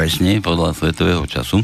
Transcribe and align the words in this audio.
presne 0.00 0.40
podľa 0.40 0.72
svetového 0.72 1.28
času. 1.28 1.60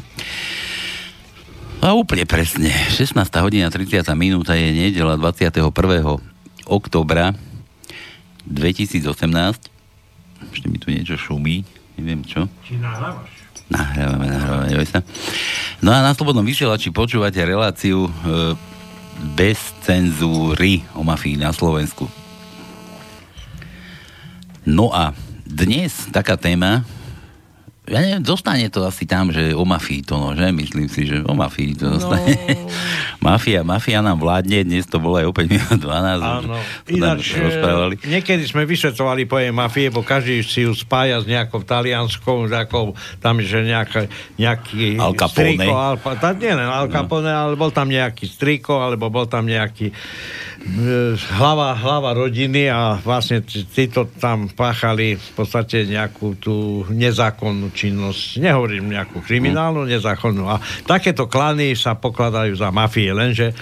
A 1.80 1.96
úplne 1.96 2.28
presne. 2.28 2.68
16. 2.68 3.16
hodina 3.40 3.72
30. 3.72 4.04
minúta 4.12 4.52
je 4.52 4.76
nedela 4.76 5.16
21. 5.16 5.64
oktobra 6.68 7.32
2018. 8.44 9.08
Ešte 10.52 10.66
mi 10.68 10.76
tu 10.76 10.92
niečo 10.92 11.16
šumí. 11.16 11.64
Neviem 11.96 12.28
čo. 12.28 12.44
Či 12.68 12.76
nahrávaš? 12.76 13.32
Nahrávame, 13.72 14.28
nahrávame, 14.28 14.84
sa. 14.84 15.00
No 15.80 15.96
a 15.96 16.04
na 16.04 16.12
Slobodnom 16.12 16.44
vysielači 16.44 16.92
počúvate 16.92 17.40
reláciu 17.40 18.04
e, 18.04 18.10
bez 19.32 19.56
cenzúry 19.80 20.84
o 20.92 21.00
mafii 21.00 21.40
na 21.40 21.56
Slovensku. 21.56 22.04
No 24.68 24.92
a 24.92 25.16
dnes 25.48 26.12
taká 26.12 26.36
téma, 26.36 26.84
ja 27.86 27.98
neviem, 28.02 28.24
zostane 28.26 28.66
to 28.66 28.82
asi 28.82 29.06
tam, 29.06 29.30
že 29.30 29.54
o 29.54 29.62
mafii 29.62 30.02
to, 30.02 30.18
no, 30.18 30.34
že? 30.34 30.50
Myslím 30.50 30.90
si, 30.90 31.06
že 31.06 31.22
o 31.22 31.34
mafii 31.38 31.78
to 31.78 31.94
zostane. 31.94 32.34
No. 32.34 32.66
mafia, 33.30 33.62
mafia 33.62 34.02
nám 34.02 34.18
vládne, 34.18 34.66
dnes 34.66 34.90
to 34.90 34.98
bolo 34.98 35.22
aj 35.22 35.26
opäť 35.30 35.54
minút 35.54 35.78
12. 35.78 36.18
Áno. 36.18 36.58
Ináč, 36.90 37.38
rozprávali. 37.38 37.94
niekedy 38.02 38.42
sme 38.42 38.66
vysvetovali 38.66 39.30
pojem 39.30 39.54
mafie, 39.54 39.86
bo 39.94 40.02
každý 40.02 40.42
si 40.42 40.66
ju 40.66 40.74
spája 40.74 41.22
s 41.22 41.30
nejakou 41.30 41.62
talianskou, 41.62 42.50
nejakou, 42.50 42.98
tam 43.22 43.38
že 43.38 43.62
nejaká, 43.62 44.10
nejaký 44.34 44.98
Al 44.98 45.14
Capone. 45.14 45.54
striko, 45.54 45.70
Al, 45.78 45.96
tá, 46.18 46.34
nie 46.34 46.50
len 46.50 46.66
Al 46.66 46.90
Capone, 46.90 47.30
no. 47.30 47.38
ale 47.38 47.54
bol 47.54 47.70
tam 47.70 47.86
nejaký 47.86 48.26
striko, 48.26 48.82
alebo 48.82 49.06
bol 49.06 49.30
tam 49.30 49.46
nejaký 49.46 49.94
hlava, 51.38 51.78
hlava 51.78 52.10
rodiny 52.12 52.66
a 52.66 52.98
vlastne 52.98 53.42
títo 53.46 54.10
tam 54.18 54.50
páchali 54.50 55.14
v 55.14 55.30
podstate 55.38 55.86
nejakú 55.86 56.36
tú 56.36 56.82
nezákonnú 56.90 57.70
činnosť. 57.70 58.42
Nehovorím 58.42 58.90
nejakú 58.90 59.22
kriminálnu, 59.22 59.86
nezákonnú. 59.86 60.50
A 60.50 60.58
takéto 60.84 61.30
klany 61.30 61.78
sa 61.78 61.94
pokladajú 61.94 62.58
za 62.58 62.74
mafie, 62.74 63.14
lenže 63.14 63.54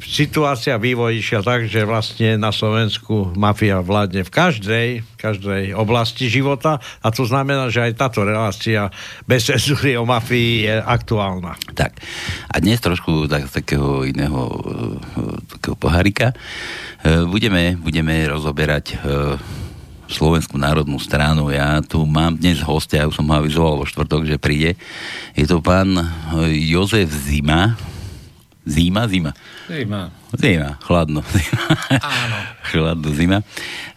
situácia 0.00 0.80
vývoj 0.80 1.20
išiel 1.20 1.44
tak, 1.44 1.68
že 1.68 1.84
vlastne 1.84 2.40
na 2.40 2.48
Slovensku 2.48 3.36
mafia 3.36 3.84
vládne 3.84 4.24
v 4.24 4.32
každej, 4.32 4.88
každej 5.20 5.76
oblasti 5.76 6.32
života 6.32 6.80
a 7.04 7.08
to 7.12 7.28
znamená, 7.28 7.68
že 7.68 7.84
aj 7.84 8.00
táto 8.00 8.24
relácia 8.24 8.88
bez 9.28 9.44
cenzúry 9.44 10.00
o 10.00 10.08
mafii 10.08 10.64
je 10.64 10.74
aktuálna. 10.80 11.60
Tak. 11.76 12.00
A 12.48 12.56
dnes 12.64 12.80
trošku 12.80 13.28
tak, 13.28 13.52
takého 13.52 14.08
iného 14.08 14.40
uh, 14.48 15.36
takého 15.52 15.76
pohárika. 15.76 16.32
Uh, 17.04 17.28
budeme, 17.28 17.76
budeme 17.76 18.24
rozoberať 18.24 18.96
uh, 18.96 19.36
Slovenskú 20.12 20.60
národnú 20.60 21.00
stranu. 21.00 21.48
Ja 21.48 21.80
tu 21.80 22.04
mám 22.04 22.36
dnes 22.36 22.60
hostia, 22.60 23.04
ja 23.04 23.08
už 23.08 23.16
som 23.16 23.28
ho 23.32 23.34
avizoval 23.40 23.80
vo 23.80 23.88
štvrtok, 23.88 24.28
že 24.28 24.36
príde. 24.36 24.76
Je 25.32 25.48
to 25.48 25.64
pán 25.64 25.96
Jozef 26.52 27.08
Zima. 27.08 27.91
Zima, 28.62 29.10
zima. 29.10 29.34
Zima. 29.66 30.14
Zima, 30.38 30.78
chladno. 30.86 31.20
Zima. 31.26 31.60
Áno. 31.98 32.38
chladno, 32.70 33.08
zima. 33.10 33.38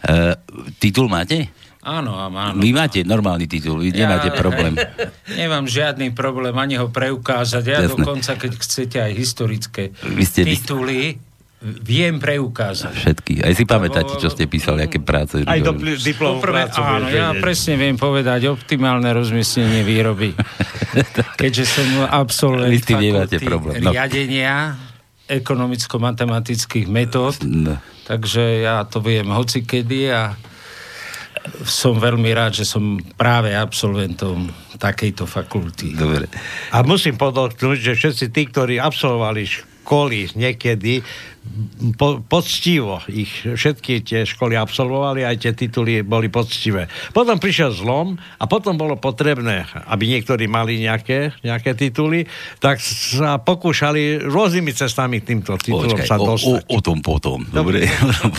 Uh, 0.01 0.33
titul 0.81 1.05
máte? 1.05 1.53
Áno, 1.85 2.17
áno. 2.17 2.57
Vy 2.57 2.73
máte 2.73 3.05
normálny 3.05 3.45
titul, 3.45 3.85
vy 3.85 3.93
ja, 3.93 4.09
nemáte 4.09 4.33
problém. 4.33 4.73
Nemám 5.37 5.69
žiadny 5.69 6.17
problém 6.17 6.57
ani 6.57 6.81
ho 6.81 6.89
preukázať. 6.89 7.61
Ja 7.61 7.85
Jasne. 7.85 8.01
dokonca, 8.01 8.31
keď 8.41 8.51
chcete 8.57 8.97
aj 8.97 9.11
historické 9.13 9.93
vy 10.01 10.25
ste, 10.25 10.49
tituly, 10.49 11.21
viem 11.65 12.21
preukázať. 12.21 12.93
Všetky. 12.93 13.33
Aj 13.41 13.53
si 13.57 13.65
pamätáte, 13.65 14.21
čo 14.21 14.29
ste 14.29 14.45
písali, 14.45 14.85
aké 14.85 15.01
práce. 15.01 15.41
Aj 15.41 15.57
do 15.57 15.73
diplom 15.81 16.37
Poprvé, 16.37 16.69
Áno, 16.77 17.09
ja 17.09 17.33
vedieť. 17.33 17.41
presne 17.41 17.73
viem 17.81 17.97
povedať 17.97 18.45
optimálne 18.53 19.09
rozmiestnenie 19.09 19.81
výroby. 19.81 20.37
Keďže 21.41 21.65
som 21.65 21.87
absolvent 22.05 22.77
fakulty 22.85 23.37
problém. 23.41 23.81
No. 23.81 23.89
riadenia 23.89 24.77
ekonomicko-matematických 25.25 26.85
metód, 26.85 27.41
no. 27.41 27.81
takže 28.05 28.61
ja 28.61 28.85
to 28.85 29.01
viem 29.01 29.25
hocikedy 29.33 30.13
a 30.13 30.37
som 31.65 31.97
veľmi 31.97 32.29
rád, 32.33 32.61
že 32.61 32.65
som 32.65 32.97
práve 33.17 33.53
absolventom 33.53 34.49
takejto 34.77 35.25
fakulty. 35.25 35.93
Dobre. 35.97 36.29
A 36.73 36.81
musím 36.85 37.17
podotknúť, 37.17 37.77
že 37.81 37.93
všetci 37.97 38.25
tí, 38.33 38.49
ktorí 38.49 38.81
absolvovali 38.81 39.41
školy 39.85 40.33
niekedy 40.33 41.05
po, 41.95 42.19
poctivo 42.25 42.99
ich 43.07 43.45
všetky 43.45 44.01
tie 44.01 44.25
školy 44.25 44.57
absolvovali, 44.57 45.23
aj 45.23 45.45
tie 45.45 45.53
tituly 45.53 46.01
boli 46.01 46.27
poctivé. 46.27 46.89
Potom 47.13 47.37
prišiel 47.37 47.71
zlom 47.71 48.17
a 48.41 48.43
potom 48.49 48.75
bolo 48.75 48.97
potrebné, 48.97 49.63
aby 49.87 50.09
niektorí 50.09 50.49
mali 50.49 50.81
nejaké, 50.81 51.37
nejaké 51.45 51.77
tituly, 51.77 52.25
tak 52.59 52.81
sa 52.81 53.37
pokúšali 53.39 54.25
rôznymi 54.25 54.71
cestami 54.73 55.21
týmto 55.21 55.55
titulom 55.61 55.95
Počkaj, 55.95 56.09
sa 56.09 56.17
dostať. 56.17 56.65
O, 56.67 56.75
o, 56.75 56.75
o 56.75 56.79
tom 56.81 56.99
potom. 56.99 57.45
Dobre. 57.47 57.85
Dobre. 57.85 57.87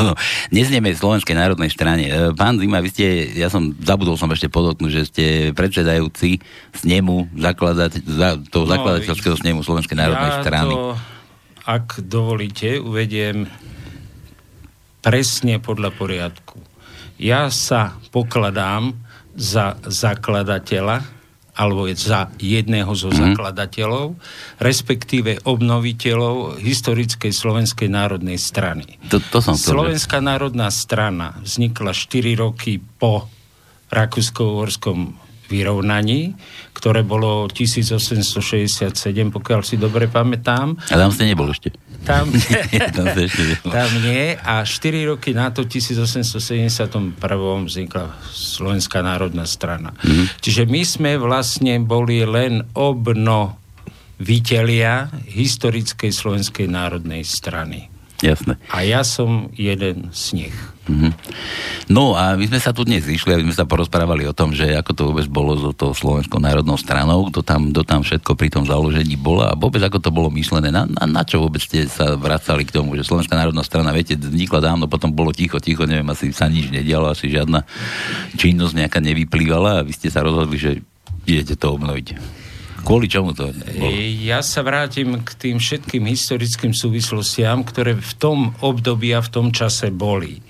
Neznieme 0.57 0.93
v 0.93 0.99
Slovenskej 0.99 1.39
národnej 1.39 1.71
strane. 1.73 2.11
E, 2.11 2.35
pán 2.35 2.59
Zima, 2.59 2.83
vy 2.83 2.91
ste, 2.91 3.33
ja 3.39 3.49
som, 3.49 3.73
zabudol 3.81 4.19
som 4.19 4.29
ešte 4.29 4.51
podotknúť, 4.51 4.93
že 4.93 5.03
ste 5.09 5.25
predsedajúci 5.55 6.43
snemu, 6.75 7.33
zakladať, 7.39 8.03
za, 8.05 8.29
toho 8.51 8.67
no, 8.67 8.73
zakladateľského 8.75 9.37
snemu 9.39 9.63
Slovenskej 9.63 9.97
národnej 9.97 10.33
ja 10.37 10.43
strany. 10.43 10.75
To 10.75 11.16
ak 11.67 12.07
dovolíte, 12.07 12.79
uvediem 12.79 13.51
presne 15.03 15.59
podľa 15.59 15.91
poriadku. 15.91 16.63
Ja 17.19 17.51
sa 17.51 17.99
pokladám 18.15 18.95
za 19.35 19.75
zakladateľa 19.83 21.03
alebo 21.57 21.89
za 21.97 22.29
jedného 22.37 22.93
zo 22.93 23.09
mm-hmm. 23.09 23.33
zakladateľov, 23.33 24.07
respektíve 24.61 25.41
obnoviteľov 25.49 26.61
historickej 26.61 27.33
Slovenskej 27.33 27.89
národnej 27.89 28.37
strany. 28.37 29.01
To, 29.09 29.17
to 29.19 29.41
som 29.41 29.57
Slovenská 29.57 30.21
národná 30.21 30.69
strana 30.69 31.41
vznikla 31.41 31.97
4 31.97 32.37
roky 32.37 32.77
po 33.01 33.33
Rakúsko-Uhorskom 33.89 35.17
vyrovnaní, 35.49 36.37
ktoré 36.77 37.01
bolo 37.01 37.49
1867, 37.49 38.93
pokiaľ 39.33 39.61
si 39.65 39.81
dobre 39.81 40.13
pamätám. 40.13 40.77
A 40.93 40.95
tam 41.01 41.09
ste 41.09 41.25
nebol 41.25 41.49
ešte. 41.49 41.73
Tam, 42.05 42.29
tam, 42.97 43.07
ešte 43.17 43.57
tam 43.65 43.89
nie. 44.05 44.37
A 44.37 44.61
4 44.61 45.09
roky 45.09 45.33
na 45.33 45.49
to, 45.49 45.65
1871. 45.65 47.17
vznikla 47.65 48.13
Slovenská 48.29 49.01
národná 49.01 49.49
strana. 49.49 49.97
Mm-hmm. 50.05 50.27
Čiže 50.45 50.69
my 50.69 50.85
sme 50.85 51.17
vlastne 51.17 51.81
boli 51.81 52.21
len 52.29 52.61
obnovitelia 52.77 53.89
historickej 55.33 56.13
Slovenskej 56.13 56.69
národnej 56.69 57.25
strany. 57.25 57.89
Jasné. 58.21 58.61
A 58.69 58.85
ja 58.85 59.01
som 59.05 59.49
jeden 59.57 60.13
z 60.13 60.45
nich. 60.45 60.57
Mm-hmm. 60.87 61.13
No 61.91 62.15
a 62.15 62.39
my 62.39 62.47
sme 62.47 62.63
sa 62.63 62.71
tu 62.71 62.87
dnes 62.87 63.03
zišli, 63.03 63.35
aby 63.35 63.43
sme 63.51 63.59
sa 63.59 63.67
porozprávali 63.67 64.23
o 64.23 64.35
tom, 64.35 64.55
že 64.55 64.71
ako 64.71 64.91
to 64.95 65.03
vôbec 65.11 65.27
bolo 65.27 65.59
so 65.59 65.75
tou 65.75 65.91
Slovenskou 65.91 66.39
národnou 66.39 66.79
stranou, 66.79 67.27
kto 67.27 67.43
tam, 67.43 67.75
kto 67.75 67.83
tam 67.83 68.07
všetko 68.07 68.39
pri 68.39 68.55
tom 68.55 68.63
založení 68.71 69.19
bolo 69.19 69.43
a 69.43 69.59
vôbec 69.59 69.83
ako 69.83 69.99
to 69.99 70.15
bolo 70.15 70.31
myslené, 70.39 70.71
na, 70.71 70.87
na, 70.87 71.05
na 71.11 71.23
čo 71.27 71.43
vôbec 71.43 71.59
ste 71.59 71.91
sa 71.91 72.15
vracali 72.15 72.63
k 72.63 72.75
tomu, 72.75 72.95
že 72.95 73.03
Slovenská 73.03 73.35
národná 73.35 73.67
strana, 73.67 73.91
viete, 73.91 74.15
vznikla 74.15 74.63
dávno, 74.63 74.87
potom 74.87 75.11
bolo 75.11 75.35
ticho, 75.35 75.59
ticho, 75.59 75.91
neviem, 75.91 76.07
asi 76.07 76.31
sa 76.31 76.47
nič 76.47 76.71
nedialo, 76.71 77.11
asi 77.11 77.35
žiadna 77.35 77.67
činnosť 78.39 78.75
nejaká 78.79 79.03
nevyplývala 79.03 79.83
a 79.83 79.85
vy 79.85 79.91
ste 79.91 80.07
sa 80.07 80.23
rozhodli, 80.23 80.55
že 80.55 80.73
idete 81.27 81.59
to 81.59 81.75
obnoviť. 81.75 82.46
Kvôli 82.87 83.11
čomu 83.11 83.35
to 83.35 83.51
bolo? 83.51 83.91
Ja 84.23 84.47
sa 84.47 84.63
vrátim 84.63 85.19
k 85.27 85.31
tým 85.35 85.59
všetkým 85.59 86.07
historickým 86.07 86.71
súvislostiam, 86.71 87.67
ktoré 87.67 87.99
v 87.99 88.13
tom 88.15 88.55
období 88.63 89.11
a 89.11 89.19
v 89.19 89.33
tom 89.35 89.51
čase 89.51 89.91
boli. 89.91 90.39
E, 90.39 90.41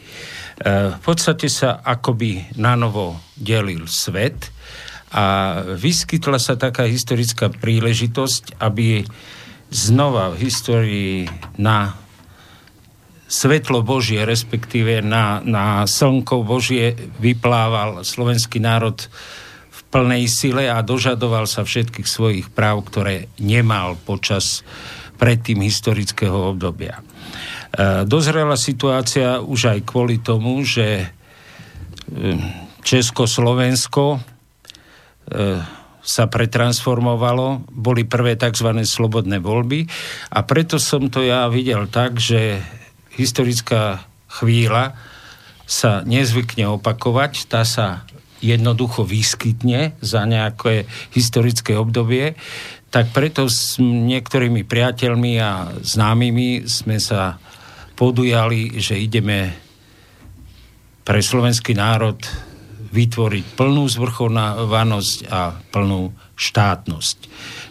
v 0.92 1.00
podstate 1.00 1.48
sa 1.48 1.80
akoby 1.80 2.60
na 2.60 2.76
novo 2.76 3.16
delil 3.40 3.88
svet 3.88 4.52
a 5.16 5.58
vyskytla 5.64 6.36
sa 6.36 6.60
taká 6.60 6.84
historická 6.84 7.48
príležitosť, 7.48 8.60
aby 8.60 9.08
znova 9.72 10.36
v 10.36 10.36
histórii 10.44 11.24
na 11.56 11.96
svetlo 13.32 13.80
Božie, 13.80 14.22
respektíve 14.28 15.00
na, 15.00 15.40
na 15.40 15.88
slnko 15.88 16.44
Božie 16.44 16.94
vyplával 17.16 18.04
slovenský 18.04 18.60
národ 18.60 19.08
plnej 19.90 20.26
sile 20.26 20.66
a 20.68 20.82
dožadoval 20.82 21.46
sa 21.46 21.62
všetkých 21.62 22.08
svojich 22.08 22.46
práv, 22.50 22.86
ktoré 22.90 23.30
nemal 23.38 23.94
počas 24.02 24.66
predtým 25.16 25.64
historického 25.64 26.52
obdobia. 26.52 27.00
E, 27.00 27.02
dozrela 28.04 28.54
situácia 28.60 29.40
už 29.40 29.76
aj 29.76 29.80
kvôli 29.88 30.20
tomu, 30.20 30.60
že 30.66 31.02
e, 31.02 31.06
Československo 32.84 34.04
e, 34.16 34.20
sa 36.06 36.24
pretransformovalo, 36.30 37.66
boli 37.66 38.06
prvé 38.06 38.38
tzv. 38.38 38.70
slobodné 38.86 39.42
voľby 39.42 39.90
a 40.30 40.46
preto 40.46 40.78
som 40.78 41.10
to 41.10 41.26
ja 41.26 41.50
videl 41.50 41.90
tak, 41.90 42.22
že 42.22 42.62
historická 43.18 44.06
chvíľa 44.30 44.94
sa 45.66 46.06
nezvykne 46.06 46.70
opakovať, 46.78 47.50
tá 47.50 47.66
sa 47.66 48.06
jednoducho 48.46 49.02
vyskytne 49.02 49.98
za 49.98 50.22
nejaké 50.22 50.86
historické 51.10 51.74
obdobie, 51.74 52.38
tak 52.94 53.10
preto 53.10 53.50
s 53.50 53.82
niektorými 53.82 54.62
priateľmi 54.62 55.32
a 55.42 55.74
známymi 55.82 56.70
sme 56.70 57.02
sa 57.02 57.42
podujali, 57.98 58.78
že 58.78 58.94
ideme 58.96 59.52
pre 61.02 61.18
slovenský 61.18 61.74
národ 61.74 62.18
vytvoriť 62.90 63.44
plnú 63.58 63.84
zvrchovanosť 63.90 65.18
a 65.28 65.54
plnú 65.70 66.14
štátnosť. 66.38 67.16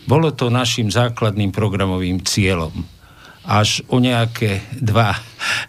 Bolo 0.05 0.29
to 0.35 0.53
našim 0.53 0.93
základným 0.93 1.49
programovým 1.49 2.21
cieľom. 2.21 2.85
Až 3.45 3.85
o 3.89 4.01
nejaké 4.01 4.61
dva 4.77 5.13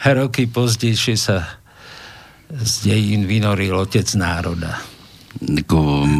roky 0.04 0.48
pozdejšie 0.48 1.16
sa 1.16 1.60
z 2.48 2.72
dejín 2.88 3.28
vynoril 3.28 3.76
otec 3.76 4.06
národa. 4.16 4.95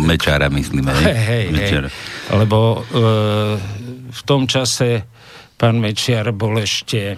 Mečára 0.07 0.53
myslíme. 0.53 0.93
Hej, 0.93 1.17
hej, 1.17 1.45
hej. 1.53 1.71
Lebo 2.33 2.59
e, 2.59 3.09
v 4.13 4.21
tom 4.29 4.45
čase 4.45 5.05
pán 5.57 5.81
Mečiar 5.81 6.33
bol 6.37 6.61
ešte 6.61 7.17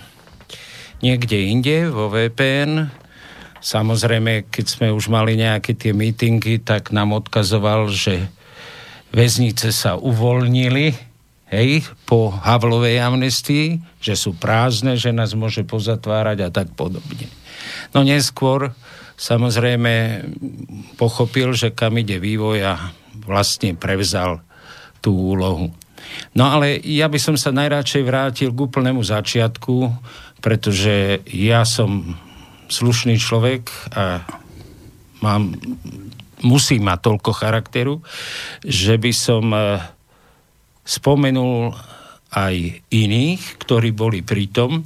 niekde 1.03 1.51
inde 1.51 1.91
vo 1.91 2.11
VPN. 2.11 2.91
Samozrejme, 3.59 4.47
keď 4.51 4.67
sme 4.67 4.87
už 4.95 5.11
mali 5.11 5.35
nejaké 5.35 5.75
tie 5.75 5.91
mítingy, 5.91 6.63
tak 6.63 6.95
nám 6.95 7.19
odkazoval, 7.19 7.91
že 7.91 8.31
väznice 9.11 9.75
sa 9.75 9.99
uvoľnili, 9.99 10.95
hej, 11.51 11.83
po 12.07 12.31
Havlovej 12.31 13.03
amnestii, 13.03 13.83
že 13.99 14.15
sú 14.15 14.37
prázdne, 14.39 14.95
že 14.95 15.11
nás 15.11 15.35
môže 15.35 15.67
pozatvárať 15.67 16.39
a 16.47 16.49
tak 16.55 16.71
podobne. 16.79 17.27
No 17.91 18.07
neskôr 18.07 18.71
samozrejme 19.19 20.23
pochopil, 20.95 21.51
že 21.53 21.75
kam 21.75 21.99
ide 21.99 22.23
vývoj 22.23 22.59
a 22.63 22.75
vlastne 23.27 23.75
prevzal 23.75 24.41
tú 25.03 25.35
úlohu. 25.35 25.75
No 26.33 26.49
ale 26.49 26.79
ja 26.81 27.11
by 27.11 27.19
som 27.21 27.37
sa 27.37 27.53
najradšej 27.53 28.03
vrátil 28.07 28.49
k 28.55 28.63
úplnému 28.65 29.03
začiatku, 29.03 29.93
pretože 30.39 31.21
ja 31.29 31.67
som 31.67 32.15
slušný 32.71 33.19
človek 33.19 33.69
a 33.93 34.23
mám, 35.21 35.53
musím 36.47 36.87
mať 36.87 36.99
toľko 37.03 37.31
charakteru, 37.35 37.95
že 38.63 38.95
by 38.97 39.13
som 39.13 39.51
e, 39.51 39.83
spomenul 40.87 41.75
aj 42.31 42.85
iných, 42.93 43.43
ktorí 43.59 43.91
boli 43.91 44.23
pritom 44.23 44.85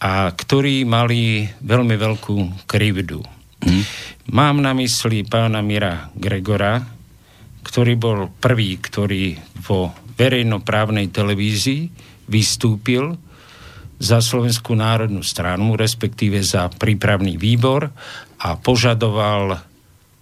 a 0.00 0.28
ktorí 0.32 0.84
mali 0.84 1.48
veľmi 1.60 1.96
veľkú 1.96 2.68
krivdu. 2.68 3.39
Mm. 3.60 3.84
Mám 4.32 4.64
na 4.64 4.72
mysli 4.76 5.26
pána 5.26 5.60
Mira 5.60 6.08
Gregora, 6.16 6.80
ktorý 7.60 7.92
bol 8.00 8.18
prvý, 8.40 8.80
ktorý 8.80 9.36
vo 9.60 9.92
verejnoprávnej 10.16 11.12
televízii 11.12 11.92
vystúpil 12.28 13.20
za 14.00 14.24
Slovenskú 14.24 14.72
národnú 14.72 15.20
stranu, 15.20 15.76
respektíve 15.76 16.40
za 16.40 16.72
prípravný 16.72 17.36
výbor 17.36 17.92
a 18.40 18.56
požadoval 18.56 19.60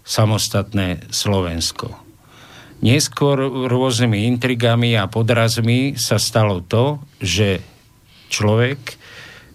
samostatné 0.03 1.07
Slovensko. 1.15 1.95
Neskôr 2.83 3.39
rôznymi 3.71 4.27
intrigami 4.35 4.99
a 4.99 5.07
podrazmi 5.07 5.95
sa 5.95 6.19
stalo 6.19 6.63
to, 6.63 6.99
že 7.23 7.63
človek, 8.31 8.98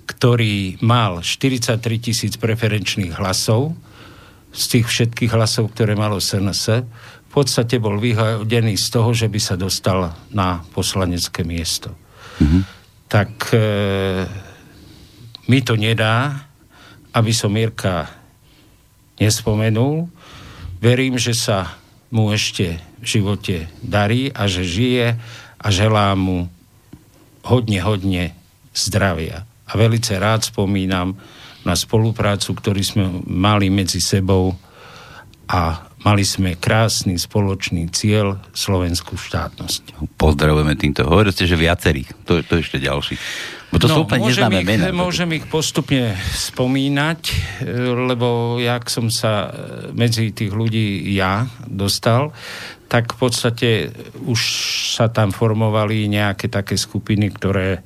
ktorý 0.03 0.83
mal 0.83 1.23
43 1.23 1.79
tisíc 2.00 2.33
preferenčných 2.35 3.15
hlasov, 3.15 3.75
z 4.53 4.63
tých 4.69 4.85
všetkých 4.85 5.33
hlasov, 5.33 5.73
ktoré 5.73 5.97
malo 5.97 6.21
SNS, 6.21 6.85
v 7.25 7.31
podstate 7.33 7.81
bol 7.81 7.97
vyhodený 7.97 8.77
z 8.77 8.88
toho, 8.94 9.09
že 9.09 9.25
by 9.25 9.39
sa 9.41 9.57
dostal 9.57 10.13
na 10.29 10.61
poslanecké 10.77 11.41
miesto. 11.41 11.89
Mm-hmm. 12.38 12.61
Tak 13.09 13.33
e, 13.50 13.65
mi 15.50 15.59
to 15.65 15.73
nedá, 15.73 16.45
aby 17.17 17.33
som 17.33 17.50
Mirka 17.50 18.05
nespomenul. 19.17 20.05
Verím, 20.77 21.17
že 21.17 21.33
sa 21.33 21.73
mu 22.13 22.29
ešte 22.29 22.77
v 23.01 23.05
živote 23.05 23.65
darí 23.81 24.29
a 24.29 24.45
že 24.45 24.61
žije 24.61 25.17
a 25.57 25.67
želám 25.73 26.17
mu 26.21 26.39
hodne, 27.41 27.81
hodne 27.81 28.38
zdravia 28.77 29.50
a 29.68 29.71
velice 29.80 30.19
rád 30.19 30.44
spomínam 30.44 31.15
na 31.63 31.74
spoluprácu, 31.80 32.51
ktorú 32.56 32.81
sme 32.83 33.06
mali 33.24 33.71
medzi 33.71 34.04
sebou 34.04 34.51
a 35.48 35.88
mali 36.04 36.24
sme 36.27 36.60
krásny 36.60 37.15
spoločný 37.15 37.88
cieľ 37.95 38.39
slovenskú 38.51 39.15
štátnosť. 39.15 40.04
Pozdravujeme 40.19 40.75
týmto. 40.75 41.07
Hovorili 41.07 41.31
ste, 41.31 41.48
že 41.48 41.56
viacerých. 41.56 42.27
To, 42.27 42.44
to 42.44 42.60
ešte 42.60 42.80
ďalší. 42.80 43.15
Bo 43.71 43.81
to 43.81 43.89
no, 43.89 43.95
sú 43.95 44.00
úplne 44.06 44.30
môžem 44.30 44.51
ich, 44.54 44.68
mená. 44.68 44.94
Môžem 44.94 45.30
ich 45.33 45.45
postupne 45.50 46.13
spomínať, 46.19 47.21
lebo 48.12 48.60
jak 48.62 48.86
som 48.92 49.10
sa 49.10 49.50
medzi 49.95 50.30
tých 50.30 50.54
ľudí 50.54 51.10
ja 51.15 51.50
dostal, 51.65 52.36
tak 52.86 53.15
v 53.15 53.18
podstate 53.18 53.69
už 54.30 54.39
sa 54.94 55.10
tam 55.10 55.33
formovali 55.33 56.06
nejaké 56.06 56.54
také 56.54 56.77
skupiny, 56.77 57.33
ktoré 57.33 57.81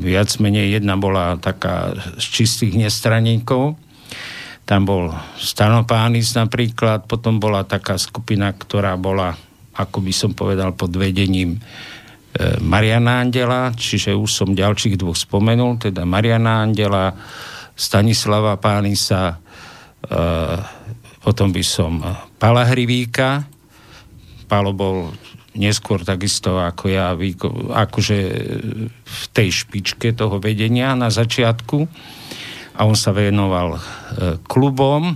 viac 0.00 0.32
menej 0.40 0.80
jedna 0.80 0.96
bola 0.96 1.36
taká 1.36 1.92
z 2.16 2.24
čistých 2.24 2.74
nestraníkov. 2.74 3.76
Tam 4.64 4.86
bol 4.86 5.12
Stanopánis 5.36 6.32
napríklad, 6.32 7.04
potom 7.04 7.36
bola 7.36 7.66
taká 7.66 8.00
skupina, 8.00 8.54
ktorá 8.54 8.96
bola, 8.96 9.36
ako 9.76 9.98
by 10.00 10.12
som 10.14 10.30
povedal, 10.32 10.72
pod 10.72 10.94
vedením 10.94 11.58
e, 11.58 11.60
Mariana 12.62 13.20
Andela, 13.20 13.74
čiže 13.74 14.14
už 14.14 14.30
som 14.30 14.56
ďalších 14.56 14.96
dvoch 14.96 15.18
spomenul, 15.18 15.76
teda 15.76 16.06
Mariana 16.06 16.62
Andela, 16.62 17.12
Stanislava 17.74 18.56
Pánisa, 18.62 19.36
e, 19.36 20.16
potom 21.20 21.52
by 21.52 21.64
som 21.66 22.00
Pala 22.40 22.64
Hrivíka, 22.64 23.44
Palo 24.46 24.74
bol 24.74 25.14
neskôr 25.58 26.06
takisto 26.06 26.62
ako 26.62 26.84
ja, 26.86 27.10
akože 27.74 28.18
v 29.02 29.22
tej 29.34 29.48
špičke 29.50 30.14
toho 30.14 30.38
vedenia 30.38 30.94
na 30.94 31.10
začiatku 31.10 31.78
a 32.78 32.80
on 32.86 32.94
sa 32.94 33.10
venoval 33.10 33.76
e, 33.76 33.80
klubom 34.46 35.12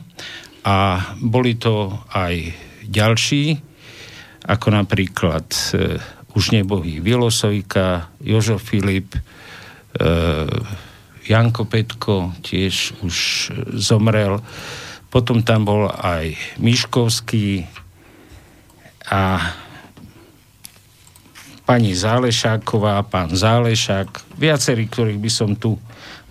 a 0.67 0.77
boli 1.23 1.55
to 1.55 1.93
aj 2.11 2.51
ďalší, 2.85 3.57
ako 4.45 4.67
napríklad 4.75 5.47
e, 5.73 5.97
už 6.35 6.51
nebohý 6.51 6.99
Vilosojka, 6.99 8.11
Jožo 8.19 8.59
Filip, 8.59 9.15
e, 9.15 9.21
Janko 11.25 11.65
Petko 11.65 12.37
tiež 12.45 13.01
už 13.01 13.17
zomrel. 13.81 14.45
Potom 15.09 15.41
tam 15.47 15.65
bol 15.65 15.89
aj 15.89 16.37
Miškovský 16.61 17.65
a 19.09 19.41
pani 21.65 21.97
Zálešáková, 21.97 23.01
pán 23.09 23.33
Zálešák, 23.33 24.37
viacerí, 24.37 24.85
ktorých 24.89 25.21
by 25.21 25.31
som 25.33 25.51
tu 25.57 25.81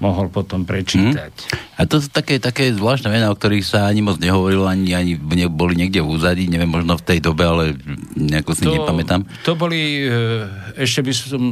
mohol 0.02 0.28
potom 0.28 0.68
prečítať. 0.68 1.32
Hmm. 1.32 1.80
A 1.80 1.88
to 1.88 2.04
sú 2.04 2.12
také, 2.12 2.36
také 2.38 2.76
zvláštne 2.76 3.08
mená, 3.08 3.32
o 3.32 3.38
ktorých 3.38 3.64
sa 3.64 3.88
ani 3.88 4.04
moc 4.04 4.20
nehovorilo, 4.20 4.68
ani, 4.68 4.92
ani 4.92 5.16
ne, 5.16 5.48
boli 5.48 5.80
niekde 5.80 6.04
v 6.04 6.12
úzadí, 6.12 6.52
neviem, 6.52 6.68
možno 6.68 7.00
v 7.00 7.06
tej 7.08 7.20
dobe, 7.24 7.48
ale 7.48 7.64
nejako 8.18 8.52
si 8.52 8.68
to, 8.68 8.74
nepamätám. 8.76 9.24
To 9.48 9.56
boli, 9.56 10.04
e, 10.04 10.44
ešte 10.76 11.06
by 11.06 11.12
som 11.16 11.44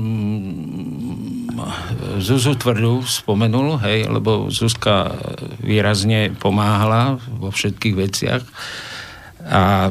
Zuzu 2.20 2.60
Tvrdu 2.60 3.06
spomenul, 3.08 3.80
hej, 3.88 4.12
lebo 4.12 4.52
Zuzka 4.52 5.16
výrazne 5.64 6.36
pomáhala 6.36 7.22
vo 7.32 7.54
všetkých 7.54 7.96
veciach 7.96 8.44
a 9.48 9.90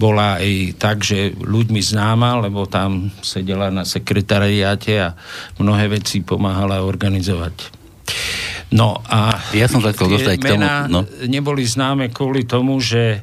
bola 0.00 0.40
aj 0.40 0.80
tak, 0.80 1.04
že 1.04 1.36
ľuďmi 1.36 1.84
známa, 1.84 2.40
lebo 2.40 2.64
tam 2.64 3.12
sedela 3.20 3.68
na 3.68 3.84
sekretariáte 3.84 4.96
a 4.96 5.12
mnohé 5.60 5.92
veci 5.92 6.24
pomáhala 6.24 6.80
organizovať. 6.80 7.76
No 8.72 9.04
a 9.04 9.36
ja 9.52 9.68
som 9.68 9.84
sa 9.84 9.92
dostať 9.92 10.34
k 10.40 10.56
tomu. 10.56 10.64
No. 10.88 11.04
neboli 11.28 11.68
známe 11.68 12.08
kvôli 12.08 12.48
tomu, 12.48 12.80
že 12.80 13.20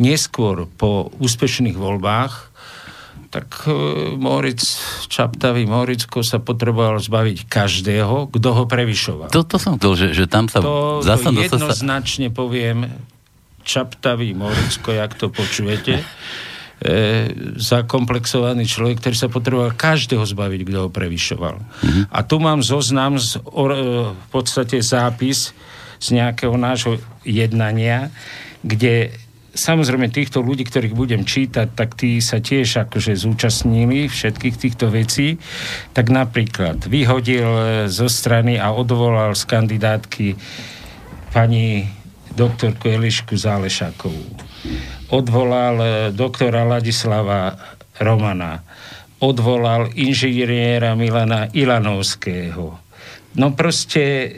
neskôr 0.00 0.64
po 0.78 1.12
úspešných 1.20 1.76
voľbách 1.76 2.48
tak 3.28 3.68
e, 3.68 3.72
Moritz, 4.16 4.80
čaptavý 5.12 5.68
Moricko 5.68 6.24
sa 6.24 6.40
potreboval 6.40 6.96
zbaviť 6.96 7.44
každého, 7.44 8.32
kto 8.32 8.48
ho 8.56 8.64
prevyšoval. 8.64 9.28
To, 9.28 9.44
to 9.44 9.60
som 9.60 9.76
chcel, 9.76 9.92
že, 10.00 10.06
že 10.16 10.24
tam 10.24 10.48
sa... 10.48 10.64
To, 10.64 11.04
to 11.04 11.36
jednoznačne 11.36 12.32
sa... 12.32 12.34
poviem, 12.34 12.88
čaptavý 13.68 14.32
Moricko, 14.32 14.96
jak 14.96 15.12
to 15.20 15.28
počujete, 15.28 16.00
e, 16.00 16.04
zakomplexovaný 17.60 18.64
človek, 18.64 19.04
ktorý 19.04 19.16
sa 19.20 19.28
potreboval 19.28 19.76
každého 19.76 20.24
zbaviť, 20.24 20.60
kto 20.64 20.78
ho 20.88 20.90
prevyšoval. 20.90 21.56
Mm-hmm. 21.60 22.04
A 22.08 22.18
tu 22.24 22.40
mám 22.40 22.64
zoznam, 22.64 23.20
z, 23.20 23.36
o, 23.44 23.68
e, 23.68 23.76
v 24.16 24.28
podstate 24.32 24.80
zápis 24.80 25.52
z 26.00 26.06
nejakého 26.16 26.56
nášho 26.56 26.96
jednania, 27.28 28.08
kde 28.64 29.12
samozrejme 29.58 30.08
týchto 30.14 30.38
ľudí, 30.38 30.62
ktorých 30.64 30.94
budem 30.94 31.26
čítať, 31.26 31.74
tak 31.74 31.98
tí 31.98 32.22
sa 32.22 32.38
tiež 32.38 32.88
akože 32.88 33.18
zúčastnili 33.18 34.06
všetkých 34.06 34.56
týchto 34.56 34.86
vecí. 34.88 35.42
Tak 35.90 36.06
napríklad 36.14 36.86
vyhodil 36.86 37.50
zo 37.90 38.06
strany 38.06 38.54
a 38.54 38.70
odvolal 38.70 39.34
z 39.34 39.42
kandidátky 39.50 40.26
pani 41.34 41.97
doktorku 42.38 42.86
Elišku 42.86 43.34
Zálešakovú. 43.34 44.38
Odvolal 45.10 45.76
eh, 45.82 45.90
doktora 46.14 46.62
Ladislava 46.62 47.58
Romana. 47.98 48.62
Odvolal 49.18 49.90
inžiniera 49.98 50.94
Milana 50.94 51.50
Ilanovského. 51.50 52.78
No 53.34 53.46
proste 53.58 54.30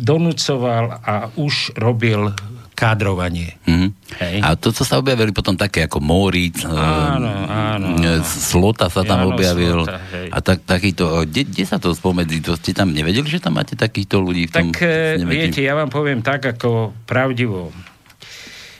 donúcoval 0.00 1.04
a 1.04 1.28
už 1.36 1.76
robil 1.76 2.32
kádrovanie. 2.78 3.58
Mm. 3.66 3.90
Hej. 4.22 4.38
A 4.46 4.54
to, 4.54 4.70
co 4.70 4.86
sa 4.86 5.02
objavili 5.02 5.34
potom 5.34 5.58
také 5.58 5.90
ako 5.90 5.98
Moritz, 5.98 6.62
áno, 6.62 7.26
áno, 7.50 7.98
áno. 7.98 8.22
Slota 8.22 8.86
sa 8.86 9.02
tam 9.02 9.26
áno, 9.26 9.34
objavil. 9.34 9.82
Slota, 9.82 9.98
a 10.30 10.38
tak, 10.38 10.62
takýto, 10.62 11.26
kde, 11.26 11.50
kde 11.50 11.64
sa 11.66 11.82
to 11.82 11.90
spomedzi? 11.90 12.38
To 12.46 12.54
ste 12.54 12.70
tam 12.78 12.94
nevedeli, 12.94 13.26
že 13.26 13.42
tam 13.42 13.58
máte 13.58 13.74
takýchto 13.74 14.22
ľudí 14.22 14.46
v 14.46 14.52
tom? 14.54 14.70
Tak 14.70 14.86
e, 14.86 15.18
viete, 15.26 15.58
ja 15.58 15.74
vám 15.74 15.90
poviem 15.90 16.22
tak, 16.22 16.46
ako 16.46 16.94
pravdivo. 17.02 17.74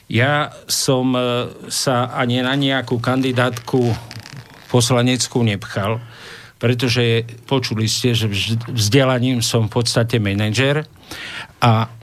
Ja 0.07 0.55
som 0.71 1.19
e, 1.19 1.50
sa 1.67 2.14
ani 2.14 2.38
na 2.38 2.55
nejakú 2.55 3.02
kandidátku 3.02 3.83
poslaneckú 4.71 5.43
nepchal, 5.43 5.99
pretože 6.62 7.26
počuli 7.50 7.90
ste, 7.90 8.14
že 8.14 8.31
vzdelaním 8.71 9.43
som 9.43 9.67
v 9.67 9.83
podstate 9.83 10.23
manažer 10.23 10.87
a 11.59 11.98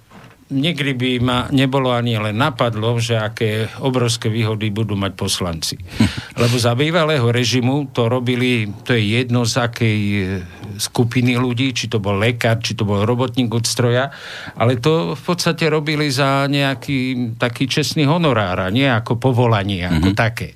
nikdy 0.46 0.94
by 0.94 1.12
ma 1.26 1.40
nebolo 1.50 1.90
ani 1.90 2.22
len 2.22 2.38
napadlo, 2.38 3.02
že 3.02 3.18
aké 3.18 3.66
obrovské 3.82 4.30
výhody 4.30 4.70
budú 4.70 4.94
mať 4.94 5.18
poslanci. 5.18 5.76
Lebo 6.42 6.56
za 6.62 6.78
bývalého 6.78 7.26
režimu 7.34 7.90
to 7.90 8.06
robili, 8.06 8.70
to 8.86 8.94
je 8.94 9.26
jedno 9.26 9.42
z 9.50 9.56
akej 9.58 10.00
e, 10.06 10.22
skupiny 10.78 11.34
ľudí, 11.34 11.74
či 11.74 11.90
to 11.90 11.98
bol 11.98 12.22
lekár, 12.22 12.62
či 12.62 12.78
to 12.78 12.86
bol 12.86 13.02
robotník 13.02 13.50
od 13.58 13.66
stroja, 13.66 14.14
ale 14.54 14.78
to 14.78 15.18
v 15.18 15.24
podstate 15.26 15.66
robili 15.66 16.14
za 16.14 16.46
nejaký 16.46 17.34
taký 17.42 17.66
čestný 17.66 18.06
honorár 18.06 18.62
a 18.62 18.70
nie 18.70 18.86
ako 18.86 19.18
povolanie, 19.18 19.82
ako 19.82 20.14
mm-hmm. 20.14 20.20
také. 20.20 20.54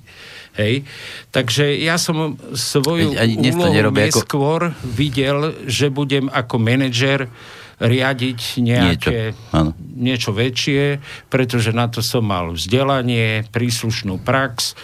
Hej. 0.60 0.84
Takže 1.32 1.72
ja 1.80 1.96
som 1.96 2.36
svoju 2.52 3.16
úlohu 3.16 3.96
neskôr 3.96 4.76
ako... 4.76 4.86
videl, 4.92 5.56
že 5.66 5.88
budem 5.88 6.28
ako 6.28 6.60
manažer 6.60 7.32
riadiť 7.80 8.40
nejaké 8.60 9.34
niečo, 9.34 9.74
niečo 9.96 10.32
väčšie, 10.36 11.00
pretože 11.32 11.72
na 11.72 11.88
to 11.88 12.04
som 12.04 12.28
mal 12.28 12.52
vzdelanie, 12.54 13.48
príslušnú 13.50 14.20
prax 14.22 14.76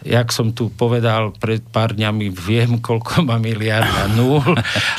jak 0.00 0.32
som 0.32 0.56
tu 0.56 0.72
povedal 0.72 1.36
pred 1.36 1.60
pár 1.60 1.92
dňami, 1.92 2.32
viem, 2.32 2.70
koľko 2.86 3.24
má 3.24 3.36
miliarda 3.36 4.08
nul 4.16 4.40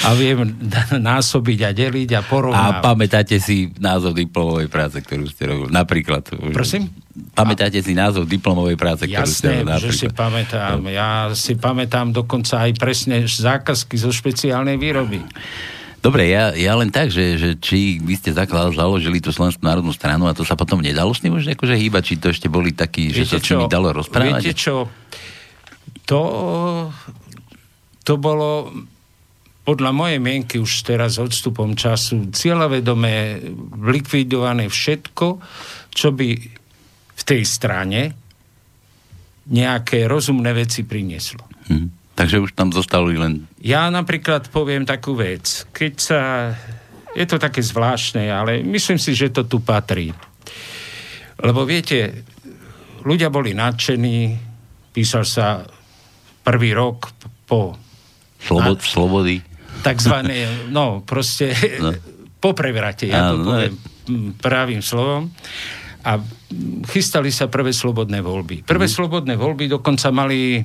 a 0.05 0.09
viem 0.13 0.57
násobiť 1.11 1.59
a 1.65 1.71
deliť 1.73 2.09
a 2.17 2.21
porovnávať. 2.21 2.81
A 2.81 2.85
pamätáte 2.85 3.38
si 3.41 3.73
názov 3.81 4.13
diplomovej 4.17 4.69
práce, 4.69 5.01
ktorú 5.01 5.25
ste 5.29 5.43
robili? 5.50 5.69
Napríklad. 5.73 6.29
Prosím? 6.53 6.89
Pamätáte 7.35 7.81
si 7.83 7.91
názov 7.91 8.29
diplomovej 8.29 8.77
práce, 8.79 9.03
ktorú 9.09 9.27
Jasné, 9.27 9.35
ste? 9.35 9.67
Jasné, 9.67 9.83
že 9.83 9.91
si 9.91 10.07
pamätám. 10.07 10.79
Ja 10.88 11.33
si 11.35 11.53
pamätám 11.59 12.15
dokonca 12.15 12.63
aj 12.63 12.71
presne 12.79 13.27
zákazky 13.27 14.00
zo 14.00 14.13
špeciálnej 14.13 14.79
výroby. 14.79 15.19
Dobre, 16.01 16.34
ja, 16.34 16.50
ja 16.58 16.74
len 16.74 16.89
tak, 16.89 17.13
že, 17.13 17.38
že 17.38 17.50
či 17.62 18.01
vy 18.01 18.17
ste 18.17 18.34
zaklad, 18.34 18.74
založili 18.74 19.22
tú 19.22 19.29
Slovenskú 19.29 19.62
národnú 19.62 19.93
stranu 19.93 20.25
a 20.25 20.34
to 20.34 20.41
sa 20.41 20.58
potom 20.58 20.81
nedalo 20.81 21.13
s 21.13 21.22
ním 21.22 21.38
už 21.38 21.53
akože 21.53 21.77
hýbať, 21.77 22.03
či 22.03 22.15
to 22.17 22.34
ešte 22.34 22.50
boli 22.50 22.74
takí, 22.74 23.13
že 23.13 23.29
sa 23.29 23.38
s 23.38 23.46
nimi 23.53 23.70
dalo 23.70 23.93
rozprávať? 23.93 24.41
Viete 24.41 24.58
čo, 24.58 24.89
to, 26.10 26.22
to 28.01 28.13
bolo 28.17 28.74
podľa 29.62 29.91
mojej 29.93 30.17
mienky 30.17 30.58
už 30.58 30.89
teraz 30.89 31.22
odstupom 31.22 31.77
času 31.77 32.34
cieľavedomé 32.34 33.46
likvidované 33.86 34.74
všetko, 34.74 35.38
čo 35.93 36.10
by 36.10 36.29
v 37.13 37.24
tej 37.24 37.41
strane 37.46 38.01
nejaké 39.53 40.10
rozumné 40.10 40.50
veci 40.58 40.81
prinieslo. 40.81 41.46
Hmm. 41.70 42.00
Takže 42.21 42.37
už 42.37 42.53
tam 42.53 42.69
zostali 42.69 43.17
len... 43.17 43.49
Ja 43.65 43.89
napríklad 43.89 44.53
poviem 44.53 44.85
takú 44.85 45.17
vec. 45.17 45.65
Keď 45.73 45.93
sa... 45.97 46.19
Je 47.17 47.25
to 47.25 47.41
také 47.41 47.65
zvláštne, 47.65 48.29
ale 48.29 48.61
myslím 48.61 49.01
si, 49.01 49.17
že 49.17 49.33
to 49.33 49.49
tu 49.49 49.57
patrí. 49.57 50.13
Lebo 51.41 51.65
viete, 51.65 52.21
ľudia 53.01 53.33
boli 53.33 53.57
nadšení, 53.57 54.37
písal 54.93 55.25
sa 55.25 55.65
prvý 56.45 56.77
rok 56.77 57.09
po... 57.49 57.73
Slobod, 58.37 58.77
na, 58.77 58.85
slobody. 58.85 59.35
Takzvané, 59.81 60.45
no 60.77 61.01
proste 61.01 61.57
no. 61.81 61.89
po 62.37 62.53
prevrate, 62.53 63.09
ja 63.09 63.33
to 63.33 63.41
no, 63.41 63.45
poviem 63.49 63.73
no. 63.73 64.37
pravým 64.37 64.85
slovom. 64.85 65.33
A 66.05 66.21
chystali 66.85 67.33
sa 67.33 67.49
prvé 67.49 67.73
slobodné 67.73 68.21
voľby. 68.21 68.61
Prvé 68.61 68.85
mm. 68.85 68.93
slobodné 68.93 69.33
voľby 69.37 69.73
dokonca 69.73 70.13
mali 70.13 70.61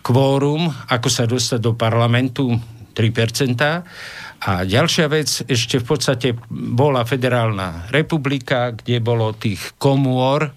kvórum, 0.00 0.68
ako 0.88 1.08
sa 1.08 1.24
dostať 1.28 1.60
do 1.60 1.72
parlamentu, 1.76 2.56
3%. 2.92 4.40
A 4.40 4.64
ďalšia 4.64 5.06
vec, 5.12 5.28
ešte 5.44 5.80
v 5.80 5.86
podstate 5.86 6.28
bola 6.50 7.04
federálna 7.04 7.92
republika, 7.92 8.72
kde 8.72 9.04
bolo 9.04 9.36
tých 9.36 9.76
komôr, 9.76 10.48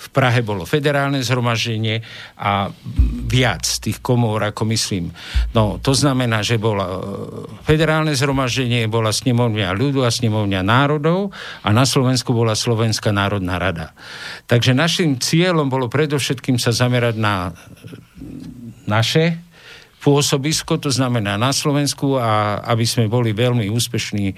v 0.00 0.08
Prahe 0.16 0.40
bolo 0.40 0.64
federálne 0.64 1.20
zhromaždenie 1.20 2.00
a 2.40 2.72
viac 3.28 3.68
tých 3.68 4.00
komôr, 4.00 4.40
ako 4.40 4.64
myslím. 4.72 5.12
No, 5.52 5.76
to 5.76 5.92
znamená, 5.92 6.40
že 6.40 6.56
bola 6.56 6.88
e, 6.88 6.96
federálne 7.68 8.16
zhromaždenie, 8.16 8.88
bola 8.88 9.12
snemovňa 9.12 9.76
ľudu 9.76 10.00
a 10.00 10.08
snemovňa 10.08 10.64
národov 10.64 11.36
a 11.60 11.68
na 11.68 11.84
Slovensku 11.84 12.32
bola 12.32 12.56
Slovenská 12.56 13.12
národná 13.12 13.60
rada. 13.60 13.92
Takže 14.48 14.72
našim 14.72 15.20
cieľom 15.20 15.68
bolo 15.68 15.92
predovšetkým 15.92 16.56
sa 16.56 16.72
zamerať 16.72 17.20
na 17.20 17.52
naše 18.90 19.38
pôsobisko, 20.02 20.82
to 20.82 20.90
znamená 20.90 21.38
na 21.38 21.54
Slovensku 21.54 22.18
a 22.18 22.58
aby 22.66 22.82
sme 22.82 23.06
boli 23.06 23.30
veľmi 23.30 23.70
úspešní 23.70 24.34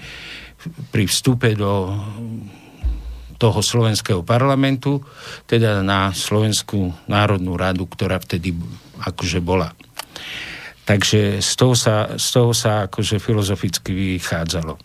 pri 0.93 1.09
vstupe 1.09 1.57
do 1.57 1.97
toho 3.41 3.59
slovenského 3.59 4.21
parlamentu, 4.23 5.03
teda 5.49 5.83
na 5.83 6.15
Slovenskú 6.15 6.95
národnú 7.11 7.59
radu, 7.59 7.83
ktorá 7.89 8.21
vtedy 8.21 8.55
akože 9.03 9.43
bola. 9.43 9.75
Takže 10.83 11.39
z 11.39 11.51
toho 11.55 11.75
sa, 11.75 12.15
z 12.19 12.27
toho 12.31 12.51
sa 12.55 12.87
akože 12.87 13.19
filozoficky 13.19 14.19
vychádzalo. 14.19 14.79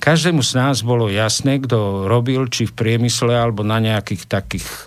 Každému 0.00 0.40
z 0.40 0.52
nás 0.56 0.80
bolo 0.80 1.12
jasné, 1.12 1.60
kto 1.60 2.08
robil, 2.08 2.48
či 2.48 2.64
v 2.66 2.72
priemysle, 2.72 3.36
alebo 3.36 3.60
na 3.60 3.78
nejakých 3.78 4.24
takých 4.26 4.66
e, 4.66 4.84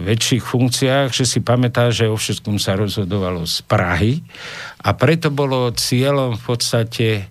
väčších 0.00 0.42
funkciách, 0.42 1.14
že 1.14 1.24
si 1.28 1.38
pamätá, 1.38 1.94
že 1.94 2.10
o 2.10 2.18
všetkom 2.18 2.58
sa 2.58 2.74
rozhodovalo 2.74 3.46
z 3.46 3.62
Prahy 3.62 4.12
a 4.82 4.90
preto 4.98 5.30
bolo 5.30 5.70
cieľom 5.70 6.34
v 6.34 6.42
podstate 6.42 7.08
e, 7.22 7.24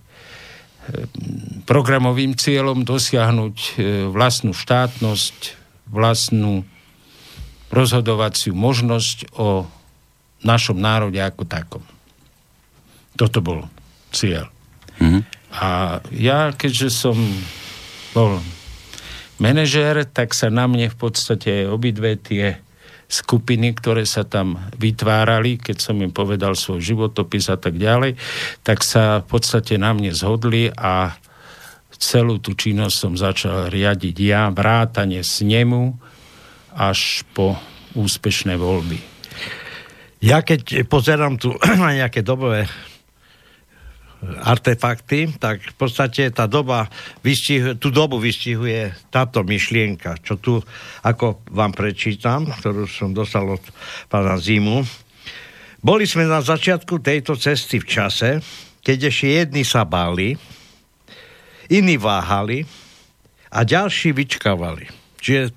programovým 1.68 2.40
cieľom 2.40 2.88
dosiahnuť 2.88 3.58
e, 3.60 3.72
vlastnú 4.08 4.56
štátnosť, 4.56 5.60
vlastnú 5.92 6.64
rozhodovaciu 7.70 8.56
možnosť 8.56 9.36
o 9.36 9.68
našom 10.48 10.80
národe 10.80 11.20
ako 11.20 11.44
takom. 11.44 11.84
Toto 13.20 13.44
bol 13.44 13.68
cieľ. 14.16 14.48
Mm-hmm. 15.04 15.22
A 15.60 16.00
ja, 16.16 16.56
keďže 16.56 16.88
som 16.88 17.18
bol 18.16 18.40
manažér, 19.40 20.08
tak 20.08 20.36
sa 20.36 20.52
na 20.52 20.68
mne 20.68 20.92
v 20.92 20.98
podstate 21.00 21.66
obidve 21.66 22.20
tie 22.20 22.60
skupiny, 23.10 23.74
ktoré 23.74 24.06
sa 24.06 24.22
tam 24.22 24.62
vytvárali, 24.78 25.58
keď 25.58 25.78
som 25.82 25.98
im 25.98 26.14
povedal 26.14 26.54
svoj 26.54 26.78
životopis 26.78 27.50
a 27.50 27.58
tak 27.58 27.82
ďalej, 27.82 28.16
tak 28.62 28.86
sa 28.86 29.26
v 29.26 29.28
podstate 29.34 29.82
na 29.82 29.98
mne 29.98 30.14
zhodli 30.14 30.70
a 30.70 31.18
celú 32.00 32.40
tú 32.40 32.56
činnosť 32.56 32.96
som 32.96 33.14
začal 33.18 33.68
riadiť 33.68 34.16
ja, 34.24 34.48
vrátane 34.54 35.20
s 35.20 35.44
nemu 35.44 35.98
až 36.78 37.28
po 37.34 37.60
úspešné 37.98 38.56
voľby. 38.56 39.02
Ja 40.24 40.46
keď 40.46 40.86
pozerám 40.88 41.42
tu 41.42 41.58
nejaké 42.00 42.22
dobové 42.22 42.70
artefakty, 44.22 45.32
tak 45.40 45.64
v 45.64 45.76
podstate 45.80 46.28
tá 46.36 46.44
doba 46.44 46.92
vystihuje, 47.24 47.80
tú 47.80 47.88
dobu 47.88 48.20
vystihuje 48.20 48.92
táto 49.08 49.48
myšlienka, 49.48 50.20
čo 50.20 50.36
tu, 50.36 50.60
ako 51.08 51.40
vám 51.56 51.72
prečítam, 51.72 52.52
ktorú 52.52 52.84
som 52.86 53.16
dostal 53.16 53.48
od 53.48 53.64
pána 54.12 54.36
Zimu. 54.36 54.84
Boli 55.80 56.04
sme 56.04 56.28
na 56.28 56.44
začiatku 56.44 57.00
tejto 57.00 57.40
cesty 57.40 57.80
v 57.80 57.88
čase, 57.88 58.30
keď 58.84 59.08
ešte 59.08 59.28
jedni 59.32 59.64
sa 59.64 59.88
báli, 59.88 60.36
iní 61.72 61.96
váhali 61.96 62.68
a 63.48 63.64
ďalší 63.64 64.12
vyčkávali. 64.12 64.92
Čiže 65.24 65.56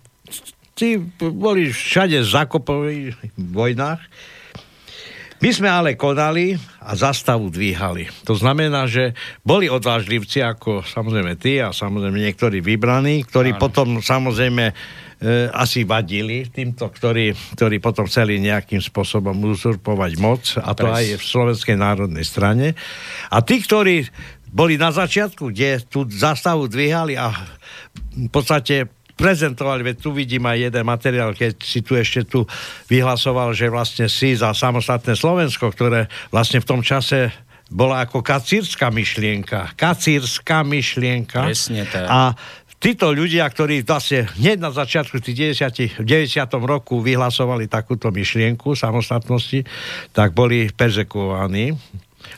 tí 0.78 1.02
boli 1.18 1.74
všade 1.74 2.22
v 2.22 3.46
vojnách. 3.50 4.02
My 5.42 5.50
sme 5.50 5.66
ale 5.66 5.98
konali 5.98 6.54
a 6.78 6.94
zastavu 6.94 7.50
dvíhali. 7.50 8.06
To 8.30 8.38
znamená, 8.38 8.86
že 8.86 9.10
boli 9.42 9.66
odvážlivci, 9.66 10.38
ako 10.38 10.86
samozrejme 10.86 11.34
ty 11.34 11.58
a 11.58 11.74
samozrejme 11.74 12.14
niektorí 12.14 12.62
vybraní, 12.62 13.26
ktorí 13.26 13.58
Áno. 13.58 13.58
potom 13.58 13.98
samozrejme 13.98 14.70
e, 14.70 14.74
asi 15.50 15.82
vadili 15.82 16.46
týmto, 16.46 16.86
ktorí, 16.86 17.34
ktorí 17.58 17.82
potom 17.82 18.06
chceli 18.06 18.38
nejakým 18.38 18.78
spôsobom 18.78 19.34
uzurpovať 19.34 20.12
moc, 20.22 20.46
a 20.62 20.78
to 20.78 20.86
Pres. 20.86 20.94
aj 20.94 21.06
v 21.18 21.22
Slovenskej 21.26 21.74
národnej 21.74 22.22
strane. 22.22 22.78
A 23.26 23.42
tí, 23.42 23.58
ktorí 23.58 24.06
boli 24.46 24.78
na 24.78 24.94
začiatku, 24.94 25.50
kde 25.50 25.82
tú 25.90 26.06
zastavu 26.06 26.70
dvíhali 26.70 27.18
a 27.18 27.34
v 28.14 28.30
podstate 28.30 29.01
prezentovali, 29.22 29.86
veď 29.86 29.96
tu 30.02 30.10
vidím 30.10 30.42
aj 30.50 30.58
jeden 30.66 30.82
materiál, 30.82 31.30
keď 31.30 31.62
si 31.62 31.86
tu 31.86 31.94
ešte 31.94 32.26
tu 32.26 32.42
vyhlasoval, 32.90 33.54
že 33.54 33.70
vlastne 33.70 34.10
si 34.10 34.34
za 34.34 34.50
samostatné 34.50 35.14
Slovensko, 35.14 35.70
ktoré 35.70 36.10
vlastne 36.34 36.58
v 36.58 36.66
tom 36.66 36.82
čase 36.82 37.30
bola 37.70 38.04
ako 38.04 38.20
kacírska 38.20 38.90
myšlienka. 38.90 39.78
Kacírska 39.78 40.66
myšlienka. 40.66 41.48
Presne 41.48 41.86
tak. 41.88 42.04
A 42.10 42.34
títo 42.82 43.14
ľudia, 43.14 43.46
ktorí 43.46 43.86
vlastne 43.86 44.26
hneď 44.42 44.58
na 44.58 44.74
začiatku 44.74 45.22
tých 45.22 45.56
90, 45.56 46.02
v 46.02 46.06
90. 46.26 46.42
roku 46.66 46.98
vyhlasovali 46.98 47.70
takúto 47.70 48.10
myšlienku 48.10 48.74
samostatnosti, 48.74 49.62
tak 50.10 50.34
boli 50.34 50.68
perzekovaní 50.74 51.78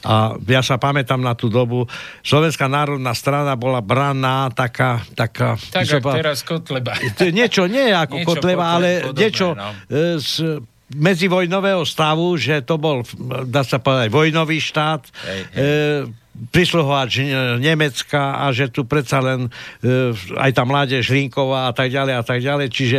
a 0.04 0.37
ja 0.37 0.61
sa 0.61 0.76
pamätám 0.76 1.18
na 1.18 1.32
tú 1.32 1.49
dobu, 1.49 1.88
Slovenská 2.20 2.68
národná 2.68 3.16
strana 3.16 3.56
bola 3.56 3.80
braná 3.80 4.52
taká... 4.52 5.00
taká 5.16 5.56
tak, 5.73 5.88
ako 5.88 6.08
teraz 6.20 6.44
Kotleba. 6.44 6.92
Niečo, 7.32 7.64
nie 7.64 7.88
ako 7.88 8.16
niečo 8.20 8.28
Kotleba, 8.28 8.76
ale 8.76 8.88
podobné, 9.00 9.18
niečo 9.18 9.46
no. 9.56 9.70
E, 9.88 10.20
z 10.20 10.61
medzivojnového 10.94 11.82
stavu, 11.88 12.37
že 12.37 12.61
to 12.62 12.76
bol, 12.76 13.00
dá 13.49 13.64
sa 13.64 13.80
povedať, 13.80 14.12
vojnový 14.12 14.61
štát, 14.61 15.02
hej, 15.08 15.40
hej. 15.56 15.64
E, 15.64 16.23
prisluhovač 16.50 17.23
Nemecka 17.62 18.42
a 18.42 18.50
že 18.50 18.68
tu 18.68 18.84
predsa 18.84 19.23
len 19.23 19.46
e, 19.46 20.12
aj 20.34 20.50
tá 20.50 20.66
mládež 20.66 21.08
Linková 21.14 21.70
a 21.70 21.73
tak 21.73 21.94
ďalej 21.94 22.14
a 22.18 22.23
tak 22.26 22.42
ďalej. 22.42 22.68
Čiže 22.75 22.99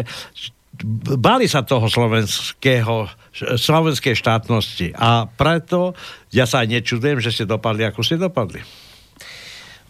bali 1.19 1.47
sa 1.47 1.63
toho 1.63 1.87
slovenského, 1.87 3.07
slovenskej 3.35 4.15
štátnosti. 4.15 4.95
A 4.95 5.27
preto 5.27 5.91
ja 6.31 6.47
sa 6.47 6.63
aj 6.63 6.79
nečudujem, 6.79 7.19
že 7.19 7.35
ste 7.35 7.45
dopadli, 7.45 7.83
ako 7.83 8.01
ste 8.01 8.15
dopadli. 8.15 8.63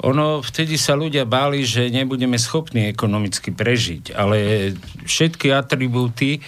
Ono, 0.03 0.43
vtedy 0.43 0.75
sa 0.75 0.97
ľudia 0.97 1.23
báli, 1.23 1.63
že 1.63 1.87
nebudeme 1.87 2.35
schopní 2.35 2.91
ekonomicky 2.91 3.55
prežiť, 3.55 4.11
ale 4.11 4.69
všetky 5.07 5.55
atribúty 5.55 6.35
e, 6.35 6.39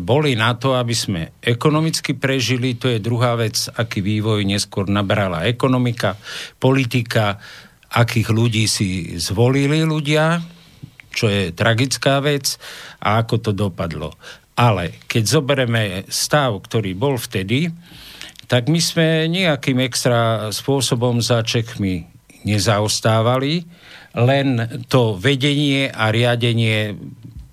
boli 0.00 0.32
na 0.32 0.56
to, 0.56 0.72
aby 0.72 0.96
sme 0.96 1.36
ekonomicky 1.44 2.16
prežili, 2.16 2.80
to 2.80 2.88
je 2.88 3.04
druhá 3.04 3.36
vec, 3.36 3.68
aký 3.76 4.00
vývoj 4.00 4.48
neskôr 4.48 4.88
nabrala 4.88 5.44
ekonomika, 5.44 6.16
politika, 6.56 7.36
akých 7.92 8.32
ľudí 8.32 8.64
si 8.64 9.20
zvolili 9.20 9.84
ľudia, 9.84 10.40
čo 11.12 11.28
je 11.28 11.52
tragická 11.52 12.24
vec 12.24 12.56
a 12.96 13.20
ako 13.20 13.44
to 13.44 13.50
dopadlo. 13.52 14.16
Ale 14.58 14.98
keď 15.06 15.22
zoberieme 15.22 15.82
stav, 16.10 16.58
ktorý 16.66 16.98
bol 16.98 17.14
vtedy, 17.14 17.70
tak 18.50 18.66
my 18.66 18.80
sme 18.82 19.30
nejakým 19.30 19.78
extra 19.86 20.50
spôsobom 20.50 21.22
za 21.22 21.46
Čechmi 21.46 22.10
nezaostávali, 22.42 23.62
len 24.18 24.66
to 24.90 25.14
vedenie 25.14 25.86
a 25.86 26.10
riadenie 26.10 26.96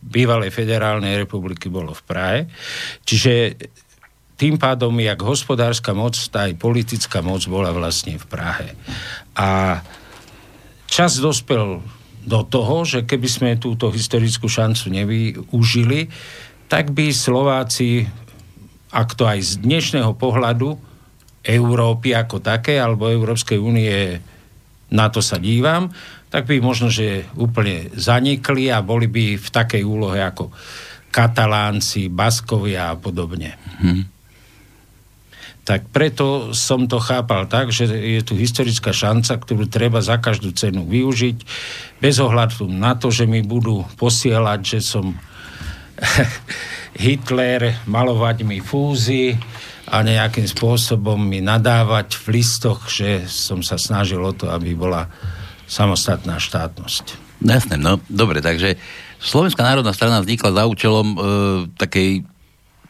bývalej 0.02 0.50
federálnej 0.56 1.20
republiky 1.20 1.68
bolo 1.68 1.91
v 1.91 2.06
Prahe. 2.08 2.39
Čiže 3.04 3.60
tým 4.39 4.56
pádom, 4.56 4.96
jak 4.98 5.20
hospodárska 5.20 5.91
moc, 5.91 6.15
tá 6.32 6.48
aj 6.48 6.56
politická 6.58 7.20
moc 7.20 7.44
bola 7.46 7.76
vlastne 7.76 8.15
v 8.15 8.26
Prahe. 8.26 8.72
A 9.36 9.80
čas 10.88 11.20
dospel 11.20 11.84
do 12.26 12.41
toho, 12.48 12.88
že 12.88 13.06
keby 13.06 13.28
sme 13.30 13.62
túto 13.62 13.91
historickú 13.91 14.50
šancu 14.50 14.89
nevyužili, 14.89 16.10
tak 16.65 16.91
by 16.91 17.13
Slováci, 17.13 18.06
ak 18.89 19.13
to 19.13 19.30
aj 19.30 19.39
z 19.41 19.51
dnešného 19.62 20.13
pohľadu 20.17 20.78
Európy 21.45 22.17
ako 22.17 22.41
také, 22.41 22.82
alebo 22.82 23.12
Európskej 23.12 23.62
únie, 23.62 24.17
na 24.89 25.08
to 25.13 25.21
sa 25.21 25.38
dívam, 25.38 25.93
tak 26.34 26.49
by 26.49 26.58
možno, 26.60 26.89
že 26.89 27.30
úplne 27.38 27.93
zanikli 27.93 28.73
a 28.73 28.82
boli 28.82 29.06
by 29.06 29.38
v 29.38 29.47
takej 29.49 29.84
úlohe 29.86 30.19
ako 30.19 30.49
Katalánci, 31.13 32.12
Baskovia 32.12 32.91
a 32.91 32.99
podobne. 32.99 33.56
Hmm 33.80 34.15
tak 35.65 35.89
preto 35.89 36.54
som 36.54 36.86
to 36.86 37.01
chápal 37.01 37.49
tak, 37.49 37.73
že 37.73 37.89
je 37.89 38.21
tu 38.21 38.38
historická 38.38 38.93
šanca, 38.93 39.34
ktorú 39.41 39.65
treba 39.65 39.97
za 39.97 40.21
každú 40.21 40.54
cenu 40.54 40.86
využiť, 40.86 41.41
bez 41.97 42.21
ohľadu 42.21 42.69
na 42.69 42.93
to, 42.93 43.10
že 43.10 43.25
mi 43.25 43.41
budú 43.41 43.82
posielať, 43.97 44.62
že 44.62 44.80
som 44.86 45.17
Hitler, 47.05 47.84
malovať 47.86 48.47
mi 48.47 48.63
fúzy 48.63 49.36
a 49.86 50.01
nejakým 50.01 50.47
spôsobom 50.47 51.19
mi 51.19 51.43
nadávať 51.43 52.17
v 52.23 52.41
listoch, 52.41 52.88
že 52.89 53.27
som 53.27 53.62
sa 53.62 53.75
snažil 53.75 54.19
o 54.23 54.34
to, 54.34 54.49
aby 54.49 54.73
bola 54.73 55.12
samostatná 55.67 56.39
štátnosť. 56.41 57.19
Jasné, 57.43 57.75
no 57.75 57.99
dobre, 58.08 58.39
takže 58.39 58.79
Slovenská 59.19 59.65
národná 59.65 59.91
strana 59.91 60.21
vznikla 60.23 60.55
za 60.55 60.63
účelom 60.69 61.08
e, 61.08 61.17
takej 61.75 62.23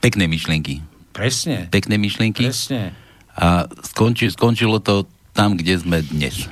peknej 0.03 0.29
myšlienky 0.29 0.95
Presne. 1.15 1.71
Pekné 1.71 1.95
myšlienky. 1.95 2.51
Presne. 2.51 2.91
A 3.39 3.71
skonči, 3.87 4.27
skončilo 4.27 4.83
to 4.83 5.07
tam, 5.31 5.55
kde 5.55 5.79
sme 5.79 6.03
dnes. 6.03 6.51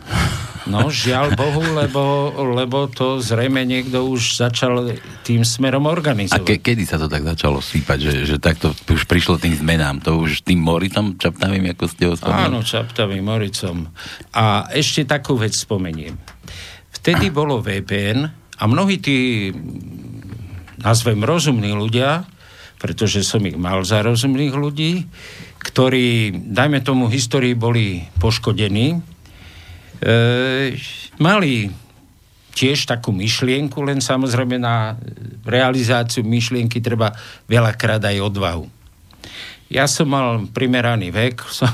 No, 0.63 0.87
žiaľ 0.87 1.35
Bohu, 1.35 1.59
lebo, 1.75 2.31
lebo 2.55 2.87
to 2.87 3.19
zrejme 3.19 3.67
niekto 3.67 4.07
už 4.07 4.39
začal 4.39 4.95
tým 5.27 5.43
smerom 5.43 5.83
organizovať. 5.91 6.39
A 6.39 6.47
ke, 6.47 6.55
kedy 6.63 6.83
sa 6.87 6.95
to 6.95 7.11
tak 7.11 7.27
začalo 7.27 7.59
sípať, 7.59 7.99
že, 7.99 8.13
že 8.23 8.37
takto 8.39 8.71
už 8.87 9.03
prišlo 9.03 9.35
tým 9.35 9.51
zmenám? 9.59 9.99
To 10.07 10.23
už 10.23 10.47
tým 10.47 10.63
Moricom, 10.63 11.19
Čaptavým, 11.19 11.75
ako 11.75 11.85
ste 11.91 12.03
ho 12.07 12.15
spomínali? 12.15 12.47
Áno, 12.47 12.59
Čaptavým 12.63 13.23
Moricom. 13.27 13.91
A 14.31 14.71
ešte 14.71 15.03
takú 15.03 15.35
vec 15.35 15.51
spomeniem. 15.51 16.15
Vtedy 16.95 17.27
bolo 17.27 17.59
VPN 17.59 18.31
a 18.55 18.63
mnohí 18.63 19.03
tí, 19.03 19.51
nazvem 20.79 21.19
rozumní 21.27 21.75
ľudia, 21.75 22.23
pretože 22.79 23.23
som 23.23 23.43
ich 23.43 23.55
mal 23.59 23.83
za 23.83 24.03
rozumných 24.03 24.55
ľudí, 24.55 25.07
ktorí, 25.63 26.35
dajme 26.51 26.83
tomu, 26.83 27.07
histórii 27.07 27.55
boli 27.55 28.03
poškodení, 28.19 29.12
mali 31.17 31.71
tiež 32.53 32.85
takú 32.85 33.09
myšlienku, 33.09 33.81
len 33.81 33.99
samozrejme 33.99 34.61
na 34.61 34.95
realizáciu 35.43 36.21
myšlienky 36.21 36.79
treba 36.79 37.11
veľakrát 37.49 37.99
aj 38.05 38.17
odvahu. 38.21 38.65
Ja 39.73 39.89
som 39.89 40.13
mal 40.13 40.45
primeraný 40.53 41.09
vek, 41.09 41.49
som, 41.57 41.73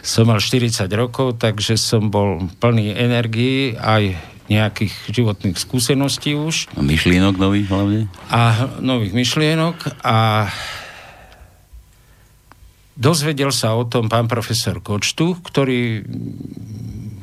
som 0.00 0.24
mal 0.30 0.38
40 0.38 0.86
rokov, 0.94 1.42
takže 1.42 1.74
som 1.74 2.08
bol 2.08 2.46
plný 2.62 2.94
energii 2.94 3.74
aj 3.74 4.14
nejakých 4.48 5.12
životných 5.12 5.60
skúseností 5.60 6.32
už. 6.32 6.72
A 6.72 6.80
myšlienok 6.80 7.36
nových 7.36 7.68
hlavne? 7.68 8.08
A 8.32 8.72
nových 8.80 9.12
myšlienok 9.12 9.76
a 10.00 10.48
dozvedel 12.96 13.52
sa 13.52 13.76
o 13.76 13.84
tom 13.84 14.08
pán 14.08 14.24
profesor 14.24 14.80
Kočtu, 14.80 15.36
ktorý 15.44 16.00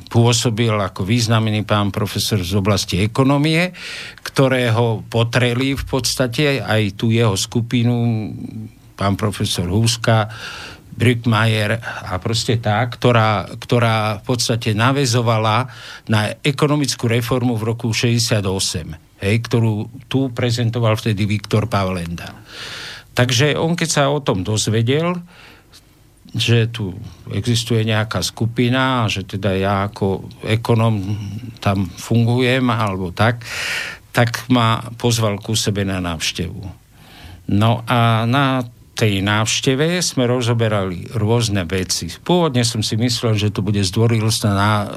pôsobil 0.06 0.72
ako 0.72 1.02
významný 1.02 1.66
pán 1.66 1.90
profesor 1.90 2.38
z 2.40 2.54
oblasti 2.54 3.02
ekonomie, 3.02 3.74
ktorého 4.22 5.02
potreli 5.10 5.74
v 5.74 5.84
podstate 5.84 6.62
aj 6.62 6.94
tú 6.94 7.10
jeho 7.10 7.34
skupinu 7.34 8.30
pán 8.96 9.18
profesor 9.18 9.68
Húska 9.68 10.30
Brickmayer 10.96 11.76
a 12.08 12.16
proste 12.16 12.56
tá, 12.56 12.80
ktorá, 12.88 13.44
ktorá 13.60 14.24
v 14.24 14.32
podstate 14.32 14.72
navezovala 14.72 15.68
na 16.08 16.32
ekonomickú 16.40 17.04
reformu 17.04 17.52
v 17.60 17.76
roku 17.76 17.92
68, 17.92 18.40
hej, 19.20 19.34
ktorú 19.44 19.92
tu 20.08 20.32
prezentoval 20.32 20.96
vtedy 20.96 21.28
Viktor 21.28 21.68
Pavlenda. 21.68 22.32
Takže 23.12 23.60
on, 23.60 23.76
keď 23.76 23.88
sa 23.88 24.02
o 24.08 24.24
tom 24.24 24.40
dozvedel, 24.40 25.20
že 26.36 26.68
tu 26.68 26.92
existuje 27.32 27.80
nejaká 27.88 28.20
skupina 28.20 29.04
a 29.04 29.10
že 29.10 29.24
teda 29.24 29.56
ja 29.56 29.74
ako 29.88 30.28
ekonom 30.44 31.00
tam 31.64 31.88
fungujem 31.88 32.68
alebo 32.68 33.10
tak, 33.10 33.40
tak 34.12 34.44
ma 34.52 34.84
pozval 35.00 35.40
ku 35.40 35.56
sebe 35.56 35.84
na 35.84 36.00
návštevu. 36.00 36.60
No 37.52 37.80
a 37.88 38.28
na 38.28 38.64
tej 38.96 39.20
návšteve 39.20 40.00
sme 40.00 40.24
rozoberali 40.24 41.04
rôzne 41.12 41.68
veci. 41.68 42.08
Pôvodne 42.08 42.64
som 42.64 42.80
si 42.80 42.96
myslel, 42.96 43.36
že 43.36 43.52
to 43.52 43.60
bude 43.60 43.84
zdvorilostná 43.84 44.88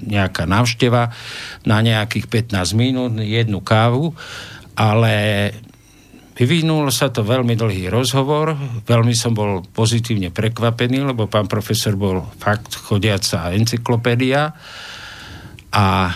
nejaká 0.00 0.48
návšteva 0.48 1.12
na 1.68 1.78
nejakých 1.84 2.52
15 2.52 2.72
minút, 2.72 3.12
jednu 3.20 3.60
kávu, 3.60 4.16
ale 4.72 5.12
Vyvinul 6.36 6.92
sa 6.92 7.08
to 7.08 7.24
veľmi 7.24 7.56
dlhý 7.56 7.88
rozhovor, 7.88 8.52
veľmi 8.84 9.16
som 9.16 9.32
bol 9.32 9.64
pozitívne 9.64 10.28
prekvapený, 10.28 11.00
lebo 11.00 11.24
pán 11.32 11.48
profesor 11.48 11.96
bol 11.96 12.28
fakt 12.36 12.76
chodiaca 12.76 13.56
encyklopédia. 13.56 14.52
A 15.72 16.12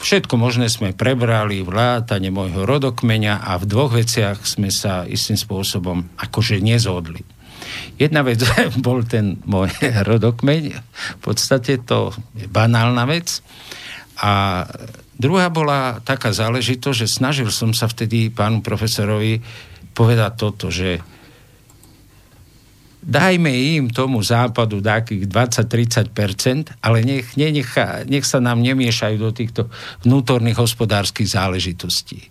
všetko 0.00 0.40
možné 0.40 0.72
sme 0.72 0.96
prebrali, 0.96 1.60
vrátane 1.60 2.32
môjho 2.32 2.64
rodokmeňa 2.64 3.44
a 3.44 3.60
v 3.60 3.68
dvoch 3.68 3.92
veciach 3.92 4.40
sme 4.48 4.72
sa 4.72 5.04
istým 5.04 5.36
spôsobom 5.36 6.16
akože 6.16 6.64
nezhodli. 6.64 7.20
Jedna 8.00 8.24
vec 8.24 8.40
bol 8.86 9.04
ten 9.04 9.36
môj 9.44 9.68
rodokmeň, 9.84 10.62
v 10.80 11.20
podstate 11.20 11.76
to 11.84 12.16
je 12.40 12.48
banálna 12.48 13.04
vec. 13.04 13.44
A 14.24 14.64
Druhá 15.18 15.50
bola 15.50 15.98
taká 16.06 16.30
záležitosť, 16.30 16.98
že 17.02 17.08
snažil 17.10 17.50
som 17.50 17.74
sa 17.74 17.90
vtedy 17.90 18.30
pánu 18.30 18.62
profesorovi 18.62 19.42
povedať 19.90 20.32
toto, 20.38 20.70
že 20.70 21.02
dajme 23.02 23.50
im 23.50 23.90
tomu 23.90 24.22
západu 24.22 24.78
takých 24.78 25.26
20-30%, 25.26 26.78
ale 26.78 27.02
nech, 27.02 27.34
nech, 27.34 27.74
nech 28.06 28.26
sa 28.26 28.38
nám 28.38 28.62
nemiešajú 28.62 29.16
do 29.18 29.34
týchto 29.34 29.62
vnútorných 30.06 30.58
hospodárskych 30.62 31.26
záležitostí. 31.26 32.30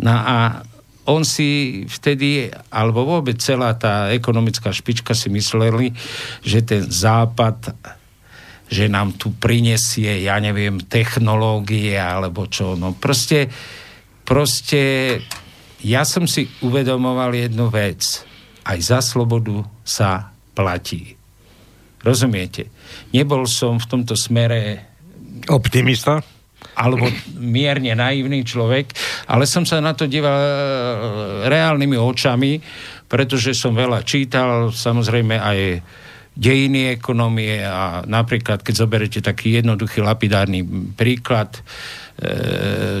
No 0.00 0.16
a 0.16 0.64
on 1.04 1.26
si 1.26 1.82
vtedy, 1.90 2.48
alebo 2.70 3.02
vôbec 3.02 3.34
celá 3.42 3.74
tá 3.74 4.14
ekonomická 4.14 4.70
špička 4.70 5.12
si 5.18 5.28
mysleli, 5.34 5.90
že 6.46 6.62
ten 6.62 6.86
západ 6.86 7.74
že 8.72 8.88
nám 8.88 9.20
tu 9.20 9.36
prinesie, 9.36 10.24
ja 10.24 10.40
neviem, 10.40 10.80
technológie 10.80 11.92
alebo 12.00 12.48
čo. 12.48 12.72
No 12.72 12.96
proste, 12.96 13.52
proste 14.24 14.80
ja 15.84 16.08
som 16.08 16.24
si 16.24 16.48
uvedomoval 16.64 17.36
jednu 17.36 17.68
vec. 17.68 18.24
Aj 18.64 18.78
za 18.80 19.04
slobodu 19.04 19.60
sa 19.84 20.32
platí. 20.56 21.20
Rozumiete? 22.00 22.72
Nebol 23.12 23.44
som 23.44 23.76
v 23.76 23.86
tomto 23.86 24.16
smere... 24.16 24.88
Optimista? 25.52 26.24
alebo 26.72 27.04
mierne 27.36 27.92
naivný 27.92 28.46
človek, 28.46 28.96
ale 29.28 29.44
som 29.44 29.66
sa 29.68 29.82
na 29.84 29.92
to 29.92 30.08
díval 30.08 30.32
e, 30.32 30.50
reálnymi 31.50 31.96
očami, 32.00 32.52
pretože 33.10 33.52
som 33.52 33.76
veľa 33.76 34.00
čítal, 34.08 34.72
samozrejme 34.72 35.36
aj 35.36 35.58
dejiny 36.32 36.96
ekonomie 36.96 37.60
a 37.60 38.08
napríklad, 38.08 38.64
keď 38.64 38.74
zoberete 38.74 39.20
taký 39.20 39.60
jednoduchý 39.60 40.00
lapidárny 40.00 40.64
príklad, 40.96 41.60
e, 41.60 41.60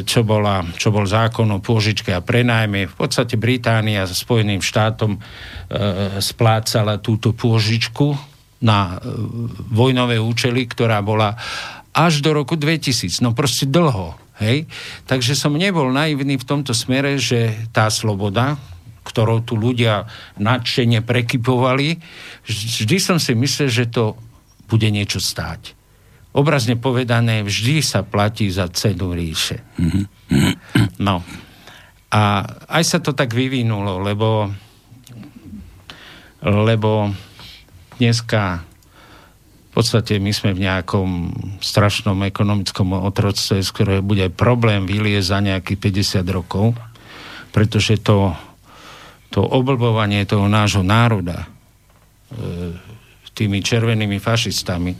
čo, 0.04 0.20
bola, 0.20 0.60
čo 0.76 0.92
bol 0.92 1.08
zákon 1.08 1.48
o 1.48 1.64
pôžičke 1.64 2.12
a 2.12 2.20
prenajme. 2.20 2.92
V 2.92 2.96
podstate 2.96 3.40
Británia 3.40 4.04
so 4.04 4.12
Spojeným 4.12 4.60
štátom 4.60 5.16
e, 5.16 5.20
splácala 6.20 7.00
túto 7.00 7.32
pôžičku 7.32 8.12
na 8.60 9.00
e, 9.00 9.10
vojnové 9.72 10.20
účely, 10.20 10.68
ktorá 10.68 11.00
bola 11.00 11.32
až 11.96 12.20
do 12.20 12.36
roku 12.36 12.56
2000. 12.60 13.24
No 13.24 13.32
proste 13.32 13.64
dlho. 13.64 14.16
Hej? 14.40 14.68
Takže 15.08 15.32
som 15.32 15.56
nebol 15.56 15.88
naivný 15.88 16.36
v 16.36 16.48
tomto 16.48 16.76
smere, 16.76 17.16
že 17.16 17.68
tá 17.72 17.88
sloboda, 17.88 18.60
ktorou 19.02 19.42
tu 19.42 19.58
ľudia 19.58 20.06
nadšene 20.38 21.02
prekypovali, 21.02 21.98
vždy 22.46 22.96
som 23.02 23.18
si 23.18 23.34
myslel, 23.34 23.70
že 23.70 23.90
to 23.90 24.14
bude 24.70 24.86
niečo 24.88 25.18
stáť. 25.18 25.74
Obrazne 26.32 26.80
povedané, 26.80 27.44
vždy 27.44 27.84
sa 27.84 28.00
platí 28.06 28.48
za 28.48 28.70
cenu 28.72 29.12
ríše. 29.12 29.60
No. 30.96 31.20
A 32.08 32.22
aj 32.72 32.82
sa 32.88 32.98
to 33.04 33.12
tak 33.12 33.36
vyvinulo, 33.36 34.00
lebo 34.00 34.48
lebo 36.42 37.14
dneska 38.02 38.66
v 39.72 39.80
podstate 39.80 40.20
my 40.20 40.34
sme 40.36 40.52
v 40.52 40.68
nejakom 40.68 41.08
strašnom 41.64 42.18
ekonomickom 42.28 42.92
otroctve, 42.92 43.64
z 43.64 43.70
ktorého 43.72 44.02
bude 44.04 44.28
problém 44.28 44.84
vyliezť 44.84 45.28
za 45.32 45.38
nejakých 45.40 45.78
50 46.20 46.28
rokov, 46.28 46.76
pretože 47.56 47.96
to 48.04 48.36
to 49.32 49.40
oblbovanie 49.40 50.28
toho 50.28 50.44
nášho 50.46 50.84
národa 50.84 51.48
e, 51.48 52.76
tými 53.32 53.64
červenými 53.64 54.20
fašistami, 54.20 54.92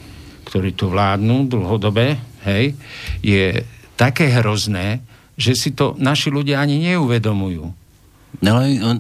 ktorí 0.49 0.73
tu 0.73 0.89
vládnu 0.89 1.53
dlhodobé, 1.53 2.17
hej, 2.49 2.73
je 3.21 3.61
také 3.95 4.33
hrozné, 4.33 5.05
že 5.37 5.53
si 5.53 5.71
to 5.77 5.93
naši 6.01 6.33
ľudia 6.33 6.65
ani 6.65 6.81
neuvedomujú. 6.93 7.65
No 8.41 8.51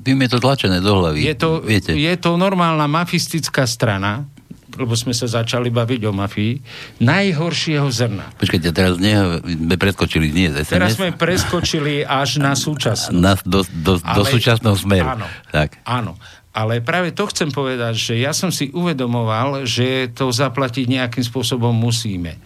tým 0.05 0.19
je 0.29 0.31
to 0.31 0.39
tlačené 0.45 0.85
do 0.85 1.01
hlavy. 1.01 1.25
Je 1.25 1.35
to, 1.35 1.65
viete. 1.65 1.97
je 1.97 2.15
to 2.21 2.37
normálna 2.37 2.85
mafistická 2.85 3.65
strana, 3.65 4.29
lebo 4.77 4.97
sme 4.97 5.13
sa 5.13 5.29
začali 5.29 5.69
baviť 5.69 6.01
o 6.09 6.13
mafii, 6.13 6.53
najhoršieho 7.01 7.89
zrna. 7.93 8.33
Počkajte, 8.37 8.69
teraz 8.73 8.97
nie, 8.97 9.15
sme 9.45 9.77
preskočili 9.77 10.33
nie 10.33 10.49
z 10.53 10.65
SMS. 10.65 10.77
Teraz 10.77 10.93
sme 10.97 11.11
preskočili 11.13 12.05
až 12.05 12.41
na 12.41 12.53
súčasnosť. 12.67 13.17
Na, 13.17 13.37
do, 13.43 13.65
do, 13.71 14.01
Ale, 14.01 14.17
do 14.17 14.23
súčasného 14.25 14.77
smeru. 14.77 15.09
Áno, 15.09 15.27
tak. 15.51 15.81
áno. 15.85 16.15
Ale 16.53 16.85
práve 16.85 17.17
to 17.17 17.25
chcem 17.33 17.49
povedať, 17.49 17.97
že 17.97 18.15
ja 18.21 18.37
som 18.37 18.53
si 18.53 18.69
uvedomoval, 18.77 19.65
že 19.65 20.13
to 20.13 20.29
zaplatiť 20.29 20.85
nejakým 20.85 21.25
spôsobom 21.25 21.73
musíme. 21.73 22.37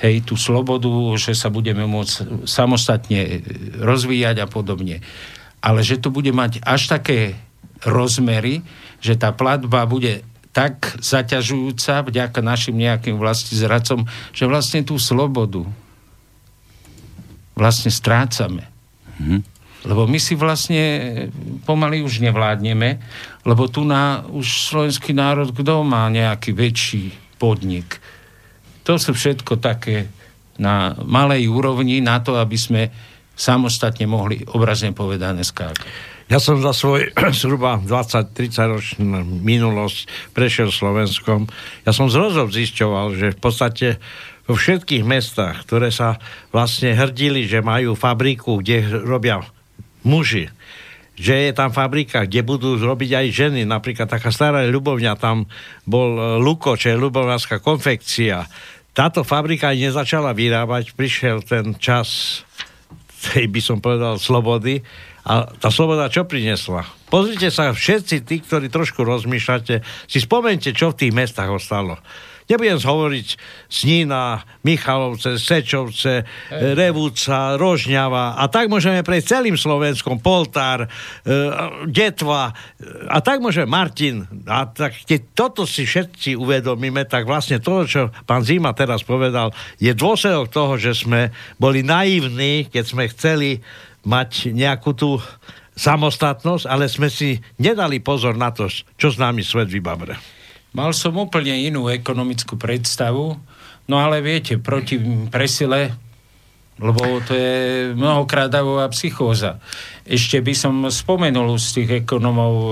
Hej, 0.00 0.24
tú 0.24 0.34
slobodu, 0.40 0.88
že 1.20 1.36
sa 1.36 1.52
budeme 1.52 1.84
môcť 1.84 2.48
samostatne 2.48 3.44
rozvíjať 3.84 4.40
a 4.40 4.46
podobne. 4.48 5.04
Ale 5.60 5.84
že 5.84 6.00
to 6.00 6.08
bude 6.08 6.32
mať 6.32 6.64
až 6.64 6.88
také 6.88 7.36
rozmery, 7.84 8.64
že 9.04 9.20
tá 9.20 9.30
platba 9.36 9.84
bude 9.84 10.24
tak 10.54 11.02
zaťažujúca 11.02 12.06
vďaka 12.06 12.38
našim 12.38 12.78
nejakým 12.78 13.18
vlasti 13.18 13.58
zradcom, 13.58 14.06
že 14.30 14.46
vlastne 14.46 14.86
tú 14.86 15.02
slobodu 15.02 15.66
vlastne 17.58 17.90
strácame. 17.90 18.70
Mm-hmm. 19.18 19.40
Lebo 19.84 20.08
my 20.08 20.16
si 20.16 20.38
vlastne 20.38 20.84
pomaly 21.68 22.00
už 22.00 22.22
nevládneme, 22.24 23.02
lebo 23.44 23.68
tu 23.68 23.84
na 23.84 24.24
už 24.30 24.72
slovenský 24.72 25.12
národ, 25.12 25.52
kto 25.52 25.84
má 25.84 26.08
nejaký 26.08 26.56
väčší 26.56 27.12
podnik. 27.36 28.00
To 28.88 28.96
sú 28.96 29.12
všetko 29.12 29.60
také 29.60 30.08
na 30.56 30.94
malej 31.02 31.50
úrovni 31.50 31.98
na 31.98 32.22
to, 32.22 32.38
aby 32.38 32.54
sme 32.54 32.82
samostatne 33.34 34.06
mohli 34.06 34.40
obrazne 34.54 34.94
povedané 34.94 35.42
skákať. 35.42 36.13
Ja 36.32 36.40
som 36.40 36.56
za 36.60 36.72
svoj 36.72 37.12
zhruba 37.40 37.80
20-30 37.84 38.72
ročnú 38.72 39.20
minulosť 39.44 40.32
prešiel 40.32 40.72
Slovenskom. 40.72 41.48
Ja 41.84 41.92
som 41.92 42.08
z 42.08 42.16
zisťoval, 42.32 43.06
že 43.16 43.36
v 43.36 43.40
podstate 43.40 43.88
vo 44.44 44.56
všetkých 44.56 45.04
mestách, 45.04 45.64
ktoré 45.64 45.88
sa 45.88 46.20
vlastne 46.52 46.92
hrdili, 46.92 47.48
že 47.48 47.64
majú 47.64 47.96
fabriku, 47.96 48.60
kde 48.60 49.04
robia 49.04 49.40
muži, 50.04 50.52
že 51.16 51.48
je 51.48 51.52
tam 51.56 51.72
fabrika, 51.72 52.28
kde 52.28 52.44
budú 52.44 52.76
robiť 52.76 53.24
aj 53.24 53.26
ženy. 53.32 53.60
Napríklad 53.64 54.10
taká 54.10 54.28
stará 54.28 54.68
ľubovňa, 54.68 55.16
tam 55.16 55.48
bol 55.88 56.10
e, 56.12 56.22
Luko, 56.42 56.76
čo 56.76 56.92
je 56.92 57.00
ľubovňanská 57.00 57.64
konfekcia. 57.64 58.44
Táto 58.92 59.24
fabrika 59.24 59.72
nezačala 59.72 60.36
vyrábať, 60.36 60.92
prišiel 60.92 61.40
ten 61.40 61.72
čas 61.80 62.42
tej, 63.32 63.48
by 63.48 63.60
som 63.64 63.78
povedal, 63.80 64.20
slobody 64.20 64.84
a 65.24 65.48
tá 65.48 65.72
sloboda 65.72 66.12
čo 66.12 66.28
priniesla? 66.28 66.84
Pozrite 67.08 67.48
sa, 67.48 67.72
všetci 67.72 68.28
tí, 68.28 68.44
ktorí 68.44 68.68
trošku 68.68 69.00
rozmýšľate, 69.08 69.80
si 70.04 70.18
spomente, 70.20 70.68
čo 70.76 70.92
v 70.92 70.98
tých 71.00 71.12
mestách 71.16 71.48
ostalo. 71.48 71.96
Nebudem 72.44 72.76
hovoriť 72.76 73.28
Snína, 73.72 74.44
Michalovce, 74.68 75.40
Sečovce, 75.40 76.28
Revúca, 76.52 77.56
Rožňava 77.56 78.36
a 78.36 78.44
tak 78.52 78.68
môžeme 78.68 79.00
prejsť 79.00 79.40
celým 79.40 79.56
Slovenskom, 79.56 80.20
Poltár, 80.20 80.84
e, 80.84 80.88
Detva 81.88 82.52
a 83.08 83.18
tak 83.24 83.40
môže 83.40 83.64
Martin. 83.64 84.28
A 84.44 84.68
tak 84.68 84.92
keď 85.08 85.20
toto 85.32 85.64
si 85.64 85.88
všetci 85.88 86.36
uvedomíme, 86.36 87.08
tak 87.08 87.24
vlastne 87.24 87.64
to, 87.64 87.88
čo 87.88 88.12
pán 88.28 88.44
Zima 88.44 88.76
teraz 88.76 89.00
povedal, 89.00 89.56
je 89.80 89.96
dôsledok 89.96 90.52
toho, 90.52 90.76
že 90.76 90.92
sme 90.92 91.32
boli 91.56 91.80
naivní, 91.80 92.68
keď 92.68 92.84
sme 92.84 93.08
chceli 93.08 93.64
mať 94.04 94.52
nejakú 94.52 94.92
tú 94.92 95.20
samostatnosť, 95.74 96.64
ale 96.70 96.86
sme 96.86 97.10
si 97.10 97.42
nedali 97.58 97.98
pozor 97.98 98.38
na 98.38 98.54
to, 98.54 98.70
čo 98.70 99.10
s 99.10 99.18
nami 99.18 99.42
svet 99.42 99.66
vybavre. 99.66 100.14
Mal 100.74 100.90
som 100.94 101.14
úplne 101.18 101.54
inú 101.54 101.90
ekonomickú 101.90 102.58
predstavu, 102.58 103.38
no 103.86 103.96
ale 103.98 104.22
viete, 104.22 104.58
proti 104.58 104.98
presile, 105.30 105.94
lebo 106.78 107.22
to 107.22 107.34
je 107.34 107.54
mnohokrát 107.94 108.50
davová 108.50 108.90
psychóza. 108.90 109.62
Ešte 110.02 110.42
by 110.42 110.54
som 110.54 110.74
spomenul 110.90 111.54
z 111.58 111.68
tých 111.82 111.90
ekonomov 112.06 112.54
e, 112.54 112.70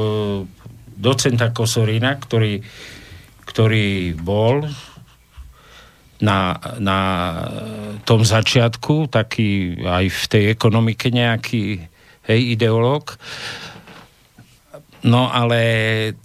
docenta 0.98 1.54
Kosorina, 1.54 2.18
ktorý, 2.18 2.58
ktorý 3.46 4.18
bol 4.18 4.66
na, 6.22 6.54
na 6.78 6.98
tom 8.06 8.22
začiatku, 8.22 9.10
taký 9.10 9.82
aj 9.82 10.06
v 10.06 10.24
tej 10.30 10.44
ekonomike 10.54 11.10
nejaký 11.10 11.82
hej, 12.30 12.40
ideológ. 12.54 13.18
No 15.02 15.26
ale 15.26 15.60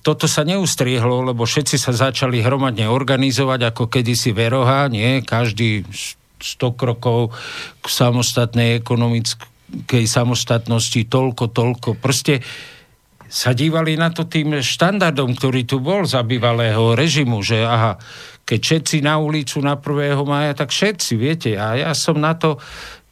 toto 0.05 0.29
sa 0.29 0.45
neustriehlo, 0.45 1.25
lebo 1.25 1.49
všetci 1.49 1.81
sa 1.81 1.89
začali 1.97 2.45
hromadne 2.45 2.85
organizovať, 2.85 3.73
ako 3.73 3.89
kedysi 3.89 4.37
Veroha, 4.37 4.85
nie? 4.85 5.25
Každý 5.25 5.81
100 6.37 6.77
krokov 6.77 7.33
k 7.81 7.85
samostatnej 7.89 8.77
ekonomickej 8.77 10.05
samostatnosti, 10.05 11.09
toľko, 11.09 11.49
toľko. 11.49 11.89
Proste 11.97 12.45
sa 13.27 13.51
dívali 13.51 13.99
na 13.99 14.11
to 14.11 14.25
tým 14.25 14.63
štandardom, 14.63 15.35
ktorý 15.35 15.67
tu 15.67 15.83
bol 15.83 16.07
za 16.07 16.23
bývalého 16.23 16.95
režimu, 16.95 17.43
že 17.43 17.63
aha, 17.63 17.99
keď 18.47 18.59
všetci 18.63 18.97
na 19.03 19.19
ulicu 19.19 19.59
na 19.59 19.75
1. 19.75 20.15
mája, 20.23 20.55
tak 20.55 20.71
všetci, 20.71 21.11
viete. 21.19 21.51
A 21.59 21.75
ja 21.75 21.91
som 21.91 22.15
na 22.15 22.31
to, 22.39 22.55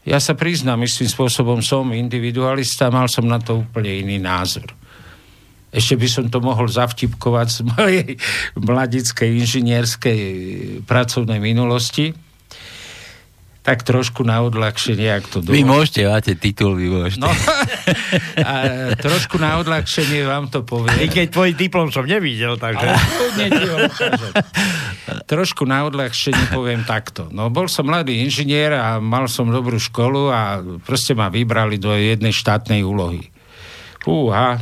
ja 0.07 0.19
sa 0.23 0.31
priznám, 0.31 0.87
istým 0.87 1.11
spôsobom 1.11 1.59
som 1.59 1.91
individualista, 1.91 2.87
mal 2.87 3.11
som 3.11 3.27
na 3.27 3.43
to 3.43 3.67
úplne 3.67 3.91
iný 3.91 4.15
názor. 4.17 4.71
Ešte 5.75 5.99
by 5.99 6.07
som 6.07 6.25
to 6.31 6.39
mohol 6.39 6.71
zavtipkovať 6.71 7.47
z 7.51 7.59
mojej 7.67 8.07
mladickej 8.71 9.29
inžinierskej 9.43 10.21
pracovnej 10.87 11.43
minulosti 11.43 12.24
tak 13.65 13.81
trošku 13.81 14.21
na 14.21 14.45
odľahčenie, 14.45 15.09
ak 15.09 15.25
to 15.25 15.41
dovolí. 15.41 15.57
Vy 15.57 15.63
môžete, 15.65 16.05
máte 16.05 16.37
titul, 16.37 16.77
vy 16.77 16.85
môžete. 16.85 17.25
No, 17.25 17.33
a 18.45 18.53
trošku 18.93 19.41
na 19.41 19.57
odľahčenie 19.57 20.21
vám 20.21 20.53
to 20.53 20.61
poviem. 20.61 20.93
I 21.01 21.09
keď 21.09 21.33
tvoj 21.33 21.49
diplom 21.57 21.89
som 21.89 22.05
nevidel, 22.05 22.61
takže... 22.61 22.85
trošku 25.25 25.65
na 25.65 25.89
odľahčenie 25.89 26.53
poviem 26.53 26.85
takto. 26.85 27.25
No, 27.33 27.49
bol 27.49 27.65
som 27.65 27.89
mladý 27.89 28.21
inžinier 28.21 28.77
a 28.77 29.01
mal 29.01 29.25
som 29.25 29.49
dobrú 29.49 29.81
školu 29.81 30.29
a 30.29 30.61
proste 30.85 31.17
ma 31.17 31.33
vybrali 31.33 31.81
do 31.81 31.89
jednej 31.97 32.37
štátnej 32.37 32.85
úlohy. 32.85 33.33
Fúha, 34.05 34.61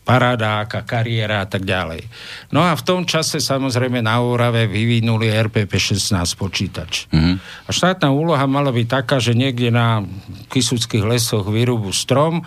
paráda, 0.00 0.64
aká 0.64 0.82
kariéra 0.82 1.44
a 1.44 1.46
tak 1.46 1.68
ďalej. 1.68 2.08
No 2.50 2.64
a 2.64 2.74
v 2.74 2.82
tom 2.82 3.06
čase 3.06 3.38
samozrejme 3.38 4.00
na 4.00 4.18
Úrave 4.18 4.66
vyvinuli 4.66 5.30
RPP-16 5.30 6.16
počítač. 6.34 7.06
Mm-hmm. 7.12 7.36
A 7.68 7.70
štátna 7.70 8.08
úloha 8.10 8.42
mala 8.48 8.72
byť 8.74 8.86
taká, 8.88 9.22
že 9.22 9.36
niekde 9.36 9.70
na 9.70 10.02
Kisuckých 10.50 11.04
lesoch 11.04 11.46
vyrúbu 11.46 11.92
strom 11.94 12.42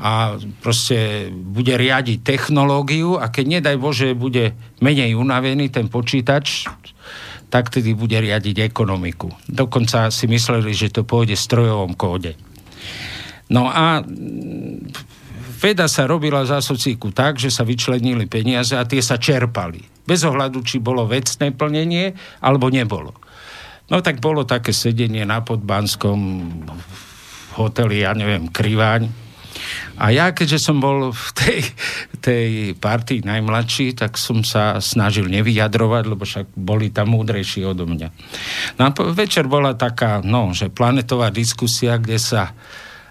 a 0.00 0.40
proste 0.64 1.28
bude 1.30 1.76
riadiť 1.76 2.24
technológiu 2.24 3.20
a 3.20 3.28
keď 3.28 3.60
nedaj 3.60 3.76
Bože 3.76 4.08
bude 4.16 4.56
menej 4.80 5.12
unavený 5.12 5.68
ten 5.68 5.92
počítač, 5.92 6.68
tak 7.52 7.68
tedy 7.68 7.92
bude 7.92 8.16
riadiť 8.16 8.64
ekonomiku. 8.64 9.28
Dokonca 9.44 10.08
si 10.08 10.30
mysleli, 10.30 10.72
že 10.72 10.88
to 10.88 11.02
pôjde 11.04 11.36
v 11.36 11.44
strojovom 11.44 11.92
kóde. 11.98 12.38
No 13.50 13.66
a 13.66 14.00
veda 15.60 15.84
sa 15.86 16.08
robila 16.08 16.40
za 16.48 16.64
socíku 16.64 17.12
tak, 17.12 17.36
že 17.36 17.52
sa 17.52 17.68
vyčlenili 17.68 18.24
peniaze 18.24 18.72
a 18.72 18.88
tie 18.88 19.04
sa 19.04 19.20
čerpali. 19.20 19.84
Bez 20.08 20.24
ohľadu, 20.24 20.64
či 20.64 20.80
bolo 20.80 21.04
vecné 21.04 21.52
plnenie, 21.52 22.16
alebo 22.40 22.72
nebolo. 22.72 23.12
No 23.92 24.00
tak 24.00 24.24
bolo 24.24 24.48
také 24.48 24.72
sedenie 24.72 25.28
na 25.28 25.44
Podbanskom 25.44 26.18
hoteli, 27.60 28.00
ja 28.06 28.16
neviem, 28.16 28.48
Kriváň. 28.48 29.30
A 30.00 30.08
ja, 30.08 30.32
keďže 30.32 30.62
som 30.62 30.80
bol 30.80 31.12
v 31.12 31.28
tej, 31.36 31.60
tej 32.24 32.48
partii 32.78 33.20
najmladší, 33.20 33.92
tak 33.92 34.16
som 34.16 34.40
sa 34.40 34.80
snažil 34.80 35.28
nevyjadrovať, 35.28 36.04
lebo 36.08 36.24
však 36.24 36.56
boli 36.56 36.88
tam 36.88 37.12
múdrejší 37.12 37.68
odo 37.68 37.84
mňa. 37.84 38.08
No 38.80 38.88
a 38.88 38.90
večer 39.12 39.44
bola 39.44 39.76
taká, 39.76 40.24
no, 40.24 40.56
že 40.56 40.72
planetová 40.72 41.28
diskusia, 41.28 42.00
kde 42.00 42.16
sa 42.16 42.56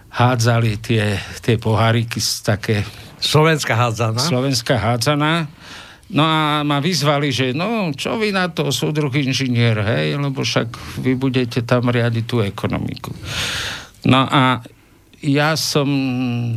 hádzali 0.09 0.81
tie, 0.81 1.17
tie 1.41 1.55
poháriky 1.61 2.17
z 2.19 2.31
také... 2.41 2.75
Slovenská 3.19 3.75
hádzaná. 3.75 4.19
Slovenská 4.19 4.75
hádzaná. 4.79 5.47
No 6.09 6.25
a 6.25 6.65
ma 6.65 6.81
vyzvali, 6.81 7.29
že 7.29 7.53
no, 7.53 7.93
čo 7.93 8.17
vy 8.17 8.33
na 8.33 8.49
to, 8.49 8.73
súdruh 8.73 9.13
inžinier, 9.13 9.77
hej, 9.77 10.17
lebo 10.17 10.41
však 10.41 10.97
vy 11.05 11.13
budete 11.13 11.61
tam 11.61 11.93
riadiť 11.93 12.25
tú 12.25 12.41
ekonomiku. 12.41 13.13
No 14.09 14.25
a 14.25 14.65
ja 15.19 15.53
som 15.59 15.85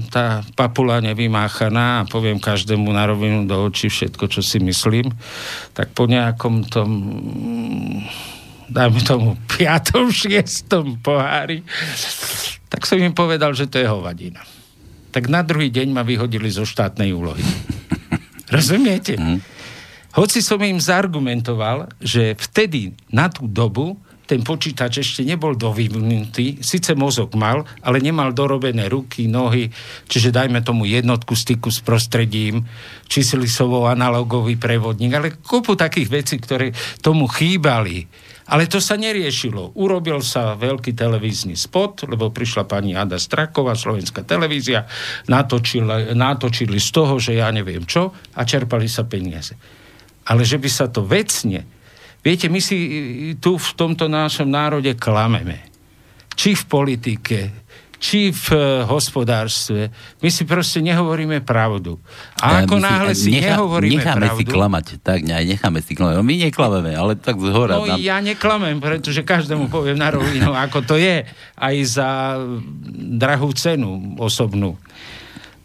tá 0.09 0.47
papula 0.55 1.03
nevymáchaná 1.03 2.01
a 2.01 2.09
poviem 2.09 2.39
každému 2.39 2.89
na 2.95 3.11
rovinu 3.11 3.45
do 3.45 3.59
očí 3.67 3.91
všetko, 3.91 4.25
čo 4.31 4.41
si 4.41 4.63
myslím, 4.63 5.11
tak 5.75 5.91
po 5.93 6.07
nejakom 6.07 6.71
tom 6.71 6.91
dajme 8.73 9.01
tomu 9.05 9.37
piatom, 9.53 10.09
šiestom 10.09 10.99
pohári 11.05 11.61
tak 12.73 12.89
som 12.89 12.97
im 12.97 13.13
povedal, 13.13 13.53
že 13.53 13.69
to 13.69 13.77
je 13.77 13.85
hovadina. 13.85 14.41
Tak 15.13 15.29
na 15.29 15.45
druhý 15.45 15.69
deň 15.69 15.93
ma 15.93 16.01
vyhodili 16.01 16.49
zo 16.49 16.65
štátnej 16.65 17.13
úlohy. 17.13 17.45
Rozumiete? 18.55 19.21
Mm. 19.21 19.45
Hoci 20.17 20.41
som 20.41 20.57
im 20.65 20.81
zargumentoval, 20.81 21.93
že 22.01 22.33
vtedy 22.33 22.97
na 23.13 23.29
tú 23.29 23.45
dobu 23.45 24.01
ten 24.25 24.41
počítač 24.41 25.05
ešte 25.05 25.29
nebol 25.29 25.53
dovyvinutý, 25.53 26.65
síce 26.65 26.97
mozog 26.97 27.37
mal, 27.37 27.69
ale 27.85 28.01
nemal 28.01 28.33
dorobené 28.33 28.89
ruky, 28.89 29.29
nohy, 29.29 29.69
čiže 30.09 30.33
dajme 30.33 30.65
tomu 30.65 30.89
jednotku 30.89 31.37
styku 31.37 31.69
s 31.69 31.85
prostredím, 31.85 32.65
číslisovo 33.05 33.85
analogový 33.85 34.57
prevodník, 34.57 35.13
ale 35.13 35.37
kopu 35.37 35.77
takých 35.77 36.09
vecí, 36.09 36.41
ktoré 36.41 36.73
tomu 37.05 37.29
chýbali 37.29 38.09
ale 38.49 38.67
to 38.67 38.83
sa 38.83 38.99
neriešilo. 38.99 39.79
Urobil 39.79 40.19
sa 40.25 40.59
veľký 40.59 40.97
televízny 40.99 41.55
spot, 41.55 42.11
lebo 42.11 42.35
prišla 42.35 42.67
pani 42.67 42.99
Ada 42.99 43.21
Straková, 43.21 43.79
slovenská 43.79 44.27
televízia, 44.27 44.89
natočili, 45.31 46.17
natočili 46.17 46.83
z 46.83 46.89
toho, 46.91 47.23
že 47.23 47.39
ja 47.39 47.53
neviem 47.55 47.87
čo 47.87 48.11
a 48.35 48.41
čerpali 48.43 48.91
sa 48.91 49.07
peniaze. 49.07 49.55
Ale 50.27 50.43
že 50.43 50.59
by 50.59 50.69
sa 50.71 50.91
to 50.91 51.07
vecne... 51.07 51.63
Viete, 52.23 52.47
my 52.47 52.63
si 52.63 52.79
tu 53.43 53.59
v 53.59 53.71
tomto 53.75 54.07
našom 54.07 54.47
národe 54.47 54.95
klameme. 54.95 55.59
Či 56.39 56.55
v 56.55 56.65
politike, 56.71 57.62
či 58.03 58.35
v 58.35 58.47
uh, 58.51 58.83
hospodárstve. 58.91 59.95
My 60.19 60.29
si 60.35 60.43
proste 60.43 60.83
nehovoríme 60.83 61.39
pravdu. 61.47 62.03
A 62.43 62.67
ako 62.67 62.83
náhle 62.83 63.15
si, 63.15 63.31
nechá, 63.31 63.55
nehovoríme 63.55 64.03
necháme 64.03 64.27
pravdu... 64.27 64.39
si 64.43 64.45
klamať, 64.51 64.87
tak 65.07 65.23
ne, 65.23 65.39
necháme 65.39 65.79
si 65.79 65.95
klamať. 65.95 66.19
No, 66.19 66.27
my 66.27 66.35
neklameme, 66.51 66.91
ale 66.99 67.15
tak 67.15 67.39
zhora. 67.39 67.79
No 67.79 67.87
nám... 67.87 68.03
ja 68.03 68.19
neklamem, 68.19 68.83
pretože 68.83 69.23
každému 69.23 69.71
poviem 69.71 69.95
na 69.95 70.11
rovinu, 70.11 70.51
ako 70.67 70.83
to 70.83 70.99
je. 70.99 71.23
Aj 71.55 71.77
za 71.87 72.43
drahú 73.23 73.55
cenu 73.55 74.19
osobnú. 74.19 74.75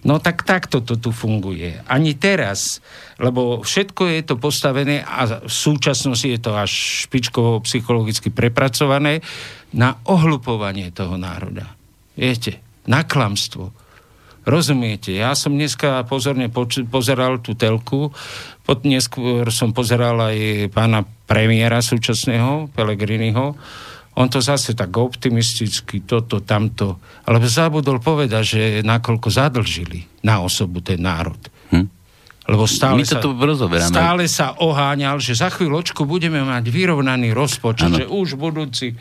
No 0.05 0.21
tak 0.21 0.45
takto 0.45 0.85
to 0.85 0.93
tu 1.01 1.09
funguje. 1.09 1.81
Ani 1.89 2.13
teraz, 2.13 2.85
lebo 3.17 3.65
všetko 3.65 4.13
je 4.13 4.21
to 4.21 4.37
postavené 4.37 5.01
a 5.01 5.41
v 5.41 5.49
súčasnosti 5.49 6.29
je 6.29 6.37
to 6.37 6.53
až 6.53 6.69
špičkovo 7.09 7.65
psychologicky 7.65 8.29
prepracované 8.29 9.25
na 9.73 9.97
ohlupovanie 10.05 10.93
toho 10.93 11.17
národa. 11.17 11.76
Viete, 12.17 12.59
na 12.89 13.05
klamstvo. 13.05 13.69
Rozumiete? 14.47 15.11
Ja 15.13 15.35
som 15.35 15.53
dneska 15.53 16.07
pozorne 16.07 16.47
poč- 16.49 16.87
pozeral 16.87 17.43
tú 17.43 17.53
telku, 17.53 18.15
pod 18.63 18.87
neskôr 18.87 19.45
som 19.53 19.75
pozeral 19.75 20.17
aj 20.17 20.71
pána 20.71 21.03
premiéra 21.27 21.83
súčasného, 21.83 22.71
Pelegriniho. 22.73 23.53
On 24.17 24.25
to 24.25 24.41
zase 24.41 24.73
tak 24.73 24.97
optimisticky, 24.97 26.01
toto, 26.01 26.41
tamto. 26.41 26.97
Ale 27.29 27.37
zabudol 27.45 28.01
povedať, 28.01 28.43
že 28.43 28.61
nakoľko 28.81 29.29
zadlžili 29.29 30.25
na 30.25 30.41
osobu 30.41 30.81
ten 30.81 31.03
národ. 31.03 31.37
Hm? 31.69 31.85
Lebo 32.47 32.63
stále, 32.65 33.03
sa, 33.03 33.19
stále 33.83 34.25
sa 34.31 34.55
oháňal, 34.57 35.19
že 35.19 35.35
za 35.35 35.51
chvíľočku 35.51 36.07
budeme 36.07 36.39
mať 36.41 36.71
vyrovnaný 36.71 37.35
rozpočet, 37.35 37.91
ano. 37.91 37.99
že 37.99 38.05
už 38.07 38.39
budúci... 38.39 38.95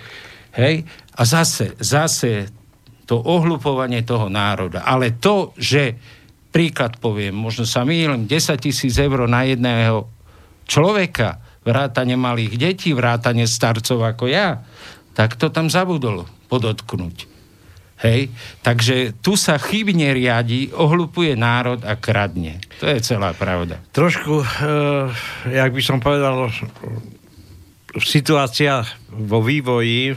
Hej? 0.58 0.84
A 1.16 1.22
zase, 1.22 1.78
zase 1.78 2.50
to 3.06 3.22
ohlupovanie 3.22 4.02
toho 4.02 4.26
národa. 4.26 4.82
Ale 4.82 5.14
to, 5.16 5.54
že 5.54 5.94
príklad 6.50 6.98
poviem, 6.98 7.32
možno 7.32 7.62
sa 7.62 7.86
mýlim, 7.86 8.26
10 8.26 8.58
tisíc 8.58 8.98
eur 8.98 9.30
na 9.30 9.46
jedného 9.46 10.10
človeka, 10.66 11.38
vrátane 11.62 12.18
malých 12.18 12.54
detí, 12.58 12.90
vrátane 12.94 13.46
starcov 13.46 14.02
ako 14.02 14.30
ja, 14.30 14.62
tak 15.14 15.38
to 15.38 15.50
tam 15.50 15.70
zabudol 15.70 16.26
podotknúť. 16.50 17.36
Hej? 18.04 18.28
Takže 18.60 19.16
tu 19.24 19.40
sa 19.40 19.56
chybne 19.56 20.12
riadi, 20.12 20.68
ohlupuje 20.68 21.32
národ 21.32 21.80
a 21.82 21.96
kradne. 21.96 22.60
To 22.84 22.86
je 22.86 23.00
celá 23.00 23.32
pravda. 23.32 23.80
Trošku, 23.96 24.44
e, 24.44 24.46
jak 25.56 25.72
by 25.72 25.82
som 25.82 25.98
povedal, 25.98 26.52
situácia 28.02 28.84
vo 29.08 29.40
vývoji, 29.40 30.12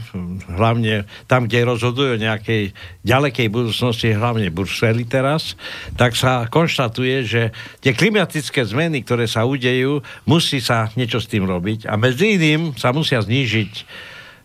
hlavne 0.52 1.08
tam, 1.32 1.48
kde 1.48 1.64
rozhodujú 1.64 2.20
o 2.20 2.24
nejakej 2.24 2.76
ďalekej 3.08 3.48
budúcnosti, 3.48 4.12
hlavne 4.12 4.52
Bruseli 4.52 5.08
teraz, 5.08 5.56
tak 5.96 6.20
sa 6.20 6.52
konštatuje, 6.52 7.16
že 7.24 7.42
tie 7.80 7.96
klimatické 7.96 8.68
zmeny, 8.68 9.08
ktoré 9.08 9.32
sa 9.32 9.48
udejú, 9.48 10.04
musí 10.28 10.60
sa 10.60 10.92
niečo 11.00 11.24
s 11.24 11.32
tým 11.32 11.48
robiť 11.48 11.88
a 11.88 11.96
medzi 11.96 12.36
iným 12.36 12.76
sa 12.76 12.92
musia 12.92 13.24
znížiť 13.24 13.72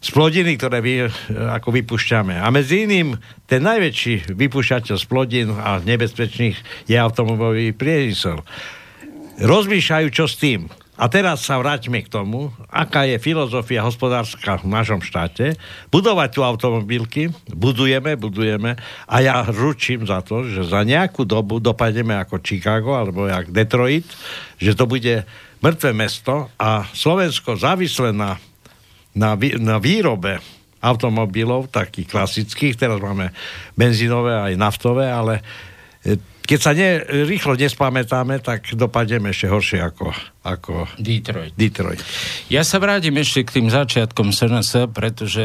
splodiny, 0.04 0.60
ktoré 0.60 0.84
vy, 0.84 1.08
ako 1.32 1.72
vypúšťame. 1.80 2.36
A 2.36 2.52
medzi 2.52 2.84
iným 2.84 3.16
ten 3.48 3.64
najväčší 3.64 4.36
vypúšťateľ 4.36 4.96
splodín 5.00 5.48
a 5.56 5.80
nebezpečných 5.80 6.60
je 6.84 6.96
automobilový 7.00 7.72
priemysel. 7.72 8.44
Rozmýšľajú, 9.40 10.06
čo 10.12 10.28
s 10.28 10.36
tým 10.36 10.68
a 10.94 11.10
teraz 11.10 11.42
sa 11.42 11.58
vráťme 11.58 12.06
k 12.06 12.12
tomu, 12.12 12.54
aká 12.70 13.02
je 13.02 13.18
filozofia 13.18 13.82
hospodárska 13.82 14.62
v 14.62 14.70
našom 14.70 15.02
štáte. 15.02 15.58
Budovať 15.90 16.28
tu 16.30 16.40
automobilky, 16.46 17.34
budujeme, 17.50 18.14
budujeme 18.14 18.78
a 19.10 19.16
ja 19.18 19.42
ručím 19.42 20.06
za 20.06 20.22
to, 20.22 20.46
že 20.46 20.70
za 20.70 20.86
nejakú 20.86 21.26
dobu 21.26 21.58
dopadneme 21.58 22.14
ako 22.14 22.38
Chicago 22.38 22.94
alebo 22.94 23.26
jak 23.26 23.50
Detroit, 23.50 24.06
že 24.62 24.78
to 24.78 24.86
bude 24.86 25.26
mŕtve 25.58 25.90
mesto 25.90 26.54
a 26.54 26.86
Slovensko 26.94 27.58
závisle 27.58 28.14
na, 28.14 28.38
na, 29.18 29.34
na 29.58 29.76
výrobe 29.82 30.38
automobilov, 30.78 31.72
takých 31.72 32.12
klasických, 32.12 32.76
teraz 32.76 33.00
máme 33.00 33.32
benzínové 33.74 34.36
aj 34.36 34.52
naftové, 34.60 35.08
ale 35.08 35.40
keď 36.44 36.60
sa 36.60 36.76
ne, 36.76 37.00
rýchlo 37.24 37.56
nespamätáme, 37.56 38.36
tak 38.44 38.76
dopadneme 38.76 39.32
ešte 39.32 39.48
horšie 39.48 39.80
ako, 39.80 40.12
ako 40.44 40.84
Detroit. 41.00 41.56
Detroit. 41.56 42.04
Ja 42.52 42.60
sa 42.60 42.76
vrátim 42.76 43.16
ešte 43.16 43.48
k 43.48 43.54
tým 43.60 43.72
začiatkom 43.72 44.28
SNS, 44.28 44.92
pretože 44.92 45.44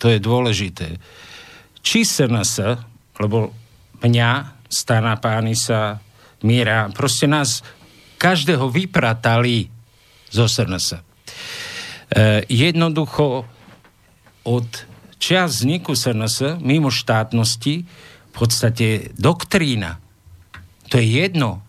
to 0.00 0.08
je 0.08 0.16
dôležité. 0.16 0.96
Či 1.84 2.08
SNS, 2.08 2.80
lebo 3.20 3.52
mňa, 4.00 4.56
Stana 4.72 5.20
sa 5.52 6.00
Míra, 6.48 6.88
proste 6.96 7.28
nás 7.28 7.60
každého 8.16 8.72
vypratali 8.72 9.68
zo 10.32 10.48
SNS. 10.48 10.96
E, 10.96 11.00
jednoducho 12.48 13.44
od 14.48 14.68
čas 15.20 15.60
vzniku 15.60 15.92
SNS 15.92 16.56
mimo 16.64 16.88
štátnosti 16.88 17.84
v 17.84 18.32
podstate 18.32 19.12
doktrína 19.12 20.05
to 20.90 20.98
je 21.02 21.06
jedno. 21.26 21.62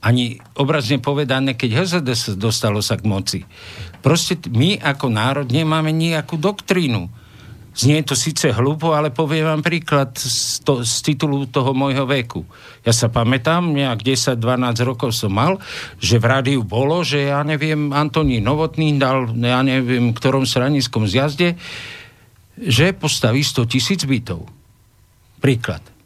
Ani 0.00 0.40
obrazne 0.56 0.96
povedané, 0.96 1.52
keď 1.52 1.84
HZDS 1.84 2.40
dostalo 2.40 2.80
sa 2.80 2.96
k 2.96 3.04
moci. 3.04 3.38
Proste 4.00 4.40
my 4.48 4.80
ako 4.80 5.12
národ 5.12 5.48
nemáme 5.52 5.92
nejakú 5.92 6.40
doktrínu. 6.40 7.12
Znie 7.70 8.02
to 8.02 8.18
síce 8.18 8.50
hlúpo, 8.50 8.98
ale 8.98 9.14
poviem 9.14 9.46
vám 9.46 9.62
príklad 9.62 10.18
z, 10.18 10.58
to, 10.66 10.82
z 10.82 11.06
titulu 11.06 11.46
toho 11.46 11.70
môjho 11.70 12.02
veku. 12.02 12.42
Ja 12.82 12.90
sa 12.90 13.06
pamätám, 13.06 13.70
nejak 13.70 14.02
10-12 14.02 14.42
rokov 14.82 15.14
som 15.14 15.30
mal, 15.30 15.62
že 16.02 16.18
v 16.18 16.26
rádiu 16.26 16.66
bolo, 16.66 17.06
že 17.06 17.30
ja 17.30 17.46
neviem, 17.46 17.94
Antoní 17.94 18.42
Novotný 18.42 18.98
dal, 18.98 19.30
ja 19.38 19.62
neviem, 19.62 20.10
ktorom 20.10 20.48
stranickom 20.48 21.06
zjazde, 21.06 21.54
že 22.58 22.90
postaví 22.90 23.46
100 23.46 23.70
tisíc 23.70 24.02
bytov. 24.02 24.50
Príklad. 25.38 25.99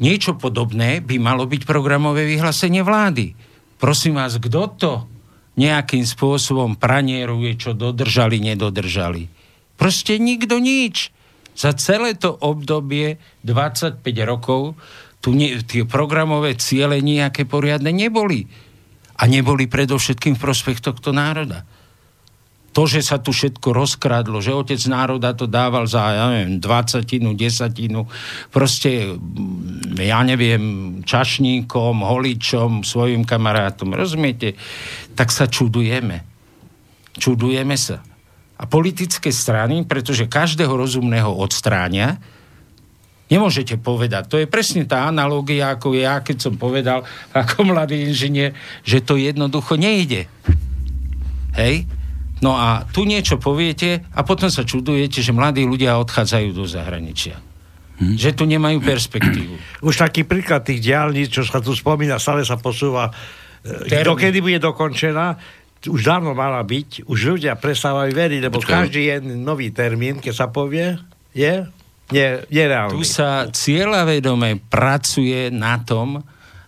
Niečo 0.00 0.40
podobné 0.40 1.04
by 1.04 1.20
malo 1.20 1.44
byť 1.44 1.68
programové 1.68 2.24
vyhlásenie 2.24 2.80
vlády. 2.80 3.36
Prosím 3.76 4.16
vás, 4.16 4.40
kto 4.40 4.62
to 4.80 4.92
nejakým 5.60 6.04
spôsobom 6.04 6.80
pranieruje, 6.80 7.60
čo 7.60 7.76
dodržali, 7.76 8.40
nedodržali? 8.40 9.28
Proste 9.76 10.16
nikto 10.16 10.56
nič. 10.56 11.12
Za 11.52 11.76
celé 11.76 12.16
to 12.16 12.32
obdobie 12.32 13.20
25 13.44 14.00
rokov 14.24 14.76
tu 15.20 15.36
nie, 15.36 15.60
tie 15.60 15.84
programové 15.84 16.56
ciele 16.56 17.04
nejaké 17.04 17.44
poriadne 17.44 17.92
neboli. 17.92 18.48
A 19.20 19.28
neboli 19.28 19.68
predovšetkým 19.68 20.40
v 20.40 20.42
prospech 20.48 20.80
tohto 20.80 21.12
národa 21.12 21.68
to, 22.70 22.86
že 22.86 23.02
sa 23.02 23.18
tu 23.18 23.34
všetko 23.34 23.74
rozkradlo, 23.74 24.38
že 24.38 24.54
otec 24.54 24.78
národa 24.86 25.34
to 25.34 25.50
dával 25.50 25.90
za, 25.90 26.14
ja 26.14 26.26
neviem, 26.30 26.62
dvacatinu, 26.62 27.34
desatinu, 27.34 28.06
proste, 28.54 29.18
mm, 29.18 29.98
ja 29.98 30.22
neviem, 30.22 30.62
čašníkom, 31.02 32.06
holičom, 32.06 32.86
svojim 32.86 33.26
kamarátom, 33.26 33.90
rozumiete? 33.90 34.54
Tak 35.18 35.34
sa 35.34 35.50
čudujeme. 35.50 36.22
Čudujeme 37.18 37.74
sa. 37.74 38.06
A 38.60 38.68
politické 38.70 39.34
strany, 39.34 39.82
pretože 39.82 40.30
každého 40.30 40.70
rozumného 40.70 41.30
odstráňa, 41.34 42.38
Nemôžete 43.30 43.78
povedať. 43.78 44.26
To 44.26 44.42
je 44.42 44.50
presne 44.50 44.82
tá 44.90 45.06
analogia, 45.06 45.70
ako 45.70 45.94
ja, 45.94 46.18
keď 46.18 46.50
som 46.50 46.58
povedal 46.58 47.06
ako 47.30 47.62
mladý 47.62 48.10
inžinier, 48.10 48.58
že 48.82 49.06
to 49.06 49.14
jednoducho 49.14 49.78
nejde. 49.78 50.26
Hej? 51.54 51.86
No 52.40 52.56
a 52.56 52.88
tu 52.88 53.04
niečo 53.04 53.36
poviete 53.36 54.04
a 54.16 54.24
potom 54.24 54.48
sa 54.48 54.64
čudujete, 54.64 55.20
že 55.20 55.36
mladí 55.36 55.68
ľudia 55.68 56.00
odchádzajú 56.00 56.48
do 56.56 56.64
zahraničia. 56.64 57.36
Hmm. 58.00 58.16
Že 58.16 58.30
tu 58.32 58.44
nemajú 58.48 58.80
perspektívu. 58.80 59.54
Už 59.88 60.00
taký 60.00 60.24
príklad 60.24 60.64
tých 60.64 60.80
diálnic, 60.80 61.28
čo 61.28 61.44
sa 61.44 61.60
tu 61.60 61.76
spomína, 61.76 62.16
stále 62.16 62.40
sa 62.48 62.56
posúva. 62.56 63.12
E, 63.60 63.92
Termín. 63.92 64.08
Dokedy 64.08 64.40
bude 64.40 64.56
dokončená, 64.56 65.36
už 65.84 66.00
dávno 66.00 66.36
mala 66.36 66.60
byť, 66.60 67.08
už 67.08 67.36
ľudia 67.36 67.56
prestávajú 67.56 68.12
veriť, 68.12 68.40
lebo 68.44 68.60
Počkej. 68.60 68.72
každý 68.72 69.00
je 69.08 69.16
nový 69.24 69.72
termín, 69.72 70.20
keď 70.20 70.34
sa 70.36 70.46
povie, 70.52 70.96
je, 71.32 71.64
je, 72.12 72.26
je 72.48 72.62
reálny. 72.64 73.00
Tu 73.00 73.04
sa 73.08 73.48
cieľavedome 73.48 74.60
pracuje 74.68 75.48
na 75.48 75.80
tom, 75.80 76.20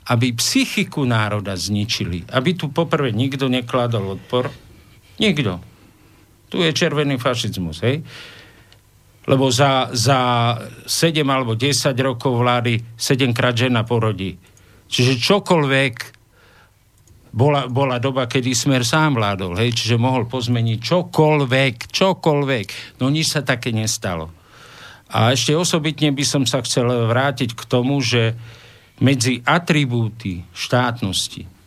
aby 0.08 0.32
psychiku 0.32 1.04
národa 1.04 1.52
zničili. 1.54 2.24
Aby 2.32 2.56
tu 2.56 2.72
poprvé 2.72 3.12
nikto 3.12 3.52
nekladol 3.52 4.16
odpor, 4.16 4.48
Nikto. 5.22 5.62
Tu 6.50 6.60
je 6.66 6.74
červený 6.74 7.16
fašizmus, 7.16 7.78
hej? 7.86 8.02
Lebo 9.22 9.46
za, 9.54 9.94
za 9.94 10.18
7 10.82 11.22
alebo 11.30 11.54
10 11.54 11.94
rokov 12.02 12.42
vlády 12.42 12.82
7 12.98 13.30
krát 13.30 13.54
žena 13.54 13.86
porodí. 13.86 14.34
Čiže 14.90 15.22
čokoľvek 15.22 15.94
bola, 17.32 17.70
bola 17.70 17.96
doba, 18.02 18.26
kedy 18.28 18.52
Smer 18.52 18.84
sám 18.84 19.16
vládol, 19.16 19.56
hej, 19.56 19.72
čiže 19.72 19.96
mohol 19.96 20.28
pozmeniť 20.28 20.78
čokoľvek, 20.82 21.74
čokoľvek. 21.88 22.66
No 23.00 23.08
nič 23.08 23.32
sa 23.32 23.40
také 23.46 23.72
nestalo. 23.72 24.28
A 25.12 25.32
ešte 25.32 25.56
osobitne 25.56 26.12
by 26.12 26.24
som 26.26 26.42
sa 26.44 26.60
chcel 26.66 26.88
vrátiť 26.88 27.56
k 27.56 27.62
tomu, 27.64 28.02
že 28.02 28.34
medzi 29.00 29.40
atribúty 29.46 30.44
štátnosti 30.52 31.61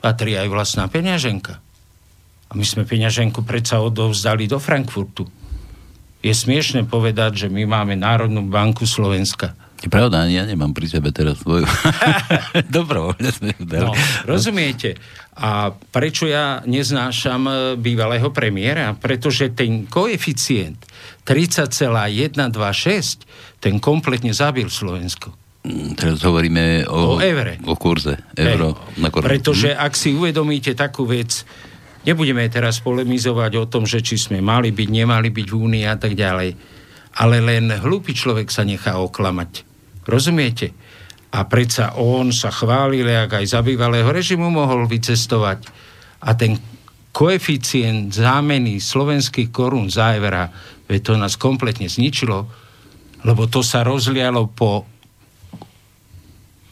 patrí 0.00 0.36
aj 0.36 0.48
vlastná 0.50 0.86
peňaženka. 0.86 1.58
A 2.46 2.52
my 2.54 2.62
sme 2.62 2.86
peňaženku 2.86 3.42
predsa 3.42 3.82
odovzdali 3.82 4.46
do 4.46 4.62
Frankfurtu. 4.62 5.26
Je 6.22 6.32
smiešne 6.32 6.86
povedať, 6.86 7.46
že 7.46 7.48
my 7.50 7.66
máme 7.66 7.98
Národnú 7.98 8.46
banku 8.46 8.86
Slovenska. 8.86 9.54
Je 9.84 9.92
pravda, 9.92 10.24
ja 10.24 10.48
nemám 10.48 10.72
pri 10.72 10.88
sebe 10.88 11.12
teraz 11.12 11.44
svoju. 11.44 11.68
Dobrovoľne 12.76 13.28
sme 13.28 13.52
ju 13.52 13.68
dali. 13.68 13.84
No, 13.84 13.92
rozumiete? 14.24 14.96
A 15.36 15.68
prečo 15.68 16.24
ja 16.24 16.64
neznášam 16.64 17.44
e, 17.44 17.52
bývalého 17.76 18.32
premiéra? 18.32 18.96
Pretože 18.96 19.52
ten 19.52 19.84
koeficient 19.84 20.80
30,126 21.28 23.60
ten 23.60 23.76
kompletne 23.76 24.32
zabil 24.32 24.72
Slovensko. 24.72 25.36
Mm, 25.66 25.98
teraz 25.98 26.22
hovoríme 26.22 26.86
o, 26.86 27.18
o 27.18 27.22
evre. 27.22 27.58
O 27.66 27.74
kurze 27.74 28.22
euro. 28.38 28.78
Hey, 28.94 29.02
na. 29.02 29.08
Pretože 29.10 29.74
hm. 29.74 29.78
ak 29.82 29.92
si 29.98 30.14
uvedomíte 30.14 30.78
takú 30.78 31.02
vec, 31.10 31.42
nebudeme 32.06 32.46
teraz 32.46 32.78
polemizovať 32.78 33.52
o 33.58 33.64
tom, 33.66 33.82
že 33.82 33.98
či 33.98 34.14
sme 34.14 34.38
mali 34.38 34.70
byť, 34.70 34.88
nemali 34.88 35.34
byť 35.34 35.46
v 35.50 35.56
Únii 35.58 35.84
a 35.90 35.98
tak 35.98 36.14
ďalej, 36.14 36.50
ale 37.18 37.36
len 37.42 37.66
hlúpy 37.82 38.14
človek 38.14 38.46
sa 38.46 38.62
nechá 38.62 39.02
oklamať. 39.02 39.66
Rozumiete? 40.06 40.70
A 41.34 41.42
predsa 41.50 41.98
on 41.98 42.30
sa 42.30 42.54
chválil, 42.54 43.10
ak 43.10 43.42
aj 43.42 43.46
za 43.50 43.60
bývalého 43.60 44.06
režimu 44.06 44.46
mohol 44.46 44.86
vycestovať. 44.86 45.66
A 46.22 46.32
ten 46.38 46.54
koeficient 47.10 48.14
zámeny 48.14 48.78
slovenských 48.78 49.50
korún 49.50 49.90
za 49.90 50.14
evra, 50.14 50.46
to 50.86 51.18
nás 51.18 51.34
kompletne 51.34 51.90
zničilo, 51.90 52.46
lebo 53.26 53.50
to 53.50 53.66
sa 53.66 53.82
rozlialo 53.82 54.46
po 54.54 54.95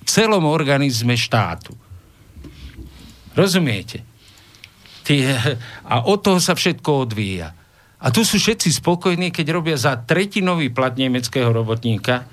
celom 0.04 0.44
organizme 0.46 1.16
štátu. 1.18 1.74
Rozumiete? 3.34 4.06
Tie, 5.04 5.36
a 5.84 5.94
od 6.06 6.22
toho 6.22 6.40
sa 6.40 6.56
všetko 6.56 7.08
odvíja. 7.08 7.52
A 8.04 8.12
tu 8.12 8.20
sú 8.20 8.36
všetci 8.36 8.68
spokojní, 8.84 9.32
keď 9.32 9.46
robia 9.52 9.76
za 9.80 9.96
tretinový 9.96 10.68
plat 10.68 10.92
nemeckého 10.92 11.48
robotníka. 11.48 12.28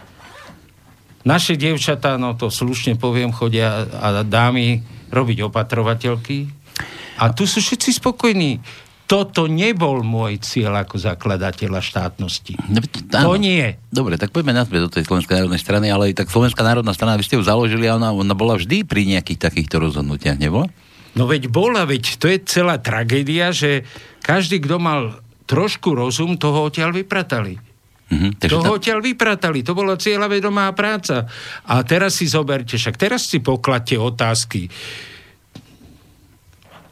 Naše 1.24 1.55
dievčatá, 1.55 2.19
no 2.19 2.36
to 2.36 2.51
slušne 2.51 2.99
poviem, 2.99 3.32
chodia 3.32 3.88
a 3.88 4.24
dámy 4.24 4.84
robiť 5.11 5.47
opatrovateľky. 5.47 6.51
A 7.19 7.32
tu 7.32 7.47
sú 7.47 7.63
všetci 7.63 8.01
spokojní 8.01 8.59
toto 9.12 9.43
nebol 9.51 10.07
môj 10.07 10.39
cieľ 10.39 10.88
ako 10.88 10.95
zakladateľa 10.95 11.84
štátnosti. 11.84 12.55
No, 12.72 12.80
to 13.12 13.36
nie. 13.36 13.76
Dobre, 13.91 14.16
tak 14.16 14.32
poďme 14.32 14.55
naspäť 14.55 14.88
do 14.88 14.89
tej 14.95 15.03
Slovenskej 15.03 15.36
národnej 15.36 15.59
strany, 15.59 15.91
ale 15.91 16.16
tak 16.16 16.32
Slovenská 16.32 16.64
národná 16.64 16.95
strana, 16.95 17.20
vy 17.20 17.28
ste 17.28 17.36
ju 17.36 17.43
založili 17.43 17.91
a 17.91 17.99
ona, 17.99 18.16
ona 18.16 18.32
bola 18.32 18.55
vždy 18.55 18.88
pri 18.88 19.03
nejakých 19.03 19.51
takýchto 19.51 19.84
rozhodnutiach, 19.84 20.39
nebola? 20.39 20.72
No 21.20 21.28
veď 21.28 21.51
bola, 21.51 21.84
veď 21.84 22.24
to 22.24 22.32
je 22.32 22.39
celá 22.47 22.80
tragédia, 22.80 23.51
že 23.51 23.84
každý, 24.24 24.64
kto 24.64 24.80
mal 24.80 25.20
trošku 25.43 25.91
rozum, 25.91 26.39
toho 26.39 26.72
odtiaľ 26.72 26.95
vypratali. 26.95 27.59
Mm-hmm, 28.16 28.47
toho 28.47 28.64
tam... 28.64 28.76
odtiaľ 28.80 29.03
vypratali, 29.03 29.59
to 29.59 29.76
bola 29.76 29.99
cieľa 29.99 30.32
vedomá 30.32 30.72
práca. 30.72 31.28
A 31.68 31.84
teraz 31.84 32.16
si 32.16 32.32
zoberte, 32.32 32.80
však 32.80 32.95
teraz 32.95 33.28
si 33.28 33.43
pokladte 33.43 33.99
otázky 33.99 34.72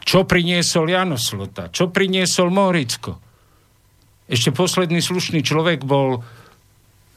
čo 0.10 0.26
priniesol 0.26 0.90
Janoslota? 0.90 1.70
Čo 1.70 1.94
priniesol 1.94 2.50
Moricko? 2.50 3.22
Ešte 4.26 4.50
posledný 4.50 5.06
slušný 5.06 5.46
človek 5.46 5.86
bol 5.86 6.26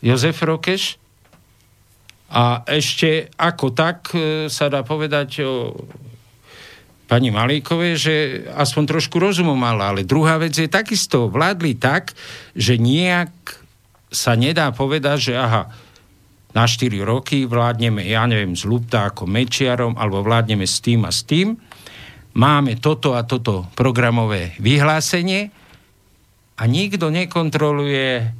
Jozef 0.05 0.45
Rokeš 0.45 1.01
a 2.29 2.61
ešte 2.69 3.33
ako 3.41 3.73
tak 3.73 4.13
e, 4.13 4.53
sa 4.53 4.69
dá 4.69 4.85
povedať 4.85 5.41
o 5.41 5.73
pani 7.09 7.33
Malíkovej, 7.33 7.93
že 7.97 8.15
aspoň 8.53 8.85
trošku 8.85 9.17
rozumu 9.17 9.57
mala, 9.57 9.93
ale 9.93 10.05
druhá 10.05 10.37
vec 10.37 10.53
je 10.53 10.69
takisto, 10.69 11.33
vládli 11.33 11.81
tak, 11.81 12.13
že 12.53 12.77
nejak 12.77 13.33
sa 14.13 14.37
nedá 14.37 14.69
povedať, 14.69 15.33
že 15.33 15.35
aha, 15.37 15.73
na 16.53 16.65
4 16.69 16.93
roky 17.01 17.49
vládneme, 17.49 18.05
ja 18.05 18.29
neviem, 18.29 18.53
s 18.53 18.69
Luptákom, 18.69 19.33
Mečiarom, 19.33 19.97
alebo 19.97 20.21
vládneme 20.21 20.69
s 20.69 20.85
tým 20.85 21.09
a 21.09 21.13
s 21.13 21.25
tým, 21.25 21.57
máme 22.33 22.81
toto 22.81 23.13
a 23.17 23.25
toto 23.25 23.69
programové 23.77 24.57
vyhlásenie 24.61 25.53
a 26.57 26.63
nikto 26.65 27.13
nekontroluje, 27.13 28.33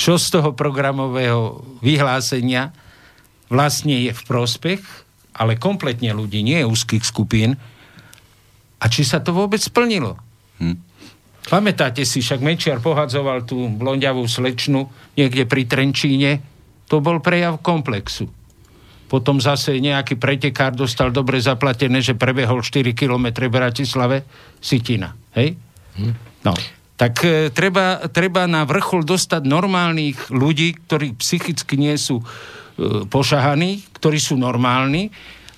čo 0.00 0.18
z 0.18 0.26
toho 0.38 0.54
programového 0.54 1.62
vyhlásenia 1.82 2.74
vlastne 3.48 4.08
je 4.08 4.12
v 4.14 4.22
prospech, 4.26 4.82
ale 5.38 5.58
kompletne 5.58 6.12
ľudí, 6.14 6.42
nie 6.42 6.66
úzkých 6.66 7.02
skupín, 7.06 7.56
a 8.78 8.84
či 8.86 9.02
sa 9.02 9.18
to 9.18 9.34
vôbec 9.34 9.58
splnilo. 9.58 10.14
Hm. 10.62 10.78
Pamätáte 11.48 12.04
si, 12.04 12.20
však 12.20 12.44
Mečiar 12.44 12.78
pohadzoval 12.78 13.42
tú 13.48 13.66
blondiavú 13.72 14.28
slečnu 14.28 14.86
niekde 15.16 15.48
pri 15.48 15.64
Trenčíne, 15.64 16.44
to 16.86 17.00
bol 17.00 17.18
prejav 17.18 17.58
komplexu 17.58 18.30
potom 19.08 19.40
zase 19.40 19.80
nejaký 19.80 20.20
pretekár 20.20 20.76
dostal 20.76 21.08
dobre 21.08 21.40
zaplatené, 21.40 22.04
že 22.04 22.14
prebehol 22.14 22.60
4 22.60 22.92
km 22.92 23.48
v 23.48 23.56
Bratislave, 23.56 24.16
Sitina. 24.60 25.16
Hej? 25.32 25.56
Hm. 25.96 26.14
No. 26.44 26.52
Tak 26.98 27.14
e, 27.24 27.48
treba, 27.48 28.04
treba 28.12 28.44
na 28.44 28.68
vrchol 28.68 29.06
dostať 29.08 29.42
normálnych 29.48 30.28
ľudí, 30.28 30.76
ktorí 30.86 31.16
psychicky 31.16 31.80
nie 31.80 31.96
sú 31.96 32.20
e, 32.20 32.24
pošahaní, 33.08 33.86
ktorí 33.96 34.18
sú 34.20 34.36
normálni 34.36 35.08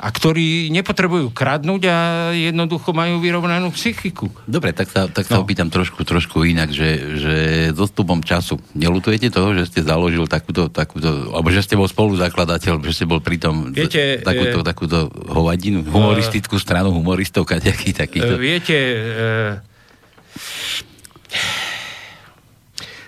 a 0.01 0.09
ktorí 0.09 0.73
nepotrebujú 0.73 1.29
kradnúť 1.29 1.83
a 1.93 1.97
jednoducho 2.33 2.97
majú 2.97 3.21
vyrovnanú 3.21 3.69
psychiku. 3.77 4.33
Dobre, 4.49 4.73
tak 4.73 4.89
sa, 4.89 5.13
tak 5.13 5.29
sa 5.29 5.37
no. 5.37 5.45
opýtam 5.45 5.69
trošku, 5.69 6.09
trošku 6.09 6.49
inak, 6.49 6.73
že, 6.73 7.21
že 7.21 7.35
s 7.69 7.77
dostupom 7.77 8.25
času 8.25 8.57
nelutujete 8.73 9.29
toho, 9.29 9.53
že 9.53 9.69
ste 9.69 9.85
založil 9.85 10.25
takúto, 10.25 10.73
takúto 10.73 11.37
alebo 11.37 11.53
že 11.53 11.61
ste 11.61 11.77
bol 11.77 11.85
spoluzakladateľ, 11.85 12.81
že 12.81 12.97
ste 12.97 13.05
bol 13.05 13.21
pritom 13.21 13.77
viete, 13.77 14.25
takúto, 14.25 14.65
e, 14.65 14.67
takúto 14.67 14.99
hovadinu, 15.29 15.85
humoristickú 15.85 16.57
e, 16.57 16.63
stranu 16.65 16.97
humoristov, 16.97 17.45
kaďaký 17.45 17.93
takýto. 17.93 18.41
Viete, 18.41 18.79
e, 18.81 19.69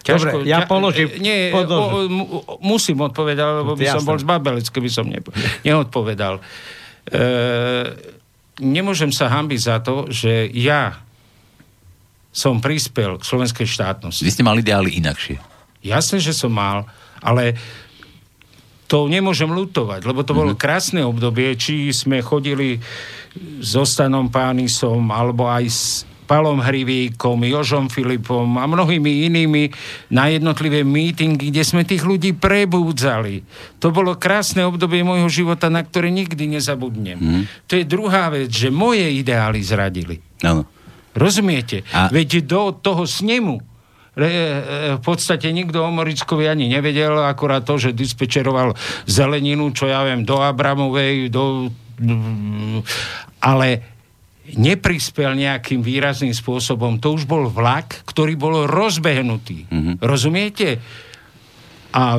Ťažko, 0.03 0.43
Dobre, 0.43 0.51
ja 0.51 0.66
položím... 0.66 1.14
Nie, 1.22 1.55
o, 1.55 1.62
o, 1.62 1.78
musím 2.59 3.07
odpovedať, 3.07 3.62
lebo 3.62 3.78
by 3.78 3.86
Jasne. 3.86 3.95
som 3.95 4.03
bol 4.03 4.18
zbabelec, 4.18 4.66
keby 4.66 4.90
som 4.90 5.07
ne, 5.07 5.22
neodpovedal. 5.62 6.43
E, 7.12 7.24
nemôžem 8.64 9.12
sa 9.12 9.28
hambiť 9.28 9.60
za 9.60 9.76
to, 9.84 10.08
že 10.08 10.48
ja 10.56 10.96
som 12.32 12.64
prispel 12.64 13.20
k 13.20 13.28
slovenskej 13.28 13.68
štátnosti. 13.68 14.24
Vy 14.24 14.32
ste 14.32 14.46
mali 14.46 14.64
ideály 14.64 14.96
inakšie. 14.96 15.36
Jasne, 15.84 16.16
že 16.16 16.32
som 16.32 16.48
mal, 16.48 16.88
ale 17.20 17.60
to 18.88 19.08
nemôžem 19.08 19.48
lutovať, 19.48 20.04
lebo 20.04 20.24
to 20.24 20.32
bolo 20.32 20.52
mm-hmm. 20.56 20.64
krásne 20.64 21.00
obdobie, 21.04 21.52
či 21.56 21.92
sme 21.92 22.24
chodili 22.24 22.80
s 23.60 23.72
Ostanom 23.76 24.28
Pánisom, 24.28 25.04
alebo 25.12 25.48
aj 25.48 25.64
s 25.68 26.04
Palom 26.33 26.64
Hrivíkom, 26.64 27.45
Jožom 27.45 27.93
Filipom 27.93 28.57
a 28.57 28.64
mnohými 28.64 29.28
inými 29.28 29.68
na 30.09 30.33
jednotlivé 30.33 30.80
mítingy, 30.80 31.53
kde 31.53 31.61
sme 31.61 31.85
tých 31.85 32.09
ľudí 32.09 32.33
prebúdzali. 32.33 33.45
To 33.85 33.93
bolo 33.93 34.16
krásne 34.16 34.64
obdobie 34.64 35.05
môjho 35.05 35.28
života, 35.28 35.68
na 35.68 35.85
ktoré 35.85 36.09
nikdy 36.09 36.57
nezabudnem. 36.57 37.20
Mm. 37.20 37.43
To 37.68 37.76
je 37.76 37.85
druhá 37.85 38.33
vec, 38.33 38.49
že 38.49 38.72
moje 38.72 39.05
ideály 39.12 39.61
zradili. 39.61 40.24
Ano. 40.41 40.64
Rozumiete? 41.12 41.85
A... 41.93 42.09
Veď 42.09 42.49
do 42.49 42.72
toho 42.80 43.05
snemu 43.05 43.61
Re, 44.12 44.28
e, 44.28 44.41
v 44.97 45.03
podstate 45.05 45.49
nikto 45.49 45.80
o 45.80 45.89
Morickovi 45.89 46.45
ani 46.45 46.68
nevedel, 46.68 47.16
akurát 47.24 47.64
to, 47.64 47.80
že 47.80 47.97
dispečeroval 47.97 48.76
zeleninu, 49.09 49.72
čo 49.72 49.89
ja 49.89 50.05
viem, 50.05 50.20
do 50.20 50.37
Abramovej, 50.37 51.33
do... 51.33 51.72
Ale 53.41 53.68
neprispel 54.51 55.38
nejakým 55.38 55.80
výrazným 55.80 56.34
spôsobom. 56.34 56.99
To 56.99 57.14
už 57.14 57.30
bol 57.30 57.47
vlak, 57.47 58.03
ktorý 58.03 58.34
bol 58.34 58.66
rozbehnutý. 58.66 59.70
Mm-hmm. 59.70 59.95
Rozumiete? 60.03 60.82
A 61.95 62.18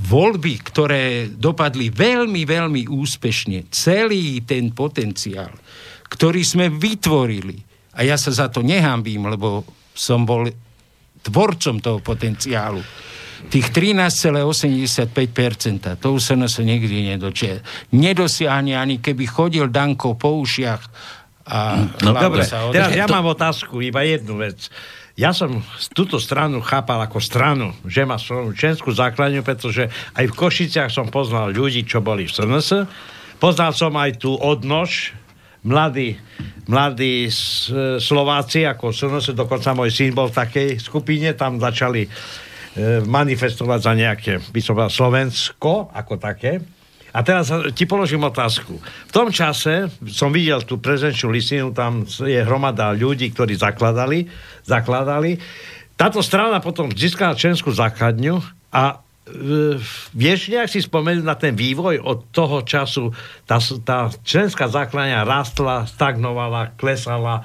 voľby, 0.00 0.54
ktoré 0.64 1.28
dopadli 1.28 1.92
veľmi, 1.92 2.46
veľmi 2.46 2.82
úspešne, 2.88 3.68
celý 3.68 4.40
ten 4.46 4.72
potenciál, 4.72 5.52
ktorý 6.08 6.40
sme 6.42 6.72
vytvorili, 6.72 7.58
a 7.94 8.06
ja 8.06 8.16
sa 8.16 8.30
za 8.30 8.48
to 8.48 8.62
nehambím, 8.62 9.28
lebo 9.28 9.66
som 9.92 10.24
bol 10.24 10.48
tvorcom 11.20 11.82
toho 11.82 11.98
potenciálu, 12.00 12.80
tých 13.48 13.72
13,85%, 13.72 15.96
to 15.96 16.08
už 16.12 16.20
sa 16.20 16.36
nás 16.36 16.60
nikdy 16.60 17.16
nedočie. 17.16 17.64
Nedosiahne 17.96 18.76
ani 18.76 19.00
keby 19.00 19.24
chodil 19.24 19.72
Danko 19.72 20.20
po 20.20 20.44
ušiach 20.44 20.82
a 21.50 21.90
no, 22.06 22.14
dobre, 22.14 22.46
sa 22.46 22.70
teraz 22.70 22.94
ja 22.94 23.10
mám 23.10 23.26
otázku, 23.26 23.82
iba 23.82 24.06
jednu 24.06 24.38
vec. 24.38 24.70
Ja 25.18 25.34
som 25.34 25.60
túto 25.92 26.22
stranu 26.22 26.62
chápal 26.62 27.02
ako 27.02 27.18
stranu, 27.18 27.74
že 27.84 28.06
má 28.06 28.16
svoju 28.16 28.54
členskú 28.54 28.94
základňu, 28.94 29.42
pretože 29.42 29.90
aj 30.14 30.24
v 30.30 30.36
Košiciach 30.38 30.88
som 30.88 31.10
poznal 31.10 31.50
ľudí, 31.50 31.82
čo 31.84 31.98
boli 31.98 32.24
v 32.24 32.32
SNS. 32.32 32.86
Poznal 33.42 33.74
som 33.74 33.92
aj 33.98 34.22
tú 34.22 34.38
odnož, 34.38 35.12
mladí, 35.66 36.16
mladí 36.70 37.28
Slováci, 38.00 38.64
ako 38.64 38.94
SNS, 38.94 39.36
dokonca 39.36 39.76
môj 39.76 39.90
syn 39.92 40.14
bol 40.16 40.30
v 40.30 40.40
takej 40.40 40.68
skupine, 40.80 41.34
tam 41.36 41.60
začali 41.60 42.06
e, 42.06 42.10
manifestovať 43.04 43.80
za 43.82 43.92
nejaké, 43.92 44.32
by 44.40 44.60
som 44.62 44.72
povedal, 44.78 44.94
Slovensko 44.94 45.90
ako 45.92 46.14
také. 46.16 46.79
A 47.10 47.26
teraz 47.26 47.50
ti 47.74 47.84
položím 47.90 48.22
otázku. 48.22 48.78
V 48.80 49.12
tom 49.12 49.34
čase 49.34 49.90
som 50.06 50.30
videl 50.30 50.62
tú 50.62 50.78
prezenčnú 50.78 51.34
listinu, 51.34 51.74
tam 51.74 52.06
je 52.06 52.38
hromada 52.46 52.94
ľudí, 52.94 53.34
ktorí 53.34 53.58
zakladali, 53.58 54.30
zakladali. 54.62 55.34
Táto 55.98 56.22
strana 56.22 56.62
potom 56.62 56.88
získala 56.88 57.34
členskú 57.36 57.74
základňu 57.74 58.38
a 58.70 59.02
vieš 60.16 60.50
nejak 60.50 60.70
si 60.72 60.80
spomenúť 60.82 61.24
na 61.24 61.36
ten 61.36 61.54
vývoj 61.54 62.02
od 62.02 62.18
toho 62.32 62.64
času, 62.64 63.14
tá, 63.46 63.60
tá 63.84 64.10
členská 64.24 64.66
základňa 64.66 65.28
rastla, 65.28 65.86
stagnovala, 65.86 66.74
klesala, 66.74 67.44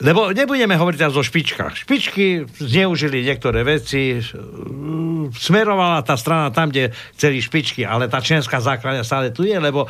lebo 0.00 0.32
nebudeme 0.32 0.72
hovoriť 0.72 0.98
teraz 0.98 1.16
o 1.18 1.26
špičkách. 1.26 1.84
Špičky 1.84 2.48
zneužili 2.48 3.26
niektoré 3.26 3.60
veci, 3.66 4.24
smerovala 5.36 6.06
tá 6.06 6.16
strana 6.16 6.48
tam, 6.48 6.72
kde 6.72 6.94
chceli 7.18 7.44
špičky, 7.44 7.84
ale 7.84 8.08
tá 8.08 8.22
členská 8.22 8.62
základňa 8.62 9.04
stále 9.04 9.34
tu 9.34 9.44
je, 9.44 9.58
lebo 9.58 9.84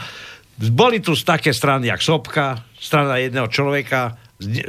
boli 0.59 0.99
tu 0.99 1.15
také 1.15 1.55
strany, 1.55 1.87
jak 1.87 2.03
Sopka, 2.03 2.67
strana 2.77 3.23
jedného 3.23 3.47
človeka, 3.47 4.19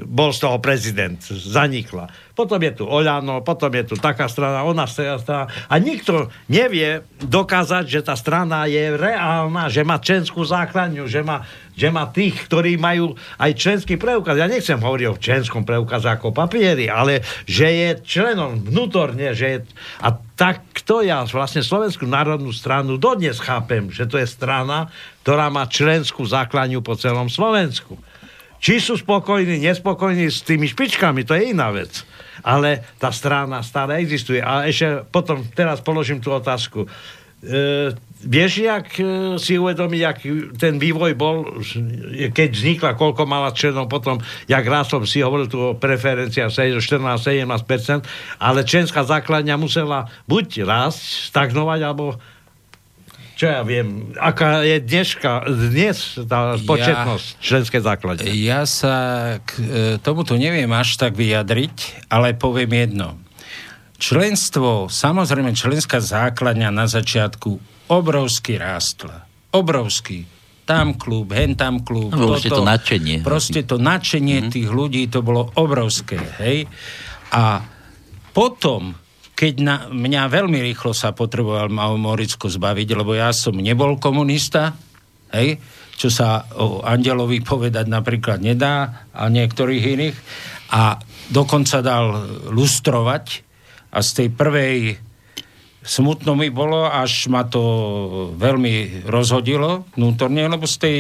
bol 0.05 0.32
z 0.34 0.39
toho 0.45 0.57
prezident, 0.57 1.19
zanikla. 1.24 2.09
Potom 2.34 2.57
je 2.57 2.82
tu 2.82 2.86
Oľano, 2.89 3.45
potom 3.45 3.69
je 3.78 3.93
tu 3.93 3.95
taká 3.95 4.26
strana, 4.26 4.65
ona 4.65 4.89
strana. 4.89 5.45
A 5.69 5.76
nikto 5.78 6.34
nevie 6.49 7.05
dokázať, 7.21 7.86
že 7.86 8.01
tá 8.01 8.17
strana 8.17 8.65
je 8.65 8.97
reálna, 8.97 9.69
že 9.69 9.86
má 9.86 10.01
členskú 10.01 10.41
základňu, 10.41 11.05
že 11.05 11.21
má, 11.21 11.45
že 11.78 11.93
má 11.93 12.09
tých, 12.09 12.49
ktorí 12.49 12.82
majú 12.82 13.13
aj 13.38 13.51
členský 13.53 14.01
preukaz. 14.01 14.41
Ja 14.41 14.49
nechcem 14.49 14.82
hovoriť 14.82 15.07
o 15.13 15.21
členskom 15.21 15.61
preukaze 15.61 16.09
ako 16.09 16.34
papieri, 16.34 16.89
ale 16.89 17.21
že 17.45 17.69
je 17.69 17.89
členom 18.01 18.65
vnútorne, 18.65 19.38
že 19.38 19.45
je... 19.45 19.57
A 20.01 20.17
takto 20.34 21.05
ja 21.05 21.21
vlastne 21.30 21.61
Slovenskú 21.61 22.09
národnú 22.09 22.49
stranu 22.49 22.97
dodnes 22.97 23.38
chápem, 23.38 23.93
že 23.93 24.09
to 24.09 24.17
je 24.17 24.26
strana, 24.26 24.89
ktorá 25.21 25.53
má 25.53 25.69
členskú 25.69 26.26
základňu 26.26 26.82
po 26.82 26.97
celom 26.97 27.30
Slovensku. 27.30 27.93
Či 28.64 28.80
sú 28.80 28.95
spokojní, 28.95 29.59
nespokojní 29.59 30.32
s 30.32 30.39
tými 30.47 30.72
špičkami, 30.72 31.28
to 31.28 31.36
je 31.36 31.51
iná 31.51 31.68
vec. 31.76 32.07
Ale 32.47 32.80
tá 32.95 33.11
strana 33.11 33.59
stále 33.59 33.99
existuje. 33.99 34.39
A 34.39 34.64
ešte 34.64 35.03
potom, 35.11 35.43
teraz 35.51 35.84
položím 35.84 36.24
tú 36.24 36.32
otázku. 36.32 36.88
E, 37.43 37.91
vieš, 38.24 38.64
jak 38.64 38.88
e, 39.03 39.36
si 39.36 39.59
uvedomiť, 39.59 39.99
jak 39.99 40.20
ten 40.55 40.80
vývoj 40.80 41.11
bol, 41.11 41.59
keď 42.32 42.49
vznikla, 42.55 42.95
koľko 42.95 43.28
mala 43.28 43.51
členov 43.51 43.91
potom, 43.91 44.24
jak 44.47 44.64
raz 44.64 44.88
som 44.88 45.03
si 45.03 45.20
hovoril 45.20 45.51
tu 45.51 45.59
o 45.59 45.76
preferenciách 45.76 46.80
14-17%, 46.80 48.39
ale 48.39 48.64
členská 48.64 49.03
základňa 49.03 49.59
musela 49.59 50.07
buď 50.24 50.64
raz 50.64 50.95
stagnovať, 51.28 51.80
alebo 51.84 52.16
čo 53.34 53.49
ja 53.49 53.65
viem, 53.65 54.13
aká 54.21 54.61
je 54.61 54.77
dneška, 54.77 55.49
dnes 55.49 56.21
tá 56.29 56.53
početnosť 56.61 57.27
ja, 57.34 57.41
členskej 57.41 57.81
základne? 57.81 58.29
Ja 58.29 58.61
sa 58.69 58.95
k 59.41 59.49
e, 59.57 59.97
tomuto 59.97 60.38
neviem 60.38 60.69
až 60.69 61.01
tak 61.01 61.17
vyjadriť, 61.17 62.07
ale 62.13 62.38
poviem 62.38 62.71
jedno. 62.73 63.17
Členstvo, 63.97 64.86
samozrejme 64.91 65.57
členská 65.57 65.97
základňa 65.97 66.69
na 66.69 66.86
začiatku 66.86 67.57
obrovsky 67.89 68.61
rástla. 68.61 69.25
Obrovský. 69.49 70.29
Tam 70.63 70.95
klub, 70.95 71.34
hen 71.36 71.59
tam 71.59 71.84
klub. 71.84 72.15
No, 72.15 72.39
toto, 72.39 72.61
to 72.61 72.63
nadšenie. 72.63 73.19
Proste 73.25 73.67
to 73.67 73.75
nadšenie 73.81 74.47
mm-hmm. 74.47 74.53
tých 74.53 74.69
ľudí, 74.71 75.09
to 75.11 75.19
bolo 75.19 75.51
obrovské. 75.59 76.21
Hej? 76.39 76.71
A 77.36 77.65
potom 78.31 78.95
keď 79.43 79.59
na, 79.59 79.91
mňa 79.91 80.31
veľmi 80.31 80.63
rýchlo 80.71 80.95
sa 80.95 81.11
potreboval 81.11 81.67
Moricko 81.99 82.47
zbaviť, 82.47 82.95
lebo 82.95 83.11
ja 83.11 83.27
som 83.35 83.59
nebol 83.59 83.99
komunista, 83.99 84.71
hej, 85.35 85.59
čo 85.99 86.07
sa 86.07 86.47
o 86.55 86.79
Andelovi 86.79 87.43
povedať 87.43 87.91
napríklad 87.91 88.39
nedá 88.39 89.03
a 89.11 89.27
niektorých 89.27 89.83
iných. 89.83 90.17
A 90.71 90.95
dokonca 91.27 91.83
dal 91.83 92.23
lustrovať 92.55 93.43
a 93.91 93.99
z 93.99 94.09
tej 94.15 94.27
prvej 94.31 94.95
smutno 95.83 96.39
mi 96.39 96.47
bolo, 96.47 96.87
až 96.87 97.27
ma 97.27 97.43
to 97.43 97.59
veľmi 98.39 99.03
rozhodilo 99.11 99.91
vnútorne, 99.99 100.47
lebo 100.47 100.63
z 100.63 100.77
tej 100.79 100.97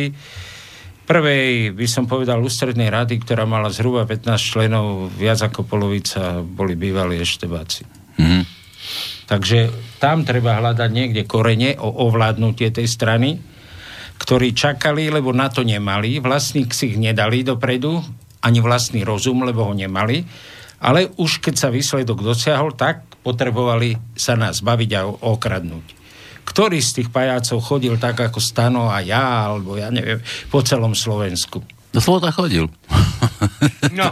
prvej, 1.07 1.71
by 1.79 1.87
som 1.87 2.11
povedal, 2.11 2.43
ústrednej 2.43 2.91
rady, 2.91 3.23
ktorá 3.23 3.47
mala 3.47 3.71
zhruba 3.71 4.03
15 4.03 4.35
členov, 4.35 5.15
viac 5.15 5.39
ako 5.47 5.63
polovica 5.63 6.43
boli 6.43 6.75
bývalí 6.75 7.23
eštebáci. 7.23 8.02
Mm-hmm. 8.19 8.43
Takže 9.23 9.59
tam 9.97 10.27
treba 10.27 10.59
hľadať 10.59 10.89
niekde 10.91 11.23
korene 11.23 11.79
o 11.79 12.07
ovládnutie 12.09 12.69
tej 12.69 12.85
strany, 12.85 13.39
ktorí 14.19 14.51
čakali, 14.53 15.09
lebo 15.09 15.31
na 15.31 15.47
to 15.49 15.65
nemali. 15.65 16.19
Vlastník 16.19 16.75
si 16.75 16.93
ich 16.93 16.97
nedali 16.99 17.41
dopredu, 17.41 18.03
ani 18.43 18.59
vlastný 18.59 19.07
rozum, 19.07 19.47
lebo 19.47 19.63
ho 19.63 19.73
nemali. 19.73 20.27
Ale 20.83 21.15
už 21.15 21.39
keď 21.39 21.55
sa 21.55 21.69
výsledok 21.71 22.19
dosiahol, 22.19 22.75
tak 22.75 23.07
potrebovali 23.23 23.95
sa 24.19 24.35
nás 24.35 24.59
baviť 24.59 24.91
a 24.99 25.07
okradnúť. 25.07 26.03
Ktorý 26.43 26.83
z 26.83 26.99
tých 26.99 27.09
pajácov 27.09 27.63
chodil 27.63 27.95
tak 27.95 28.19
ako 28.19 28.43
Stano 28.43 28.91
a 28.91 28.99
ja, 28.99 29.47
alebo 29.47 29.79
ja 29.79 29.87
neviem, 29.87 30.19
po 30.51 30.59
celom 30.59 30.91
Slovensku? 30.91 31.63
Do 31.95 32.03
Slota 32.03 32.35
chodil. 32.35 32.67
No, 33.95 34.07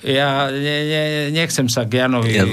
ja 0.00 0.48
ne, 0.48 0.76
ne, 0.88 1.02
nechcem 1.28 1.68
sa 1.68 1.84
k 1.84 2.00
Janovi 2.00 2.32
ja, 2.32 2.48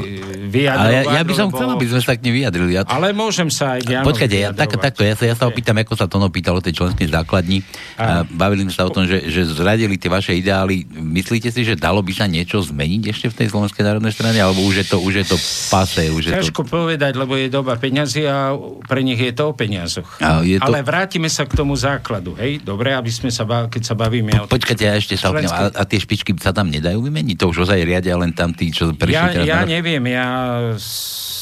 vyjadrovať. 0.49 0.89
Ale 0.89 0.91
ja, 0.91 1.03
ja 1.15 1.23
by 1.23 1.33
som 1.37 1.47
lebo... 1.47 1.55
chcel, 1.55 1.69
aby 1.69 1.85
sme 1.85 1.99
sa 2.01 2.07
tak 2.11 2.19
nevyjadrili. 2.25 2.71
Ja... 2.73 2.81
Ale 2.89 3.13
môžem 3.13 3.49
sa 3.53 3.77
aj 3.77 3.81
k 3.85 3.89
Janovi 3.93 4.07
Počkajte, 4.09 4.37
ja, 4.41 4.49
tak, 4.51 4.69
takto, 4.81 5.01
ja 5.05 5.13
sa, 5.13 5.23
ja 5.29 5.35
sa 5.37 5.45
opýtam, 5.45 5.77
ako 5.77 5.93
sa 5.93 6.05
Tono 6.09 6.27
pýtal 6.33 6.57
o 6.57 6.61
tej 6.65 6.73
členskej 6.81 7.07
základni. 7.13 7.61
A 7.95 8.25
bavili 8.25 8.65
sme 8.65 8.73
sa 8.73 8.89
o 8.89 8.91
tom, 8.91 9.05
že, 9.05 9.29
že 9.29 9.45
zradili 9.45 9.95
tie 10.01 10.09
vaše 10.09 10.33
ideály. 10.33 10.89
Myslíte 10.89 11.53
si, 11.53 11.61
že 11.61 11.77
dalo 11.77 12.01
by 12.01 12.13
sa 12.17 12.25
niečo 12.25 12.59
zmeniť 12.65 13.03
ešte 13.13 13.27
v 13.29 13.35
tej 13.45 13.47
Slovenskej 13.53 13.83
národnej 13.85 14.11
strane? 14.11 14.41
Alebo 14.41 14.65
už 14.65 14.81
je 14.81 14.85
to, 14.89 14.97
už 14.97 15.13
je 15.21 15.25
to 15.29 15.37
pase? 15.69 16.03
Už 16.09 16.23
je 16.29 16.33
Ťažko 16.33 16.65
to... 16.65 16.69
povedať, 16.69 17.13
lebo 17.13 17.37
je 17.37 17.47
doba 17.51 17.77
peňazí 17.77 18.25
a 18.25 18.57
pre 18.89 19.05
nich 19.05 19.21
je 19.21 19.33
to 19.35 19.51
o 19.51 19.53
peniazoch. 19.53 20.17
A 20.23 20.41
je 20.41 20.57
to... 20.57 20.65
Ale 20.65 20.81
vrátime 20.81 21.29
sa 21.29 21.45
k 21.45 21.53
tomu 21.53 21.77
základu, 21.77 22.33
hej? 22.39 22.63
Dobre, 22.63 22.95
aby 22.95 23.11
sme 23.13 23.29
sa, 23.29 23.45
keď 23.45 23.81
sa 23.85 23.93
bavíme 23.93 24.33
o... 24.41 24.49
Počkajte, 24.49 24.83
ja 24.87 24.95
ešte 24.97 25.19
sa 25.19 25.29
Slovenskej... 25.29 25.75
a, 25.75 25.83
a 25.83 25.83
tie 25.85 25.99
špičky 25.99 26.31
sa 26.39 26.55
tam 26.55 26.71
nedajú 26.71 27.03
vymeniť? 27.03 27.35
To 27.37 27.51
už 27.51 27.69
ozaj 27.69 27.83
riadia 27.83 28.15
len 28.15 28.31
tam 28.31 28.55
tí, 28.55 28.71
čo 28.71 28.95
prišli 28.95 29.13
ja, 29.13 29.29
teraz 29.29 29.45
ja 29.45 29.59
na... 29.61 29.67
neviem, 29.67 30.03
ja, 30.07 30.25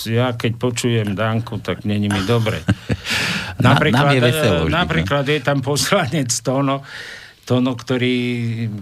ja 0.07 0.27
keď 0.33 0.51
počujem 0.55 1.17
Danku, 1.17 1.59
tak 1.59 1.83
není 1.83 2.07
mi 2.07 2.21
dobre. 2.23 2.63
Napríklad, 3.67 4.05
na, 4.05 4.15
je, 4.15 4.21
veselo, 4.21 4.61
vždy, 4.69 4.73
napríklad 4.73 5.25
je 5.25 5.39
tam 5.41 5.59
poslanec 5.65 6.29
Tono, 6.45 6.85
Tono, 7.41 7.73
ktorý 7.73 8.15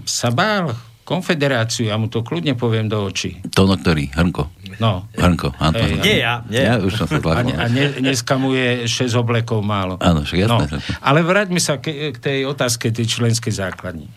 sa 0.03 0.35
bál 0.35 0.75
konfederáciu, 1.05 1.93
ja 1.93 2.01
mu 2.01 2.09
to 2.09 2.25
kľudne 2.25 2.57
poviem 2.57 2.89
do 2.89 2.97
očí. 3.05 3.37
Tono 3.53 3.77
ktorý? 3.77 4.09
Hrnko? 4.09 4.43
No. 4.81 5.05
Hrnko, 5.13 5.53
Anton. 5.61 6.01
Nie 6.01 6.25
ja, 6.25 6.41
nie. 6.49 6.65
Ja 6.65 6.81
už 6.81 6.97
som 6.97 7.07
sa 7.07 7.21
A, 7.21 7.45
a 7.45 7.65
ne, 7.69 7.93
dneska 8.01 8.41
mu 8.41 8.57
je 8.57 8.89
6 8.89 9.13
oblekov 9.13 9.61
málo. 9.61 10.01
Áno, 10.01 10.25
však 10.25 10.39
jasné. 10.49 10.65
No. 10.65 10.77
Ale 11.05 11.21
vráťme 11.21 11.61
sa 11.61 11.77
k, 11.77 12.09
k 12.09 12.17
tej 12.17 12.39
otázke 12.49 12.89
tej 12.89 13.05
členskej 13.05 13.53
základni. 13.53 14.09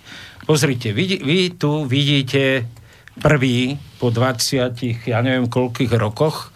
Pozrite, 0.49 0.97
vy, 0.97 1.21
vy 1.21 1.39
tu 1.61 1.85
vidíte 1.85 2.65
prvý 3.19 3.77
po 3.99 4.11
20, 4.15 5.09
ja 5.11 5.19
neviem 5.21 5.51
koľkých 5.51 5.93
rokoch, 5.99 6.55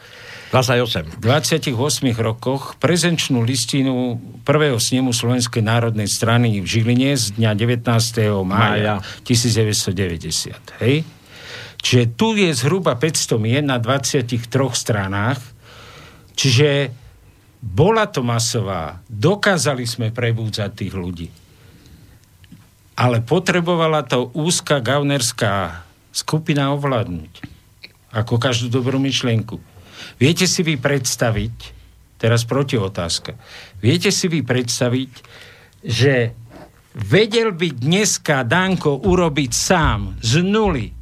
28. 0.53 1.17
28 1.17 1.73
rokoch 2.21 2.77
prezenčnú 2.77 3.41
listinu 3.41 4.21
prvého 4.45 4.77
snemu 4.77 5.09
Slovenskej 5.17 5.65
národnej 5.65 6.05
strany 6.05 6.61
v 6.61 6.69
Žiline 6.69 7.17
z 7.17 7.41
dňa 7.41 7.57
19. 7.57 7.89
mája 8.45 9.01
1990. 9.25 10.85
Hej? 10.85 11.09
Čiže 11.81 12.05
tu 12.13 12.37
je 12.37 12.53
zhruba 12.53 13.01
500 13.01 13.41
mien 13.41 13.65
na 13.65 13.81
23 13.81 14.29
stranách, 14.77 15.41
čiže 16.37 16.93
bola 17.65 18.05
to 18.05 18.21
masová, 18.21 19.01
dokázali 19.09 19.89
sme 19.89 20.13
prebúdzať 20.13 20.71
tých 20.77 20.93
ľudí. 20.93 21.29
Ale 22.93 23.25
potrebovala 23.25 24.05
to 24.05 24.29
úzka 24.37 24.85
gaunerská 24.85 25.89
skupina 26.13 26.71
ovládnuť. 26.77 27.33
Ako 28.13 28.37
každú 28.37 28.69
dobrú 28.69 29.01
myšlienku. 29.01 29.57
Viete 30.21 30.45
si 30.45 30.61
vy 30.61 30.77
predstaviť, 30.77 31.57
teraz 32.21 32.45
proti 32.45 32.77
otázka, 32.77 33.35
viete 33.81 34.13
si 34.13 34.29
vy 34.29 34.45
predstaviť, 34.45 35.13
že 35.83 36.37
vedel 36.95 37.57
by 37.57 37.69
dneska 37.73 38.45
Danko 38.45 39.01
urobiť 39.01 39.51
sám 39.51 40.21
z 40.21 40.45
nuly 40.45 40.93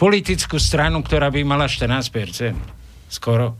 politickú 0.00 0.56
stranu, 0.56 1.04
ktorá 1.04 1.28
by 1.28 1.44
mala 1.44 1.68
14%. 1.68 3.12
Skoro. 3.12 3.54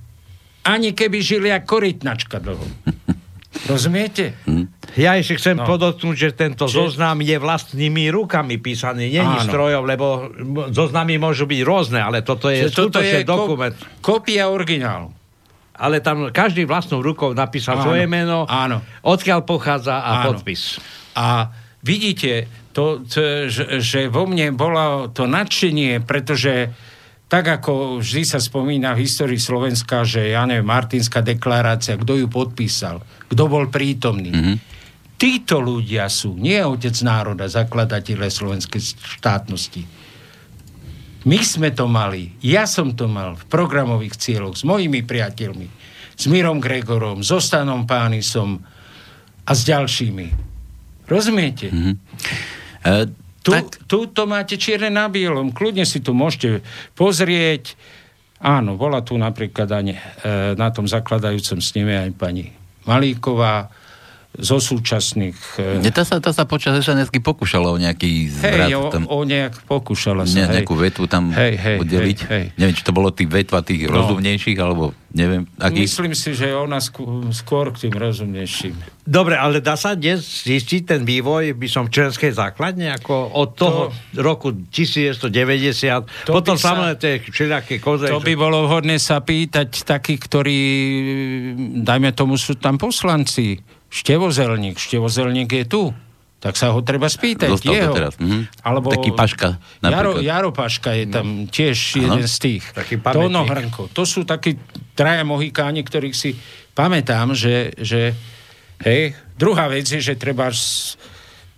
Ani 0.66 0.96
keby 0.96 1.18
žili 1.22 1.48
ako 1.52 1.78
korytnačka 1.78 2.42
dlho. 2.42 2.66
Rozumiete? 3.64 4.36
Hm. 4.44 4.68
Ja 5.00 5.16
ešte 5.16 5.40
chcem 5.40 5.56
no. 5.56 5.64
podotknúť, 5.64 6.16
že 6.16 6.30
tento 6.36 6.68
Či... 6.68 6.76
zoznam 6.76 7.20
je 7.24 7.36
vlastnými 7.40 8.12
rukami 8.12 8.60
písaný, 8.60 9.08
není 9.08 9.38
strojov, 9.44 9.82
lebo 9.88 10.28
zoznamy 10.72 11.16
môžu 11.16 11.48
byť 11.48 11.60
rôzne, 11.64 12.00
ale 12.04 12.20
toto 12.20 12.52
je 12.52 12.68
toto 12.68 13.00
skutočne 13.00 13.24
je 13.24 13.28
dokument. 13.28 13.76
Ko- 14.00 14.20
kopia 14.20 14.48
originálu. 14.48 15.12
Ale 15.76 16.00
tam 16.00 16.32
každý 16.32 16.64
vlastnou 16.64 17.04
rukou 17.04 17.36
napísal 17.36 17.76
áno. 17.80 17.84
svoje 17.92 18.04
meno, 18.08 18.48
áno. 18.48 18.80
odkiaľ 19.04 19.44
pochádza 19.44 20.00
a 20.00 20.24
áno. 20.24 20.32
podpis. 20.32 20.80
A 21.12 21.52
vidíte, 21.84 22.48
to, 22.72 23.04
to, 23.04 23.48
že, 23.48 23.84
že 23.84 24.00
vo 24.08 24.24
mne 24.24 24.56
bolo 24.56 25.12
to 25.12 25.28
nadšenie, 25.28 26.00
pretože 26.04 26.72
tak 27.26 27.44
ako 27.60 27.98
vždy 27.98 28.22
sa 28.22 28.38
spomína 28.38 28.94
v 28.94 29.02
histórii 29.02 29.38
Slovenska, 29.38 30.06
že 30.06 30.30
ja 30.30 30.46
neviem, 30.46 30.66
Martinská 30.66 31.26
deklarácia, 31.26 31.98
kto 31.98 32.22
ju 32.22 32.26
podpísal, 32.30 33.02
kto 33.26 33.42
bol 33.50 33.66
prítomný. 33.66 34.30
Mm-hmm. 34.30 34.56
Títo 35.18 35.58
ľudia 35.58 36.06
sú 36.06 36.38
nie 36.38 36.60
otec 36.62 36.94
národa, 37.02 37.50
zakladateľe 37.50 38.30
slovenskej 38.30 38.82
štátnosti. 39.18 39.82
My 41.26 41.42
sme 41.42 41.74
to 41.74 41.90
mali, 41.90 42.38
ja 42.38 42.62
som 42.70 42.94
to 42.94 43.10
mal 43.10 43.34
v 43.34 43.44
programových 43.50 44.14
cieľoch 44.14 44.54
s 44.54 44.62
mojimi 44.62 45.02
priateľmi, 45.02 45.66
s 46.14 46.24
Mirom 46.30 46.62
Gregorom, 46.62 47.26
s 47.26 47.34
Ostanom 47.34 47.90
Pánisom 47.90 48.62
a 49.42 49.50
s 49.50 49.66
ďalšími. 49.66 50.26
Rozumiete? 51.10 51.74
Mm-hmm. 51.74 51.94
Uh... 52.86 53.25
Tu, 53.46 53.54
tak... 53.54 53.86
tu 53.86 54.10
to 54.10 54.26
máte 54.26 54.58
čierne 54.58 54.90
na 54.90 55.06
bielom. 55.06 55.54
Kľudne 55.54 55.86
si 55.86 56.02
tu 56.02 56.10
môžete 56.10 56.66
pozrieť. 56.98 57.78
Áno, 58.42 58.74
bola 58.74 59.06
tu 59.06 59.14
napríklad 59.14 59.70
ani 59.70 59.94
e, 59.94 60.00
na 60.58 60.68
tom 60.74 60.90
zakladajúcom 60.90 61.62
sneme 61.62 61.94
aj 61.94 62.10
pani 62.18 62.50
Malíková. 62.90 63.70
Zo 64.36 64.56
súčasných... 64.56 65.36
Nie, 65.80 65.88
tá, 65.88 66.02
sa, 66.02 66.16
tá 66.16 66.30
sa 66.30 66.44
počas 66.44 66.76
sns 66.78 67.08
pokúšala 67.10 67.68
o 67.68 67.76
nejaký 67.76 68.28
zvrat. 68.28 68.68
Hej, 68.68 68.74
o, 68.74 68.88
tam, 68.88 69.02
o 69.04 69.20
nejak 69.20 69.64
pokúšala 69.64 70.22
sa. 70.22 70.36
ne, 70.36 70.44
hej. 70.44 70.54
nejakú 70.60 70.74
vetvu 70.74 71.04
tam 71.04 71.32
Hej, 71.32 71.54
hej, 71.56 71.76
oddeliť. 71.80 72.18
hej, 72.22 72.28
hej. 72.28 72.44
Neviem, 72.54 72.74
či 72.74 72.82
to 72.82 72.92
bolo 72.92 73.08
tých 73.08 73.26
vetva 73.26 73.60
tých 73.60 73.86
No. 73.86 73.96
rozumnejších, 73.96 74.56
alebo 74.56 74.92
neviem, 75.10 75.48
akých. 75.56 75.88
Myslím 75.88 76.12
si, 76.12 76.30
že 76.32 76.50
ona 76.50 76.76
skôr, 76.78 77.72
k 77.72 77.88
tým 77.88 77.94
rozumnejším. 77.94 78.74
Dobre, 79.02 79.34
ale 79.34 79.58
dá 79.58 79.74
sa 79.74 79.94
dnes 79.94 80.20
zistiť 80.42 80.82
ten 80.84 81.02
vývoj, 81.02 81.54
by 81.54 81.66
som 81.66 81.82
v 81.84 81.94
členskej 81.94 82.30
základne, 82.30 82.90
ako 82.92 83.14
od 83.32 83.48
toho 83.54 83.80
to, 83.88 84.18
roku 84.18 84.50
1990, 84.68 86.26
To 86.26 86.32
potom 86.34 86.54
sa- 86.54 86.74
samé 86.74 86.94
tie 86.94 87.18
všelijaké 87.18 87.78
koze. 87.78 88.06
To 88.06 88.18
by 88.18 88.34
bolo 88.34 88.66
vhodné 88.66 88.98
sa 88.98 89.18
pýtať 89.18 89.82
takých, 89.82 90.20
ktorí, 90.20 90.58
dajme 91.78 92.12
tomu, 92.12 92.34
sú 92.34 92.54
tam 92.54 92.76
poslanci. 92.76 93.56
Števozelník, 93.96 94.76
Števozelník 94.76 95.48
je 95.48 95.64
tu. 95.64 95.82
Tak 96.36 96.52
sa 96.52 96.68
ho 96.76 96.84
treba 96.84 97.08
spýtať. 97.08 97.48
Dostal 97.48 97.72
to 97.72 97.80
jeho. 97.80 97.94
teraz, 97.96 98.14
mhm. 98.20 98.44
Alebo 98.60 98.92
Taký 98.92 99.16
Paška, 99.16 99.56
Jaro, 99.80 100.12
napríklad. 100.12 100.20
Jaro 100.20 100.50
Paška 100.52 100.90
je 100.92 101.04
tam 101.08 101.26
tiež 101.48 101.76
Áno. 101.96 102.00
jeden 102.04 102.24
z 102.28 102.36
tých. 102.36 102.64
Taký 102.76 103.00
pamätník. 103.00 103.24
Tono 103.24 103.42
Hrnko. 103.48 103.82
To 103.96 104.02
sú 104.04 104.28
takí 104.28 104.60
traja 104.92 105.24
mohikáni, 105.24 105.80
ktorých 105.80 106.12
si 106.12 106.36
pamätám, 106.76 107.32
že, 107.32 107.72
že 107.80 108.12
hej, 108.84 109.16
druhá 109.40 109.72
vec 109.72 109.88
je, 109.88 109.96
že 110.04 110.20
treba 110.20 110.52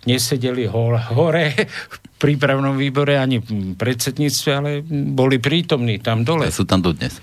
nesedeli 0.07 0.63
hol, 0.71 0.95
hore 1.11 1.51
v 1.67 1.97
prípravnom 2.15 2.79
výbore 2.79 3.19
ani 3.19 3.43
v 3.43 3.75
predsedníctve, 3.75 4.49
ale 4.55 4.79
boli 4.87 5.43
prítomní 5.43 5.99
tam 5.99 6.23
dole. 6.23 6.47
Sú 6.55 6.63
tam 6.63 6.79
dodnes. 6.79 7.19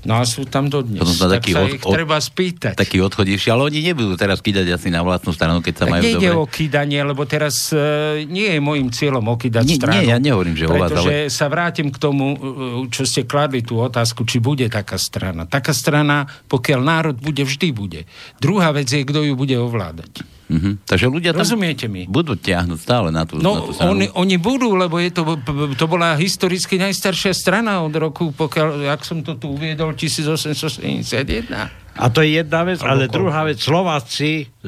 No 0.00 0.16
a 0.16 0.24
sú 0.24 0.48
tam 0.48 0.72
dodnes. 0.72 0.96
Potom 0.96 1.12
tak 1.12 1.44
taký 1.44 1.52
sa 1.52 1.60
od- 1.60 1.72
ich 1.72 1.84
od- 1.84 1.92
treba 1.92 2.16
spýtať. 2.16 2.72
Takí 2.72 3.04
odchodivší, 3.04 3.52
ale 3.52 3.68
oni 3.68 3.84
nebudú 3.84 4.16
teraz 4.16 4.40
kýdať 4.40 4.72
asi 4.72 4.88
na 4.88 5.04
vlastnú 5.04 5.36
stranu, 5.36 5.60
keď 5.60 5.74
sa 5.76 5.84
tak 5.84 5.92
majú 5.92 6.02
dobre. 6.16 6.32
o 6.32 6.44
kýdanie, 6.48 7.00
lebo 7.04 7.22
teraz 7.24 7.68
e, 7.68 7.76
nie 8.24 8.48
je 8.48 8.60
môjim 8.64 8.88
cieľom 8.88 9.28
okýdať 9.28 9.64
Nie- 9.64 9.76
stranu. 9.76 9.92
nie, 10.00 10.08
ja 10.08 10.16
nehovorím, 10.16 10.56
že 10.56 10.64
o 10.64 10.72
vás, 10.72 10.88
Pretože 10.88 11.28
sa 11.28 11.46
vrátim 11.46 11.92
k 11.92 11.98
tomu, 12.00 12.26
e, 12.32 12.38
čo 12.88 13.04
ste 13.04 13.28
kladli 13.28 13.60
tú 13.60 13.76
otázku, 13.76 14.24
či 14.24 14.40
bude 14.40 14.64
taká 14.72 14.96
strana. 14.96 15.44
Taká 15.44 15.76
strana, 15.76 16.24
pokiaľ 16.48 16.80
národ 16.80 17.16
bude, 17.20 17.44
vždy 17.44 17.68
bude. 17.68 18.00
Druhá 18.40 18.72
vec 18.72 18.88
je, 18.88 19.04
kto 19.04 19.20
ju 19.20 19.36
bude 19.36 19.52
ovládať. 19.52 20.24
Mhm. 20.50 20.82
Takže 20.82 21.06
ľudia 21.06 21.30
tam 21.30 21.46
Rozumiete 21.46 21.86
mi? 21.86 22.04
budú 22.04 22.34
tiahnuť 22.34 22.74
stále 22.76 23.08
na 23.08 23.22
tú, 23.22 23.38
na 23.38 23.46
No, 23.46 23.52
tú 23.62 23.70
stranu. 23.70 23.94
oni, 23.94 24.06
oni 24.10 24.36
budú, 24.36 24.74
lebo 24.74 24.98
je 24.98 25.08
to, 25.08 25.22
to 25.72 25.86
bola 25.86 26.12
historicky 26.14 26.74
najstaršia 26.76 27.30
strana 27.30 27.78
od 27.78 27.92
roku, 27.92 28.30
pokiaľ, 28.30 28.82
jak 28.84 29.00
som 29.00 29.22
to 29.22 29.34
tu 29.34 29.46
uviedol, 29.48 29.94
1871. 29.94 31.54
A 31.92 32.06
to 32.08 32.22
je 32.22 32.38
jedna 32.38 32.62
vec, 32.62 32.80
ale 32.80 33.06
druhá 33.06 33.44
vec, 33.44 33.58
Slováci 33.58 34.42
e, 34.42 34.66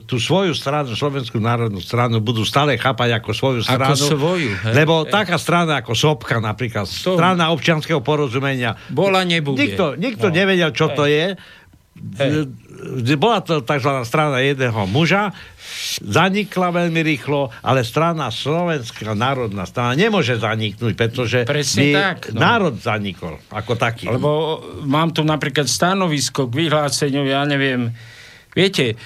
tú 0.00 0.16
svoju 0.16 0.52
stranu, 0.52 0.92
Slovenskú 0.92 1.38
národnú 1.38 1.78
stranu, 1.78 2.18
budú 2.18 2.42
stále 2.42 2.76
chápať 2.76 3.14
ako 3.14 3.30
svoju 3.30 3.60
Ako 3.62 3.94
stranu. 3.94 3.96
svoju, 3.96 4.50
hej. 4.60 4.74
Lebo 4.74 5.02
taká 5.04 5.34
strana 5.34 5.80
ako 5.80 5.94
Sopka 5.94 6.38
napríklad, 6.38 6.84
To- 6.84 7.16
strana 7.16 7.48
občianského 7.50 7.98
porozumenia. 7.98 8.76
Bola, 8.88 9.22
nebude. 9.22 9.56
Nikto, 9.56 9.96
nikto 9.96 10.28
No. 10.28 10.34
nevedel, 10.34 10.70
čo 10.70 10.86
Hej. 10.86 10.94
to 10.94 11.04
je. 11.06 11.26
Hej. 11.94 12.50
E, 13.08 13.16
Bola 13.16 13.40
to 13.40 13.62
tzv. 13.62 13.90
strana 14.02 14.42
jedného 14.42 14.84
muža, 14.90 15.30
zanikla 16.02 16.74
veľmi 16.74 17.00
rýchlo, 17.02 17.50
ale 17.62 17.86
strana 17.86 18.30
Slovenská 18.30 19.14
národná 19.14 19.66
strana 19.66 19.94
nemôže 19.94 20.38
zaniknúť, 20.38 20.92
pretože 20.94 21.38
Presne 21.46 21.94
tak, 21.94 22.34
no. 22.34 22.42
národ 22.42 22.74
zanikol 22.78 23.38
ako 23.50 23.78
taký. 23.78 24.10
Lebo 24.10 24.60
mám 24.86 25.14
tu 25.14 25.22
napríklad 25.22 25.70
stanovisko 25.70 26.50
k 26.50 26.66
vyhláseniu, 26.66 27.26
ja 27.26 27.46
neviem, 27.46 27.94
viete, 28.52 28.94
e, 28.94 28.96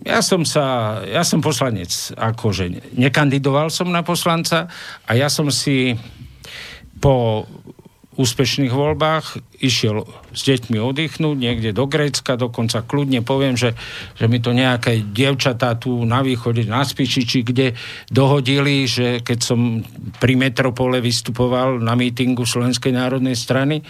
ja 0.00 0.24
som 0.24 0.48
sa, 0.48 0.96
ja 1.04 1.20
som 1.20 1.44
poslanec, 1.44 1.92
akože 2.16 2.96
nekandidoval 2.96 3.68
som 3.68 3.92
na 3.92 4.00
poslanca 4.00 4.64
a 5.04 5.10
ja 5.12 5.28
som 5.28 5.52
si 5.52 5.92
po 7.00 7.44
úspešných 8.20 8.68
voľbách 8.68 9.40
išiel 9.64 10.04
s 10.36 10.40
deťmi 10.44 10.76
oddychnúť 10.76 11.36
niekde 11.36 11.70
do 11.72 11.88
Grécka, 11.88 12.36
dokonca 12.36 12.84
kľudne 12.84 13.24
poviem, 13.24 13.56
že, 13.56 13.72
že 14.20 14.28
mi 14.28 14.44
to 14.44 14.52
nejaké 14.52 15.00
dievčatá 15.00 15.80
tu 15.80 16.04
na 16.04 16.20
východe, 16.20 16.68
na 16.68 16.84
Spičiči, 16.84 17.40
kde 17.40 17.72
dohodili, 18.12 18.84
že 18.84 19.24
keď 19.24 19.38
som 19.40 19.80
pri 20.20 20.36
Metropole 20.36 21.00
vystupoval 21.00 21.80
na 21.80 21.96
mítingu 21.96 22.44
Slovenskej 22.44 22.92
národnej 22.92 23.34
strany, 23.34 23.80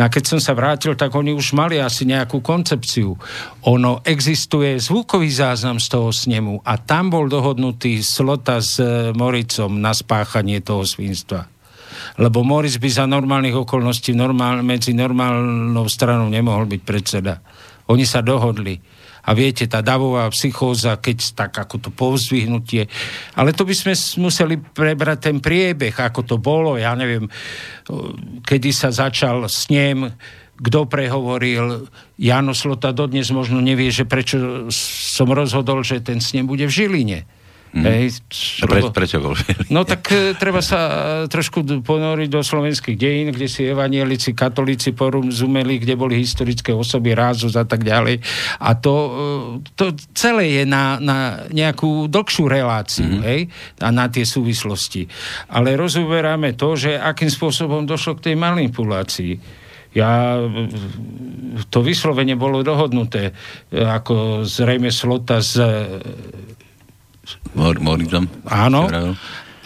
a 0.04 0.08
keď 0.08 0.24
som 0.24 0.40
sa 0.40 0.56
vrátil, 0.56 0.96
tak 0.96 1.12
oni 1.12 1.36
už 1.36 1.52
mali 1.52 1.76
asi 1.76 2.08
nejakú 2.08 2.40
koncepciu. 2.40 3.12
Ono 3.68 4.00
existuje 4.02 4.80
zvukový 4.80 5.28
záznam 5.28 5.76
z 5.76 5.86
toho 5.92 6.08
snemu 6.08 6.64
a 6.64 6.80
tam 6.80 7.12
bol 7.12 7.28
dohodnutý 7.28 8.00
Slota 8.00 8.64
s 8.64 8.80
e, 8.80 9.12
Moricom 9.12 9.76
na 9.76 9.92
spáchanie 9.92 10.64
toho 10.64 10.88
svinstva 10.88 11.57
lebo 12.16 12.40
Moris 12.40 12.80
by 12.80 12.88
za 12.88 13.04
normálnych 13.04 13.52
okolností 13.52 14.16
normál, 14.16 14.64
medzi 14.64 14.96
normálnou 14.96 15.84
stranou 15.90 16.32
nemohol 16.32 16.64
byť 16.64 16.80
predseda. 16.80 17.44
Oni 17.92 18.08
sa 18.08 18.24
dohodli. 18.24 18.80
A 19.28 19.36
viete, 19.36 19.68
tá 19.68 19.84
davová 19.84 20.24
psychóza, 20.32 20.96
keď 20.96 21.36
tak 21.36 21.52
ako 21.52 21.76
to 21.76 21.90
povzdvihnutie, 21.92 22.88
ale 23.36 23.52
to 23.52 23.68
by 23.68 23.76
sme 23.76 23.92
s- 23.92 24.16
museli 24.16 24.56
prebrať 24.56 25.28
ten 25.28 25.36
priebeh, 25.36 25.92
ako 25.92 26.24
to 26.24 26.36
bolo, 26.40 26.80
ja 26.80 26.96
neviem, 26.96 27.28
kedy 28.48 28.72
sa 28.72 28.88
začal 28.88 29.44
snem, 29.52 30.08
kto 30.58 30.88
prehovoril. 30.88 31.86
Jano 32.16 32.56
Slota 32.56 32.90
dodnes 32.90 33.28
možno 33.30 33.60
nevie, 33.60 33.92
že 33.92 34.08
prečo 34.08 34.66
som 34.72 35.28
rozhodol, 35.30 35.84
že 35.84 36.02
ten 36.02 36.24
snem 36.24 36.48
bude 36.48 36.64
v 36.66 36.72
Žiline. 36.72 37.20
Mm. 37.68 37.84
Hej, 37.84 38.24
A 38.62 38.66
Pre, 38.66 38.80
prečo 38.96 39.20
bol? 39.20 39.36
No 39.68 39.84
tak 39.84 40.08
e, 40.08 40.32
treba 40.32 40.64
sa 40.64 40.80
e, 40.80 40.92
trošku 41.28 41.60
ponoriť 41.84 42.28
do 42.32 42.40
slovenských 42.40 42.96
dejín, 42.96 43.28
kde 43.28 43.44
si 43.44 43.68
evanielici, 43.68 44.32
katolíci 44.32 44.96
porozumeli, 44.96 45.76
kde 45.76 45.92
boli 45.92 46.16
historické 46.16 46.72
osoby, 46.72 47.12
Rázus 47.12 47.60
a 47.60 47.68
tak 47.68 47.84
ďalej. 47.84 48.24
A 48.64 48.70
to, 48.72 48.94
e, 48.96 49.10
to 49.76 49.92
celé 50.16 50.62
je 50.62 50.64
na, 50.64 50.96
na 50.96 51.44
nejakú 51.52 52.08
dlhšiu 52.08 52.48
reláciu, 52.48 53.04
mm-hmm. 53.04 53.26
hej, 53.28 53.40
a 53.84 53.88
na 53.92 54.08
tie 54.08 54.24
súvislosti. 54.24 55.04
Ale 55.52 55.76
rozoberáme 55.76 56.56
to, 56.56 56.72
že 56.72 56.96
akým 56.96 57.28
spôsobom 57.28 57.84
došlo 57.84 58.16
k 58.16 58.32
tej 58.32 58.36
manipulácii. 58.40 59.32
Ja, 59.92 60.40
e, 60.40 60.72
to 61.68 61.84
vyslovene 61.84 62.32
bolo 62.32 62.64
dohodnuté, 62.64 63.32
e, 63.68 63.76
ako 63.76 64.48
zrejme 64.48 64.88
Slota 64.88 65.44
z 65.44 65.60
Mor, 67.56 67.76
Morizom? 67.80 68.28
Áno. 68.48 68.88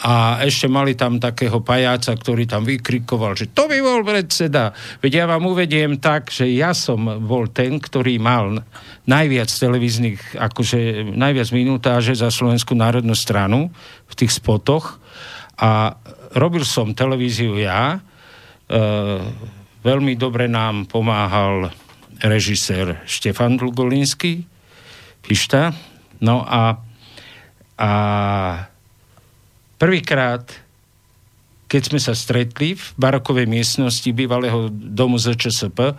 A 0.02 0.42
ešte 0.42 0.66
mali 0.66 0.98
tam 0.98 1.22
takého 1.22 1.62
pajáca, 1.62 2.10
ktorý 2.18 2.42
tam 2.42 2.66
vykrikoval, 2.66 3.38
že 3.38 3.54
to 3.54 3.70
by 3.70 3.78
bol 3.78 4.02
predseda. 4.02 4.74
Veď 4.98 5.12
ja 5.22 5.24
vám 5.30 5.46
uvediem 5.46 6.02
tak, 6.02 6.34
že 6.34 6.50
ja 6.50 6.74
som 6.74 7.06
bol 7.22 7.46
ten, 7.54 7.78
ktorý 7.78 8.18
mal 8.18 8.66
najviac 9.06 9.46
televíznych, 9.46 10.34
akože 10.34 11.06
najviac 11.14 11.48
minutáže 11.54 12.18
za 12.18 12.34
Slovenskú 12.34 12.74
národnú 12.74 13.14
stranu 13.14 13.70
v 14.10 14.14
tých 14.18 14.42
spotoch 14.42 14.98
a 15.62 15.94
robil 16.34 16.66
som 16.66 16.98
televíziu 16.98 17.54
ja. 17.62 18.02
E, 18.66 18.78
veľmi 19.86 20.18
dobre 20.18 20.50
nám 20.50 20.90
pomáhal 20.90 21.70
režisér 22.18 23.06
Štefan 23.06 23.54
Dlugolinský, 23.54 24.46
Pišta. 25.22 25.70
No 26.18 26.42
a 26.42 26.90
a 27.82 27.92
prvýkrát, 29.74 30.46
keď 31.66 31.82
sme 31.82 31.98
sa 31.98 32.14
stretli 32.14 32.78
v 32.78 32.84
barokovej 32.94 33.50
miestnosti 33.50 34.06
bývalého 34.14 34.70
domu 34.70 35.18
ZČSP, 35.18 35.98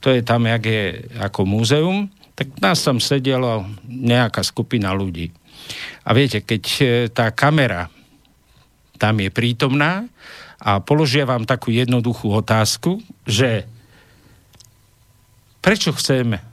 to 0.00 0.08
je 0.08 0.24
tam, 0.24 0.48
jak 0.48 0.64
je 0.64 1.04
ako 1.20 1.44
múzeum, 1.44 2.08
tak 2.32 2.56
nás 2.64 2.80
tam 2.80 2.96
sedela 3.04 3.68
nejaká 3.84 4.40
skupina 4.40 4.96
ľudí. 4.96 5.28
A 6.08 6.16
viete, 6.16 6.40
keď 6.40 6.62
e, 6.80 6.84
tá 7.12 7.28
kamera 7.36 7.92
tam 8.96 9.20
je 9.20 9.28
prítomná 9.28 10.08
a 10.56 10.80
položia 10.80 11.28
vám 11.28 11.44
takú 11.44 11.68
jednoduchú 11.68 12.32
otázku, 12.32 13.00
že 13.28 13.68
prečo 15.60 15.92
chceme 15.92 16.49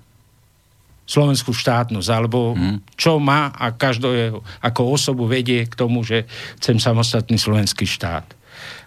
slovenskú 1.07 1.55
štátnosť, 1.55 2.09
alebo 2.11 2.51
čo 2.99 3.17
má 3.17 3.49
a 3.55 3.71
každého 3.71 4.43
ako 4.59 4.81
osobu 4.91 5.23
vedie 5.23 5.63
k 5.63 5.73
tomu, 5.73 6.03
že 6.03 6.27
chcem 6.59 6.77
samostatný 6.77 7.39
slovenský 7.39 7.87
štát. 7.87 8.27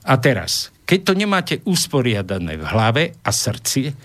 A 0.04 0.14
teraz, 0.20 0.68
keď 0.84 1.00
to 1.00 1.12
nemáte 1.16 1.54
usporiadané 1.64 2.60
v 2.60 2.64
hlave 2.68 3.02
a 3.24 3.30
srdci, 3.32 3.96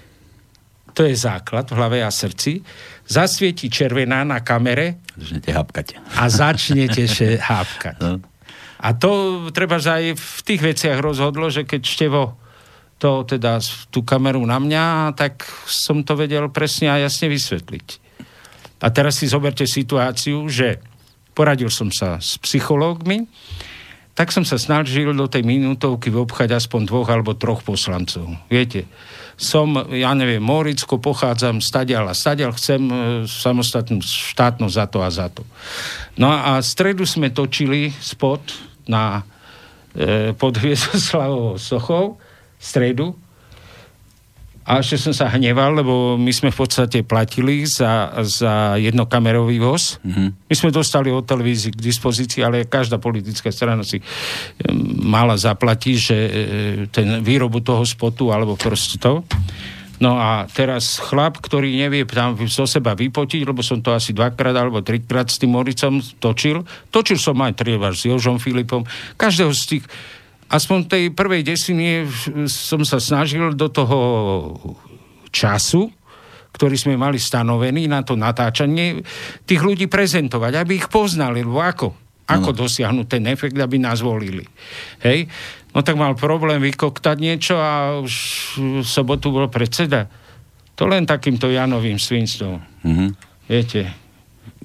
to 0.95 1.03
je 1.03 1.11
základ 1.11 1.67
v 1.67 1.75
hlave 1.75 1.99
a 1.99 2.07
srdci, 2.07 2.63
zasvieti 3.03 3.67
červená 3.67 4.23
na 4.23 4.39
kamere 4.39 5.03
Začnete 5.19 5.51
hapkať. 5.51 5.87
a 6.15 6.23
začnete 6.31 7.03
hápkať. 7.51 7.95
No. 7.99 8.23
A 8.79 8.95
to 8.95 9.43
treba 9.51 9.75
aj 9.75 10.15
v 10.15 10.39
tých 10.47 10.61
veciach 10.63 11.03
rozhodlo, 11.03 11.51
že 11.51 11.67
keď 11.67 11.81
Števo 11.83 12.23
to 12.95 13.27
teda 13.27 13.59
tú 13.91 14.07
kameru 14.07 14.39
na 14.47 14.55
mňa, 14.55 15.15
tak 15.19 15.43
som 15.67 15.99
to 16.07 16.15
vedel 16.15 16.47
presne 16.47 16.87
a 16.87 17.01
jasne 17.03 17.27
vysvetliť. 17.27 18.04
A 18.85 18.93
teraz 18.93 19.17
si 19.17 19.25
zoberte 19.25 19.65
situáciu, 19.65 20.45
že 20.45 20.77
poradil 21.33 21.73
som 21.73 21.89
sa 21.89 22.21
s 22.21 22.37
psychológmi, 22.37 23.25
tak 24.13 24.29
som 24.31 24.45
sa 24.45 24.61
snažil 24.61 25.11
do 25.11 25.25
tej 25.25 25.43
minútovky 25.43 26.13
obchať 26.13 26.55
aspoň 26.55 26.87
dvoch 26.87 27.09
alebo 27.09 27.35
troch 27.35 27.65
poslancov. 27.65 28.29
Viete, 28.47 28.87
som, 29.35 29.75
ja 29.91 30.15
neviem, 30.15 30.39
Moricko, 30.39 30.95
pochádzam 31.01 31.59
stadiaľ 31.59 32.13
a 32.13 32.15
stadiaľ, 32.15 32.55
chcem 32.55 32.79
e, 32.87 32.93
samostatnú 33.27 33.99
štátnosť 33.99 34.75
za 34.79 34.85
to 34.87 34.99
a 35.03 35.09
za 35.11 35.27
to. 35.27 35.43
No 36.15 36.31
a 36.31 36.63
stredu 36.63 37.03
sme 37.03 37.35
točili 37.35 37.91
spot 37.91 38.55
na 38.87 39.27
e, 39.91 40.31
pod 40.31 40.55
Hviezdoslavovou 40.55 41.59
sochou, 41.59 42.15
stredu, 42.55 43.11
a 44.65 44.81
ešte 44.81 44.97
som 44.97 45.13
sa 45.13 45.29
hneval, 45.29 45.77
lebo 45.77 46.17
my 46.17 46.33
sme 46.33 46.49
v 46.49 46.57
podstate 46.57 47.05
platili 47.05 47.69
za, 47.69 48.09
za 48.25 48.81
jednokamerový 48.81 49.61
voz. 49.61 50.01
Mm-hmm. 50.01 50.49
My 50.49 50.55
sme 50.57 50.73
dostali 50.73 51.13
od 51.13 51.21
televízii 51.21 51.77
k 51.77 51.85
dispozícii, 51.85 52.41
ale 52.41 52.65
každá 52.65 52.97
politická 52.97 53.53
strana 53.53 53.85
si 53.85 54.01
mala 55.05 55.37
zaplatiť, 55.37 55.95
že 55.95 56.17
e, 56.17 56.31
ten 56.89 57.21
výrobu 57.21 57.61
toho 57.61 57.85
spotu, 57.85 58.33
alebo 58.33 58.57
proste 58.57 58.97
to. 58.97 59.21
No 60.01 60.19
a 60.19 60.49
teraz 60.51 60.99
chlap, 60.99 61.39
ktorý 61.39 61.71
nevie 61.71 62.03
tam 62.03 62.35
zo 62.49 62.67
seba 62.67 62.97
vypotiť, 62.97 63.47
lebo 63.47 63.63
som 63.63 63.79
to 63.79 63.95
asi 63.95 64.11
dvakrát 64.11 64.51
alebo 64.51 64.83
trikrát 64.83 65.31
s 65.31 65.39
tým 65.39 65.55
Moricom 65.55 66.03
točil. 66.19 66.67
Točil 66.91 67.15
som 67.15 67.39
aj 67.39 67.63
trievaž 67.63 68.03
s 68.03 68.11
Jožom 68.11 68.35
Filipom. 68.41 68.83
Každého 69.15 69.55
z 69.55 69.63
tých 69.77 69.85
aspoň 70.49 70.79
tej 70.85 71.03
prvej 71.11 71.41
desiny 71.41 72.05
som 72.47 72.81
sa 72.85 73.01
snažil 73.01 73.53
do 73.57 73.67
toho 73.69 73.99
času, 75.33 75.89
ktorý 76.55 76.79
sme 76.79 76.95
mali 76.95 77.19
stanovený 77.19 77.91
na 77.91 77.99
to 78.05 78.15
natáčanie, 78.15 79.03
tých 79.43 79.59
ľudí 79.59 79.91
prezentovať, 79.91 80.55
aby 80.55 80.79
ich 80.79 80.87
poznali, 80.87 81.43
lebo 81.43 81.59
ako? 81.59 81.87
Ako 82.25 82.55
no. 82.55 82.57
dosiahnuť 82.65 83.05
ten 83.05 83.23
efekt, 83.27 83.59
aby 83.59 83.77
nás 83.77 83.99
volili. 83.99 84.47
Hej? 85.03 85.27
No 85.75 85.83
tak 85.83 85.99
mal 85.99 86.15
problém 86.15 86.63
vykoktať 86.63 87.17
niečo 87.19 87.59
a 87.59 87.99
už 87.99 88.13
v 88.81 88.87
sobotu 88.87 89.35
bol 89.35 89.51
predseda. 89.51 90.07
To 90.79 90.87
len 90.87 91.03
takýmto 91.03 91.51
Janovým 91.51 91.99
svinstvom. 91.99 92.63
Mm-hmm. 92.81 93.09
Viete, 93.51 94.04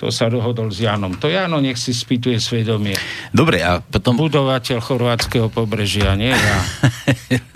to 0.01 0.09
sa 0.09 0.33
dohodol 0.33 0.73
s 0.73 0.81
Janom. 0.81 1.13
To 1.21 1.29
Jano 1.29 1.61
nech 1.61 1.77
si 1.77 1.93
spýtuje 1.93 2.41
svedomie. 2.41 2.97
Dobre, 3.37 3.61
a 3.61 3.85
potom... 3.85 4.17
Budovateľ 4.17 4.81
chorvátskeho 4.81 5.53
pobrežia, 5.53 6.17
nie 6.17 6.33
ja. 6.33 6.59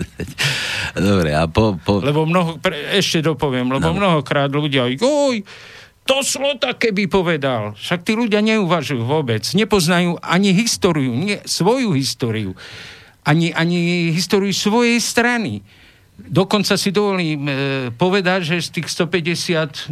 Dobre, 1.09 1.33
a 1.33 1.49
po... 1.49 1.73
po... 1.81 2.05
Lebo 2.05 2.29
mnoho, 2.29 2.61
pre, 2.61 2.93
ešte 2.93 3.25
dopoviem, 3.25 3.65
lebo 3.73 3.89
no. 3.89 3.97
mnohokrát 3.97 4.53
ľudia 4.53 4.85
oj, 4.85 5.41
to 6.05 6.21
Slota 6.21 6.77
keby 6.77 7.09
povedal. 7.09 7.73
Však 7.73 8.05
tí 8.05 8.13
ľudia 8.13 8.45
neuvažujú 8.45 9.01
vôbec. 9.01 9.41
Nepoznajú 9.57 10.21
ani 10.21 10.53
históriu, 10.53 11.17
nie, 11.17 11.41
svoju 11.49 11.97
históriu. 11.97 12.53
Ani, 13.25 13.49
ani 13.57 14.13
históriu 14.13 14.53
svojej 14.53 15.01
strany. 15.01 15.65
Dokonca 16.15 16.79
si 16.79 16.95
dovolím 16.95 17.43
e, 17.45 17.53
povedať, 17.91 18.55
že 18.55 18.55
z 18.63 18.69
tých 18.79 18.87
150 18.87 19.91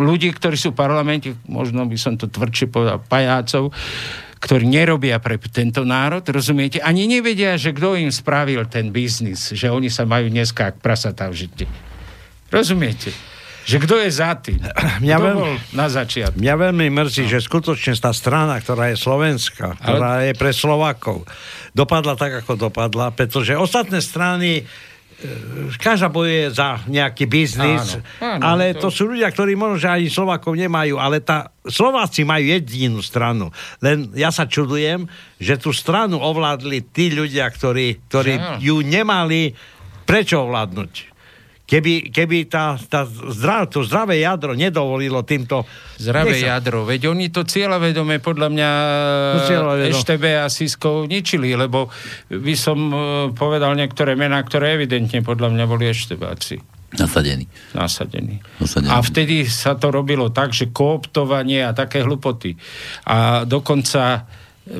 ľudí, 0.00 0.32
ktorí 0.32 0.56
sú 0.56 0.72
v 0.72 0.80
parlamente, 0.80 1.36
možno 1.44 1.84
by 1.84 1.96
som 2.00 2.16
to 2.16 2.32
tvrdšie 2.32 2.72
povedal, 2.72 2.98
pajácov, 3.04 3.68
ktorí 4.38 4.64
nerobia 4.64 5.20
pre 5.20 5.36
tento 5.36 5.84
národ, 5.84 6.24
rozumiete? 6.24 6.80
Ani 6.80 7.04
nevedia, 7.10 7.58
že 7.60 7.74
kto 7.74 7.98
im 7.98 8.08
spravil 8.08 8.64
ten 8.70 8.88
biznis, 8.88 9.52
že 9.52 9.68
oni 9.68 9.92
sa 9.92 10.08
majú 10.08 10.32
dneska 10.32 10.72
ak 10.72 10.76
prasatá 10.80 11.28
v 11.28 11.44
žite. 11.44 11.66
Rozumiete? 12.48 13.12
Že 13.68 13.76
kto 13.84 13.94
je 14.00 14.08
za 14.08 14.32
tým? 14.40 14.64
Mňa 15.04 15.16
kto 15.20 15.24
veľmi, 15.28 15.42
bol 15.44 15.54
na 15.76 15.86
začiatku? 15.92 16.40
Mňa 16.40 16.54
veľmi 16.56 16.86
mrzí, 16.88 17.24
no. 17.28 17.32
že 17.36 17.38
skutočne 17.44 17.92
tá 18.00 18.16
strana, 18.16 18.56
ktorá 18.64 18.88
je 18.94 18.96
slovenská, 18.96 19.76
ktorá 19.76 20.24
Ale... 20.24 20.32
je 20.32 20.34
pre 20.40 20.56
Slovakov, 20.56 21.28
dopadla 21.76 22.16
tak, 22.16 22.40
ako 22.40 22.56
dopadla, 22.56 23.12
pretože 23.12 23.52
ostatné 23.58 24.00
strany 24.00 24.64
každá 25.82 26.06
bojuje 26.06 26.54
za 26.54 26.78
nejaký 26.86 27.26
biznis, 27.26 27.98
áno, 28.22 28.38
áno, 28.38 28.42
ale 28.46 28.70
to... 28.70 28.86
to 28.86 28.88
sú 28.94 29.02
ľudia, 29.10 29.34
ktorí 29.34 29.58
možno, 29.58 29.82
že 29.82 29.90
ani 29.90 30.06
Slovakov 30.06 30.54
nemajú, 30.54 30.94
ale 30.94 31.18
tá, 31.18 31.50
Slováci 31.66 32.22
majú 32.22 32.46
jedinú 32.46 33.02
stranu. 33.02 33.50
Len 33.82 34.14
ja 34.14 34.30
sa 34.30 34.46
čudujem, 34.46 35.10
že 35.42 35.58
tú 35.58 35.74
stranu 35.74 36.22
ovládli 36.22 36.86
tí 36.94 37.10
ľudia, 37.10 37.50
ktorí, 37.50 38.06
ktorí 38.06 38.62
ju 38.62 38.78
nemali 38.86 39.50
prečo 40.06 40.46
ovládnuť. 40.46 41.17
Keby, 41.68 42.08
keby 42.08 42.48
tá, 42.48 42.80
tá 42.80 43.04
zdrav, 43.04 43.68
to 43.68 43.84
zdravé 43.84 44.24
jadro 44.24 44.56
nedovolilo 44.56 45.20
týmto... 45.20 45.68
Zdravé 46.00 46.40
sa... 46.40 46.56
jadro, 46.56 46.88
veď 46.88 47.12
oni 47.12 47.28
to 47.28 47.44
cieľavedome 47.44 48.24
podľa 48.24 48.48
mňa 48.48 48.70
Eštebe 49.92 50.40
a 50.40 50.48
Sisko 50.48 51.04
ničili, 51.04 51.52
lebo 51.52 51.92
by 52.32 52.54
som 52.56 52.78
uh, 52.88 53.00
povedal 53.36 53.76
niektoré 53.76 54.16
mená, 54.16 54.40
ktoré 54.40 54.80
evidentne 54.80 55.20
podľa 55.20 55.52
mňa 55.52 55.64
boli 55.68 55.92
Eštebáci. 55.92 56.56
Nasadení. 56.96 57.44
Nasadení. 57.76 58.40
Nasadení. 58.56 58.88
A 58.88 59.04
vtedy 59.04 59.44
sa 59.44 59.76
to 59.76 59.92
robilo 59.92 60.32
tak, 60.32 60.56
že 60.56 60.72
kooptovanie 60.72 61.68
a 61.68 61.76
také 61.76 62.00
hlupoty. 62.00 62.56
A 63.12 63.44
dokonca 63.44 64.24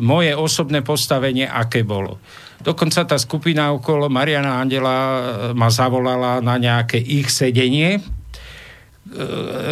moje 0.00 0.32
osobné 0.32 0.80
postavenie, 0.80 1.44
aké 1.44 1.84
bolo 1.84 2.16
Dokonca 2.58 3.06
tá 3.06 3.14
skupina 3.18 3.70
okolo 3.70 4.10
Mariana 4.10 4.58
Andela 4.58 4.96
e, 4.98 5.20
ma 5.54 5.70
zavolala 5.70 6.42
na 6.42 6.58
nejaké 6.58 6.98
ich 6.98 7.30
sedenie, 7.30 7.98
e, 7.98 8.02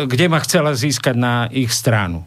kde 0.07 0.27
ma 0.31 0.39
chcela 0.39 0.71
získať 0.71 1.17
na 1.19 1.51
ich 1.51 1.75
stranu. 1.75 2.23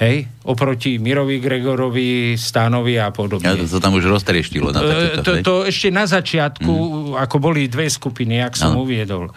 Hej, 0.00 0.32
oproti 0.48 0.96
Mirovi 0.96 1.44
Gregorovi, 1.44 2.32
Stánovi 2.32 2.96
a 2.96 3.12
podobne. 3.12 3.44
Ja, 3.44 3.52
to 3.52 3.68
sa 3.68 3.84
tam 3.84 4.00
už 4.00 4.08
roztrieštilo. 4.08 4.72
Na 4.72 4.80
takéto, 4.80 5.20
to, 5.20 5.32
to 5.44 5.54
ešte 5.68 5.92
na 5.92 6.08
začiatku, 6.08 6.72
mm. 6.72 7.20
ako 7.20 7.36
boli 7.36 7.68
dve 7.68 7.92
skupiny, 7.92 8.40
jak 8.40 8.56
som 8.56 8.80
no. 8.80 8.88
uviedol. 8.88 9.28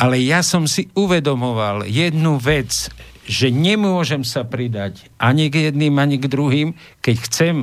Ale 0.00 0.16
ja 0.24 0.40
som 0.40 0.64
si 0.64 0.88
uvedomoval 0.96 1.84
jednu 1.84 2.40
vec, 2.40 2.88
že 3.28 3.52
nemôžem 3.52 4.24
sa 4.24 4.48
pridať 4.48 5.04
ani 5.20 5.52
k 5.52 5.68
jedným, 5.68 5.92
ani 6.00 6.16
k 6.16 6.32
druhým, 6.32 6.72
keď 7.04 7.16
chcem 7.28 7.54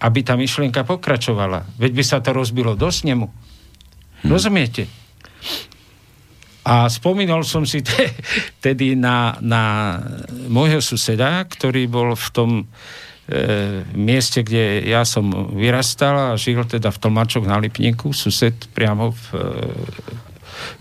aby 0.00 0.20
tá 0.20 0.36
myšlienka 0.36 0.84
pokračovala. 0.84 1.64
Veď 1.80 1.92
by 1.96 2.04
sa 2.04 2.18
to 2.20 2.36
rozbilo 2.36 2.76
do 2.76 2.92
snemu. 2.92 3.26
Hm. 3.28 4.28
Rozumiete? 4.28 4.84
A 6.66 6.90
spomínal 6.90 7.46
som 7.46 7.62
si 7.62 7.78
te, 7.80 8.10
tedy 8.64 8.98
na, 8.98 9.38
na 9.38 9.96
môjho 10.50 10.82
suseda, 10.82 11.46
ktorý 11.46 11.86
bol 11.86 12.18
v 12.18 12.28
tom 12.34 12.50
e, 12.58 12.64
mieste, 13.94 14.42
kde 14.42 14.82
ja 14.82 15.06
som 15.06 15.54
vyrastal 15.54 16.34
a 16.34 16.38
žil 16.40 16.66
teda 16.66 16.90
v 16.90 17.00
Tlmačoch 17.00 17.46
na 17.46 17.62
Lipníku, 17.62 18.10
sused 18.10 18.66
priamo 18.74 19.14
v 19.14 19.24
e, 19.30 19.42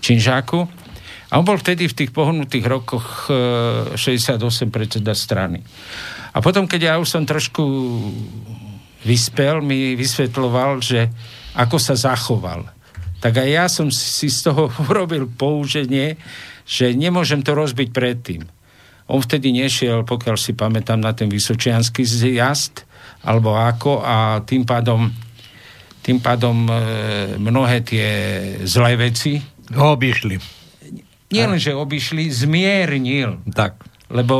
Činžáku. 0.01 0.65
A 1.29 1.41
on 1.41 1.45
bol 1.45 1.61
vtedy 1.61 1.85
v 1.85 1.97
tých 2.01 2.11
pohnutých 2.13 2.65
rokoch 2.65 3.29
e, 3.29 3.93
68 3.93 4.41
predseda 4.73 5.13
strany. 5.13 5.61
A 6.35 6.41
potom, 6.41 6.65
keď 6.65 6.81
ja 6.81 6.93
už 6.97 7.07
som 7.07 7.23
trošku 7.23 7.63
vyspel, 9.05 9.61
mi 9.61 9.93
vysvetloval, 9.93 10.81
že 10.81 11.07
ako 11.53 11.77
sa 11.77 11.93
zachoval. 11.93 12.65
Tak 13.21 13.41
aj 13.41 13.49
ja 13.49 13.65
som 13.69 13.87
si 13.93 14.27
z 14.27 14.49
toho 14.49 14.67
urobil 14.89 15.29
použenie, 15.29 16.17
že 16.65 16.91
nemôžem 16.97 17.45
to 17.45 17.53
rozbiť 17.53 17.93
predtým. 17.93 18.41
On 19.05 19.21
vtedy 19.21 19.53
nešiel, 19.53 20.01
pokiaľ 20.01 20.35
si 20.35 20.57
pamätám, 20.57 20.97
na 20.97 21.13
ten 21.13 21.29
vysočianský 21.29 22.01
zjazd, 22.01 22.89
alebo 23.21 23.53
ako, 23.53 24.01
a 24.01 24.41
tým 24.41 24.65
pádom, 24.65 25.13
tým 26.01 26.17
pádom 26.17 26.65
e, 26.65 26.73
mnohé 27.37 27.85
tie 27.85 28.07
zlé 28.65 28.97
veci... 28.97 29.37
Ho 29.77 29.93
obišli. 29.93 30.41
Nie 31.33 31.45
len, 31.45 31.61
že 31.61 31.73
obišli, 31.73 32.29
zmiernil. 32.33 33.45
Tak 33.53 33.94
lebo 34.09 34.35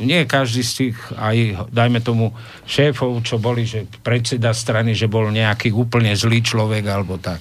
nie 0.00 0.28
každý 0.28 0.62
z 0.62 0.72
tých, 0.76 0.96
aj 1.16 1.36
dajme 1.72 2.04
tomu 2.04 2.36
šéfov, 2.68 3.24
čo 3.24 3.40
boli, 3.40 3.64
že 3.64 3.88
predseda 4.04 4.52
strany, 4.52 4.92
že 4.92 5.08
bol 5.08 5.32
nejaký 5.32 5.72
úplne 5.72 6.12
zlý 6.12 6.44
človek 6.44 6.84
alebo 6.84 7.16
tak. 7.16 7.40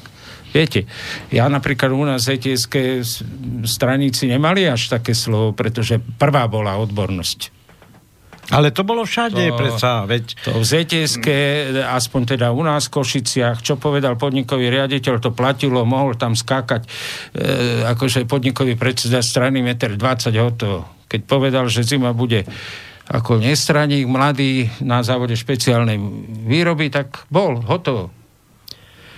Viete, 0.52 0.84
ja 1.32 1.47
napríklad 1.47 1.95
u 1.95 2.04
nás 2.04 2.28
etieskej 2.28 3.08
straníci 3.64 4.28
nemali 4.28 4.68
až 4.68 4.99
také 4.99 5.16
slovo, 5.16 5.56
pretože 5.56 5.95
prvá 6.20 6.43
bola 6.52 6.76
odbornosť. 6.76 7.64
Ale 8.52 8.76
to 8.76 8.84
bolo 8.84 9.08
všade, 9.08 9.39
to, 9.47 9.56
predsa, 9.56 10.04
veď... 10.04 10.36
To 10.43 10.60
v 10.60 10.66
zts 10.68 11.24
aspoň 11.88 12.36
teda 12.36 12.52
u 12.52 12.60
nás 12.68 12.91
v 12.91 12.99
Košiciach, 12.99 13.64
čo 13.64 13.80
povedal 13.80 14.20
podnikový 14.20 14.68
riaditeľ, 14.68 15.24
to 15.24 15.32
platilo, 15.32 15.88
mohol 15.88 16.20
tam 16.20 16.36
skákať, 16.36 16.84
e, 16.84 16.89
akože 17.88 18.28
podnikový 18.28 18.76
predseda 18.76 19.24
strany 19.24 19.64
1,20 19.64 19.95
m 20.36 20.39
hotovo 20.43 21.01
keď 21.12 21.28
povedal, 21.28 21.68
že 21.68 21.84
zima 21.84 22.16
bude 22.16 22.47
ako 23.12 23.43
nestraník 23.43 24.07
mladý 24.07 24.72
na 24.88 25.03
závode 25.03 25.36
špeciálnej 25.36 25.99
výroby, 26.47 26.88
tak 26.88 27.28
bol, 27.28 27.59
hotovo. 27.59 28.07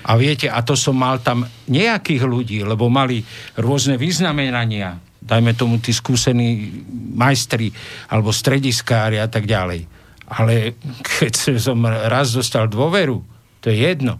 A 0.03 0.17
viete, 0.17 0.49
a 0.49 0.65
to 0.65 0.73
som 0.73 0.97
mal 0.97 1.21
tam 1.21 1.45
nejakých 1.69 2.25
ľudí, 2.25 2.59
lebo 2.65 2.89
mali 2.89 3.21
rôzne 3.61 3.95
vyznamenania. 4.01 4.97
dajme 5.23 5.55
tomu 5.55 5.79
tí 5.79 5.95
skúsení 5.95 6.83
majstri 7.15 7.71
alebo 8.11 8.35
strediskári 8.35 9.21
a 9.21 9.31
tak 9.31 9.47
ďalej. 9.47 9.87
Ale 10.27 10.75
keď 11.21 11.61
som 11.61 11.79
raz 11.85 12.33
dostal 12.35 12.67
dôveru, 12.67 13.23
to 13.63 13.71
je 13.71 13.77
jedno, 13.77 14.19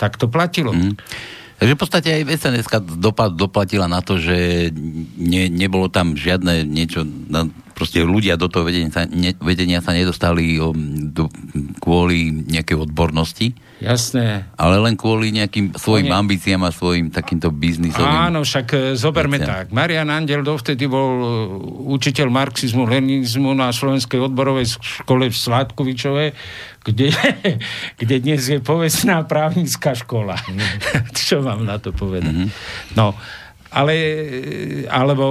tak 0.00 0.16
to 0.16 0.32
platilo. 0.32 0.72
Mm. 0.72 0.96
Takže 1.60 1.76
v 1.76 1.82
podstate 1.84 2.08
aj 2.08 2.40
SNS 2.40 2.72
doplatila 3.36 3.84
na 3.84 4.00
to, 4.00 4.16
že 4.16 4.72
ne, 5.20 5.52
nebolo 5.52 5.92
tam 5.92 6.16
žiadne 6.16 6.64
niečo, 6.64 7.04
proste 7.76 8.00
ľudia 8.00 8.40
do 8.40 8.48
toho 8.48 8.64
vedenia 8.64 8.88
sa, 8.88 9.04
ne, 9.04 9.36
vedenia 9.44 9.84
sa 9.84 9.92
nedostali 9.92 10.56
o, 10.56 10.72
do, 11.12 11.28
kvôli 11.84 12.32
nejakej 12.48 12.88
odbornosti. 12.88 13.52
Jasné. 13.80 14.44
Ale 14.60 14.76
len 14.76 14.92
kvôli 14.92 15.32
nejakým 15.32 15.72
svojim 15.72 16.12
Oni... 16.12 16.20
ambíciám 16.20 16.68
a 16.68 16.70
svojim 16.70 17.08
takýmto 17.08 17.48
biznisovým... 17.48 18.28
Áno, 18.28 18.44
však 18.44 18.66
e, 18.76 18.78
zoberme 18.92 19.40
veciam. 19.40 19.64
tak. 19.64 19.64
Marian 19.72 20.12
Andel 20.12 20.44
dovtedy 20.44 20.84
bol 20.84 21.10
e, 21.16 21.26
učiteľ 21.96 22.28
marxizmu, 22.28 22.84
leninizmu 22.84 23.56
na 23.56 23.72
Slovenskej 23.72 24.20
odborovej 24.20 24.76
škole 24.76 25.32
v 25.32 25.36
Sládkovičove, 25.36 26.24
kde, 26.84 27.08
kde 28.00 28.16
dnes 28.20 28.44
je 28.44 28.60
povestná 28.60 29.24
právnická 29.24 29.96
škola. 29.96 30.36
Mm. 30.44 30.60
Čo 31.16 31.40
mám 31.40 31.64
na 31.64 31.80
to 31.80 31.96
povedať? 31.96 32.36
Mm-hmm. 32.36 32.48
No, 33.00 33.16
ale, 33.70 33.94
alebo... 34.90 35.26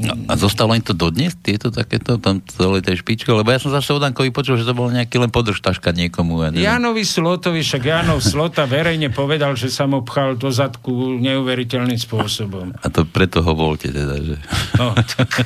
No, 0.00 0.16
a 0.30 0.34
zostalo 0.40 0.72
im 0.72 0.80
to 0.80 0.96
dodnes, 0.96 1.36
tieto 1.44 1.68
takéto, 1.68 2.16
tam 2.16 2.40
celé 2.48 2.80
tej 2.80 3.04
špičke? 3.04 3.28
Lebo 3.28 3.52
ja 3.52 3.60
som 3.60 3.68
zase 3.68 3.92
od 3.92 4.00
Ankovi 4.00 4.32
počul, 4.32 4.56
že 4.56 4.64
to 4.64 4.72
bol 4.72 4.88
nejaký 4.88 5.20
len 5.20 5.28
podržtaška 5.28 5.92
niekomu. 5.92 6.40
Ja 6.56 6.78
Janovi 6.80 7.04
Slotovi, 7.04 7.60
však 7.60 7.82
Janov 7.84 8.24
Slota 8.24 8.64
verejne 8.64 9.12
povedal, 9.12 9.52
že 9.60 9.68
sa 9.68 9.84
mu 9.84 10.00
pchal 10.00 10.40
do 10.40 10.48
zadku 10.48 11.20
neuveriteľným 11.20 12.00
spôsobom. 12.00 12.72
A 12.80 12.86
to 12.88 13.04
preto 13.04 13.44
ho 13.44 13.52
volte 13.52 13.92
teda, 13.92 14.16
že... 14.24 14.40
No, 14.80 14.96
tak... 15.12 15.44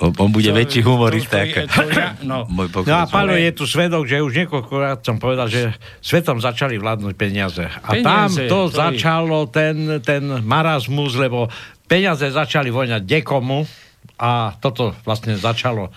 On, 0.00 0.32
bude 0.32 0.48
to, 0.48 0.56
väčší 0.56 0.80
humorista. 0.80 1.44
To, 1.44 1.68
to, 1.68 1.68
to, 1.68 1.82
ja, 1.92 2.16
no. 2.24 2.48
Môj 2.56 2.72
no 2.88 2.96
a 2.96 3.04
Pálo, 3.04 3.36
je 3.36 3.52
tu 3.52 3.68
svedok, 3.68 4.08
že 4.08 4.24
už 4.24 4.32
niekoľkokrát 4.32 5.04
som 5.04 5.20
povedal, 5.20 5.44
že 5.52 5.76
svetom 6.00 6.40
začali 6.40 6.80
vládnuť 6.80 7.12
peniaze. 7.20 7.68
A 7.68 7.88
peniaze, 7.92 8.48
tam 8.48 8.48
to, 8.48 8.72
to 8.72 8.80
začalo, 8.80 9.44
ten, 9.52 10.00
ten 10.00 10.24
marazmus, 10.40 11.20
lebo 11.20 11.52
peniaze 11.84 12.24
začali 12.32 12.72
voňať 12.72 13.04
dekomu 13.04 13.68
a 14.16 14.56
toto 14.56 14.96
vlastne 15.04 15.36
začalo 15.36 15.92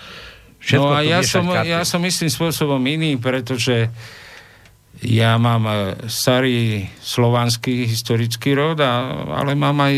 všetko 0.59 0.83
No 0.83 0.95
a 0.95 0.99
ja 1.03 1.19
som, 1.23 1.43
ja 1.47 1.83
som 1.83 1.99
istým 2.03 2.31
spôsobom 2.31 2.79
iný, 2.87 3.19
pretože 3.19 3.91
ja 5.03 5.35
mám 5.35 5.67
e, 5.67 5.75
starý 6.07 6.87
slovanský 7.03 7.83
historický 7.91 8.55
rod, 8.55 8.79
a, 8.79 9.11
ale 9.43 9.59
mám 9.59 9.75
aj 9.83 9.95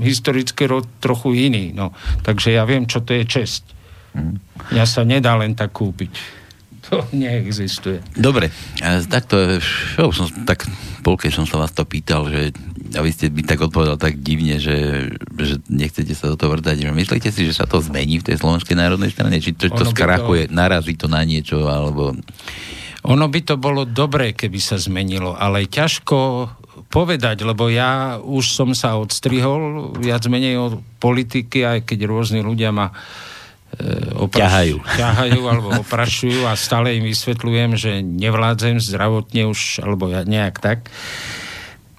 historický 0.00 0.68
rod 0.68 0.86
trochu 1.00 1.50
iný. 1.50 1.72
No. 1.72 1.92
Takže 2.22 2.54
ja 2.54 2.64
viem, 2.68 2.84
čo 2.84 3.02
to 3.02 3.16
je 3.16 3.24
česť. 3.24 3.62
Mm. 4.16 4.36
Ja 4.72 4.88
sa 4.88 5.04
nedá 5.04 5.36
len 5.36 5.52
tak 5.52 5.76
kúpiť. 5.76 6.12
To 6.90 7.02
neexistuje. 7.16 8.02
Dobre, 8.14 8.50
takto, 9.10 9.58
čo 9.96 10.10
som, 10.14 10.26
tak 10.46 10.64
polke 11.02 11.28
som 11.30 11.44
sa 11.44 11.60
vás 11.60 11.74
to 11.74 11.82
pýtal, 11.86 12.26
že 12.30 12.54
a 12.94 13.02
vy 13.02 13.10
ste 13.10 13.26
mi 13.34 13.42
tak 13.42 13.58
odpovedal 13.58 13.98
tak 13.98 14.22
divne, 14.22 14.62
že, 14.62 15.10
že 15.34 15.58
nechcete 15.66 16.14
sa 16.14 16.30
do 16.30 16.38
toho 16.38 16.54
vrtať. 16.54 16.86
Myslíte 16.86 17.34
si, 17.34 17.42
že 17.50 17.58
sa 17.58 17.66
to 17.66 17.82
zmení 17.82 18.22
v 18.22 18.26
tej 18.30 18.38
Slovenskej 18.38 18.78
národnej 18.78 19.10
strane? 19.10 19.42
Či 19.42 19.58
to, 19.58 19.66
to 19.74 19.90
skrachuje, 19.90 20.46
to... 20.46 20.54
narazí 20.54 20.94
to 20.94 21.10
na 21.10 21.26
niečo, 21.26 21.66
alebo... 21.66 22.14
Ono 23.06 23.26
by 23.30 23.40
to 23.42 23.54
bolo 23.58 23.86
dobré, 23.86 24.34
keby 24.34 24.58
sa 24.58 24.78
zmenilo, 24.78 25.34
ale 25.34 25.66
ťažko 25.66 26.50
povedať, 26.86 27.42
lebo 27.42 27.66
ja 27.68 28.18
už 28.22 28.44
som 28.46 28.70
sa 28.72 28.96
odstrihol 28.96 29.92
viac 29.98 30.24
menej 30.30 30.56
od 30.58 30.74
politiky, 31.02 31.66
aj 31.66 31.78
keď 31.84 31.98
rôzni 32.06 32.40
ľudia 32.40 32.70
ma 32.70 32.90
e, 32.90 32.94
opraš- 34.14 34.46
ťahajú. 34.46 34.76
ťahajú 34.96 35.40
alebo 35.44 35.68
oprašujú 35.82 36.46
a 36.46 36.54
stále 36.54 36.96
im 36.96 37.04
vysvetľujem, 37.06 37.70
že 37.74 37.92
nevládzem 38.00 38.78
zdravotne 38.78 39.50
už, 39.50 39.82
alebo 39.82 40.08
ja 40.08 40.22
nejak 40.22 40.62
tak. 40.62 40.88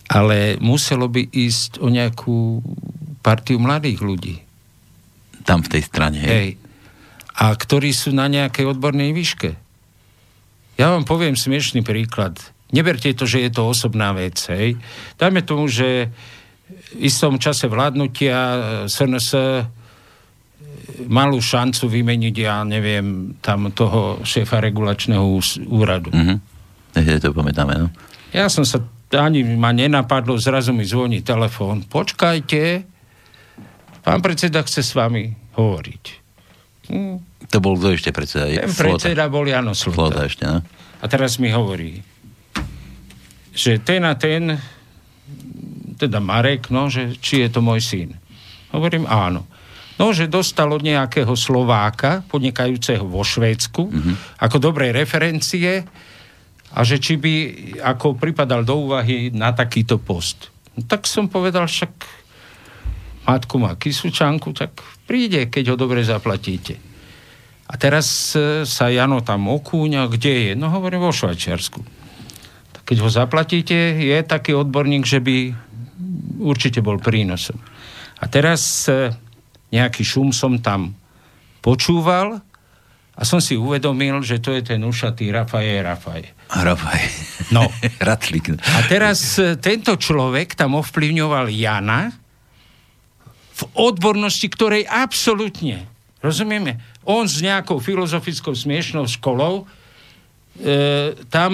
Ale 0.07 0.55
muselo 0.63 1.11
by 1.11 1.27
ísť 1.27 1.83
o 1.83 1.91
nejakú 1.91 2.63
partiu 3.19 3.59
mladých 3.59 3.99
ľudí. 3.99 4.35
Tam 5.43 5.59
v 5.59 5.71
tej 5.77 5.83
strane, 5.83 6.19
hej? 6.23 6.31
hej. 6.31 6.49
A 7.37 7.51
ktorí 7.53 7.91
sú 7.91 8.15
na 8.15 8.31
nejakej 8.31 8.71
odbornej 8.71 9.11
výške. 9.11 9.51
Ja 10.79 10.95
vám 10.95 11.03
poviem 11.03 11.35
smiešný 11.35 11.83
príklad. 11.83 12.39
Neberte 12.67 13.15
to, 13.15 13.23
že 13.23 13.47
je 13.47 13.51
to 13.51 13.71
osobná 13.71 14.11
vec. 14.11 14.35
Hej. 14.51 14.75
Dajme 15.15 15.41
tomu, 15.47 15.71
že 15.71 16.11
v 16.67 17.07
istom 17.07 17.39
čase 17.39 17.71
vládnutia 17.71 18.37
SNS 18.91 19.27
malú 21.07 21.37
šancu 21.39 21.87
vymeniť, 21.87 22.35
ja 22.35 22.63
neviem, 22.65 23.37
tam 23.39 23.69
toho 23.71 24.23
šéfa 24.23 24.59
regulačného 24.63 25.23
úradu. 25.69 26.09
Mm-hmm. 26.11 27.21
to 27.21 27.35
pamätáme, 27.35 27.75
no? 27.75 27.87
Ja 28.33 28.49
som 28.51 28.67
sa, 28.67 28.81
ani 29.13 29.45
ma 29.45 29.71
nenapadlo, 29.71 30.35
zrazu 30.41 30.73
mi 30.73 30.83
zvoní 30.83 31.21
telefón. 31.21 31.85
Počkajte, 31.85 32.83
pán 34.01 34.19
predseda 34.19 34.63
chce 34.65 34.81
s 34.83 34.91
vami 34.97 35.31
hovoriť. 35.55 36.03
Hm. 36.91 37.15
To 37.47 37.57
bol 37.63 37.79
kto 37.79 37.95
ešte 37.95 38.11
predseda? 38.11 38.47
Ten 38.47 38.71
predseda 38.71 39.31
bol 39.31 39.47
Jano 39.47 39.71
Slota. 39.71 39.95
Slota 39.95 40.21
ešte, 40.27 40.43
no? 40.47 40.59
A 40.97 41.05
teraz 41.05 41.37
mi 41.37 41.53
hovorí, 41.53 42.01
že 43.57 43.81
ten 43.81 44.05
a 44.05 44.13
ten, 44.13 44.53
teda 45.97 46.21
Marek, 46.21 46.69
no, 46.69 46.93
že 46.93 47.17
či 47.17 47.41
je 47.41 47.49
to 47.49 47.65
môj 47.65 47.81
syn. 47.81 48.13
Hovorím 48.69 49.09
áno. 49.09 49.49
No, 49.97 50.13
že 50.13 50.29
dostal 50.29 50.69
od 50.69 50.85
nejakého 50.85 51.33
Slováka, 51.33 52.21
podnikajúceho 52.29 53.01
vo 53.01 53.25
Švédsku, 53.25 53.89
mm-hmm. 53.89 54.15
ako 54.45 54.57
dobré 54.61 54.93
referencie 54.93 55.81
a 56.69 56.79
že 56.85 57.01
či 57.01 57.17
by 57.17 57.33
ako 57.81 58.13
pripadal 58.13 58.61
do 58.61 58.77
úvahy 58.77 59.33
na 59.33 59.49
takýto 59.57 59.97
post. 59.97 60.53
No, 60.77 60.85
tak 60.85 61.09
som 61.09 61.25
povedal, 61.25 61.65
však 61.65 61.89
matku 63.25 63.57
má 63.57 63.73
kysučanku, 63.73 64.53
tak 64.53 64.77
príde, 65.09 65.49
keď 65.49 65.73
ho 65.73 65.75
dobre 65.81 66.05
zaplatíte. 66.05 66.77
A 67.67 67.73
teraz 67.75 68.37
e, 68.37 68.69
sa 68.69 68.93
Jano 68.93 69.25
tam 69.25 69.49
okúňa, 69.49 70.07
kde 70.13 70.33
je? 70.45 70.51
No 70.53 70.69
hovorím 70.69 71.09
vo 71.09 71.11
Švajčiarsku 71.11 71.96
keď 72.87 72.97
ho 73.03 73.09
zaplatíte, 73.11 73.75
je 73.99 74.15
taký 74.23 74.55
odborník, 74.55 75.03
že 75.03 75.19
by 75.19 75.51
určite 76.39 76.79
bol 76.79 77.03
prínosom. 77.03 77.59
A 78.23 78.25
teraz 78.31 78.87
e, 78.87 79.11
nejaký 79.75 80.07
šum 80.07 80.31
som 80.31 80.55
tam 80.63 80.95
počúval 81.59 82.39
a 83.11 83.21
som 83.27 83.43
si 83.43 83.59
uvedomil, 83.59 84.23
že 84.23 84.39
to 84.39 84.55
je 84.55 84.63
ten 84.63 84.79
ušatý 84.87 85.35
Rafaje 85.35 85.83
Rafaje. 85.83 86.31
Rafaje. 86.47 87.07
No. 87.51 87.67
Ratlík. 88.07 88.55
A 88.55 88.79
teraz 88.87 89.35
e, 89.35 89.59
tento 89.59 89.99
človek 89.99 90.55
tam 90.55 90.79
ovplyvňoval 90.79 91.51
Jana 91.51 92.15
v 93.57 93.61
odbornosti, 93.75 94.47
ktorej 94.47 94.87
absolútne, 94.87 95.91
rozumieme, 96.23 96.79
on 97.03 97.27
s 97.27 97.43
nejakou 97.43 97.83
filozofickou 97.83 98.55
smiešnou 98.55 99.09
školou 99.11 99.67
tam 101.29 101.51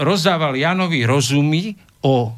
rozdával 0.00 0.56
Janovi 0.56 1.04
rozumy 1.04 1.76
o 2.00 2.32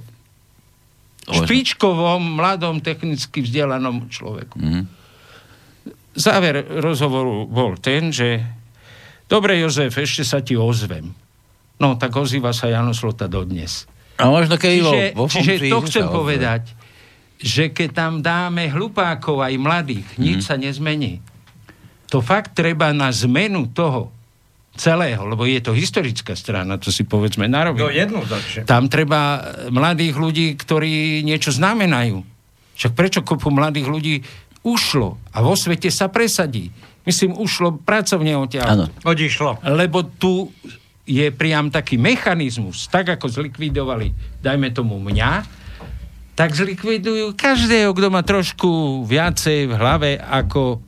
špičkovom, 1.28 2.40
mladom, 2.40 2.80
technicky 2.80 3.44
vzdelanom 3.44 4.08
človeku. 4.08 4.56
Mm-hmm. 4.56 4.84
Záver 6.18 6.64
rozhovoru 6.82 7.46
bol 7.46 7.76
ten, 7.78 8.10
že 8.10 8.42
dobre, 9.28 9.60
Jozef, 9.60 9.94
ešte 9.94 10.24
sa 10.24 10.40
ti 10.40 10.58
ozvem. 10.58 11.12
No, 11.78 11.94
tak 11.94 12.16
ozýva 12.16 12.50
sa 12.50 12.66
Jano 12.66 12.90
Slota 12.90 13.30
dodnes. 13.30 13.86
A 14.18 14.26
možno 14.26 14.58
keď 14.58 14.72
čiže, 14.82 15.00
vo, 15.14 15.24
vo 15.24 15.30
čiže 15.30 15.54
to 15.70 15.78
chcem 15.86 16.06
povedať, 16.10 16.62
že 17.38 17.70
keď 17.70 17.88
tam 17.94 18.12
dáme 18.18 18.66
hlupákov 18.66 19.46
aj 19.46 19.54
mladých, 19.62 20.08
mm-hmm. 20.10 20.24
nič 20.26 20.38
sa 20.42 20.58
nezmení. 20.58 21.22
To 22.10 22.18
fakt 22.18 22.58
treba 22.58 22.90
na 22.90 23.14
zmenu 23.14 23.70
toho, 23.70 24.10
celého, 24.78 25.26
lebo 25.26 25.42
je 25.44 25.58
to 25.58 25.74
historická 25.74 26.38
strana, 26.38 26.78
to 26.78 26.94
si 26.94 27.02
povedzme 27.02 27.50
na 27.50 27.68
rovinu. 27.68 28.22
No 28.22 28.38
Tam 28.62 28.86
treba 28.86 29.42
mladých 29.68 30.14
ľudí, 30.14 30.46
ktorí 30.54 31.26
niečo 31.26 31.50
znamenajú. 31.50 32.22
Však 32.78 32.92
prečo 32.94 33.20
kopu 33.26 33.50
mladých 33.50 33.88
ľudí 33.90 34.14
ušlo 34.62 35.18
a 35.34 35.42
vo 35.42 35.58
svete 35.58 35.90
sa 35.90 36.06
presadí? 36.06 36.70
Myslím, 37.02 37.34
ušlo 37.34 37.82
pracovne 37.82 38.38
odtiaľ. 38.38 38.86
Odišlo. 39.02 39.66
Lebo 39.66 40.06
tu 40.06 40.54
je 41.08 41.32
priam 41.32 41.72
taký 41.72 41.96
mechanizmus, 41.96 42.86
tak 42.92 43.16
ako 43.16 43.32
zlikvidovali, 43.32 44.12
dajme 44.44 44.68
tomu 44.76 45.00
mňa, 45.00 45.58
tak 46.36 46.54
zlikvidujú 46.54 47.34
každého, 47.34 47.90
kto 47.96 48.08
má 48.14 48.22
trošku 48.22 49.02
viacej 49.08 49.66
v 49.66 49.74
hlave 49.74 50.10
ako 50.20 50.78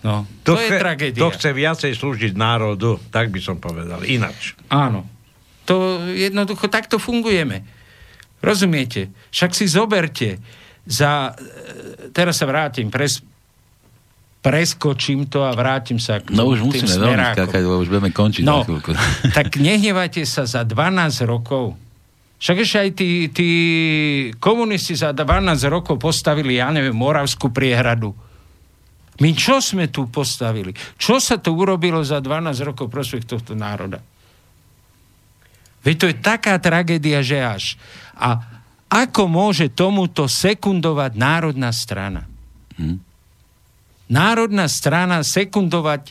No, 0.00 0.24
to, 0.42 0.56
to 0.56 0.64
je 0.64 0.68
chce, 0.72 0.78
tragédia. 0.80 1.20
To 1.20 1.28
chce 1.28 1.50
viacej 1.52 1.92
slúžiť 1.92 2.32
národu, 2.32 2.96
tak 3.12 3.28
by 3.28 3.40
som 3.40 3.60
povedal, 3.60 4.00
inač. 4.08 4.56
Áno. 4.72 5.04
To 5.68 6.00
jednoducho 6.08 6.72
takto 6.72 6.96
fungujeme. 6.96 7.62
Rozumiete? 8.40 9.12
Však 9.28 9.52
si 9.52 9.68
zoberte, 9.68 10.40
za... 10.88 11.36
e, 11.36 12.08
Teraz 12.16 12.40
sa 12.40 12.48
vrátim, 12.48 12.88
pres, 12.88 13.20
preskočím 14.40 15.28
to 15.28 15.44
a 15.44 15.52
vrátim 15.52 16.00
sa 16.00 16.18
k 16.18 16.32
No 16.32 16.48
už 16.48 16.64
musíme 16.64 16.88
veľmi 16.88 17.36
skákať, 17.36 17.60
lebo 17.60 17.76
už 17.84 17.92
budeme 17.92 18.10
končiť 18.10 18.42
No, 18.42 18.64
tak 19.36 19.60
nehnevajte 19.60 20.24
sa 20.24 20.48
za 20.48 20.64
12 20.64 21.28
rokov. 21.28 21.76
Však 22.40 22.56
ešte 22.64 22.78
aj 22.80 22.90
tí, 22.96 23.10
tí 23.28 23.50
komunisti 24.40 24.96
za 24.96 25.12
12 25.12 25.60
rokov 25.68 26.00
postavili, 26.00 26.56
ja 26.56 26.72
neviem, 26.72 26.96
Moravskú 26.96 27.52
priehradu. 27.52 28.16
My 29.20 29.30
čo 29.36 29.60
sme 29.60 29.92
tu 29.92 30.08
postavili? 30.08 30.72
Čo 30.96 31.20
sa 31.20 31.36
to 31.36 31.52
urobilo 31.52 32.00
za 32.00 32.24
12 32.24 32.56
rokov 32.64 32.88
prospech 32.88 33.28
tohto 33.28 33.52
národa? 33.52 34.00
Veď 35.84 35.94
to 35.96 36.06
je 36.08 36.16
taká 36.20 36.56
tragédia, 36.60 37.20
že 37.24 37.40
až. 37.40 37.64
A 38.16 38.40
ako 38.90 39.30
môže 39.30 39.70
tomuto 39.70 40.26
sekundovať 40.26 41.16
Národná 41.16 41.70
strana? 41.70 42.26
Národná 44.10 44.66
strana 44.66 45.22
sekundovať 45.22 46.10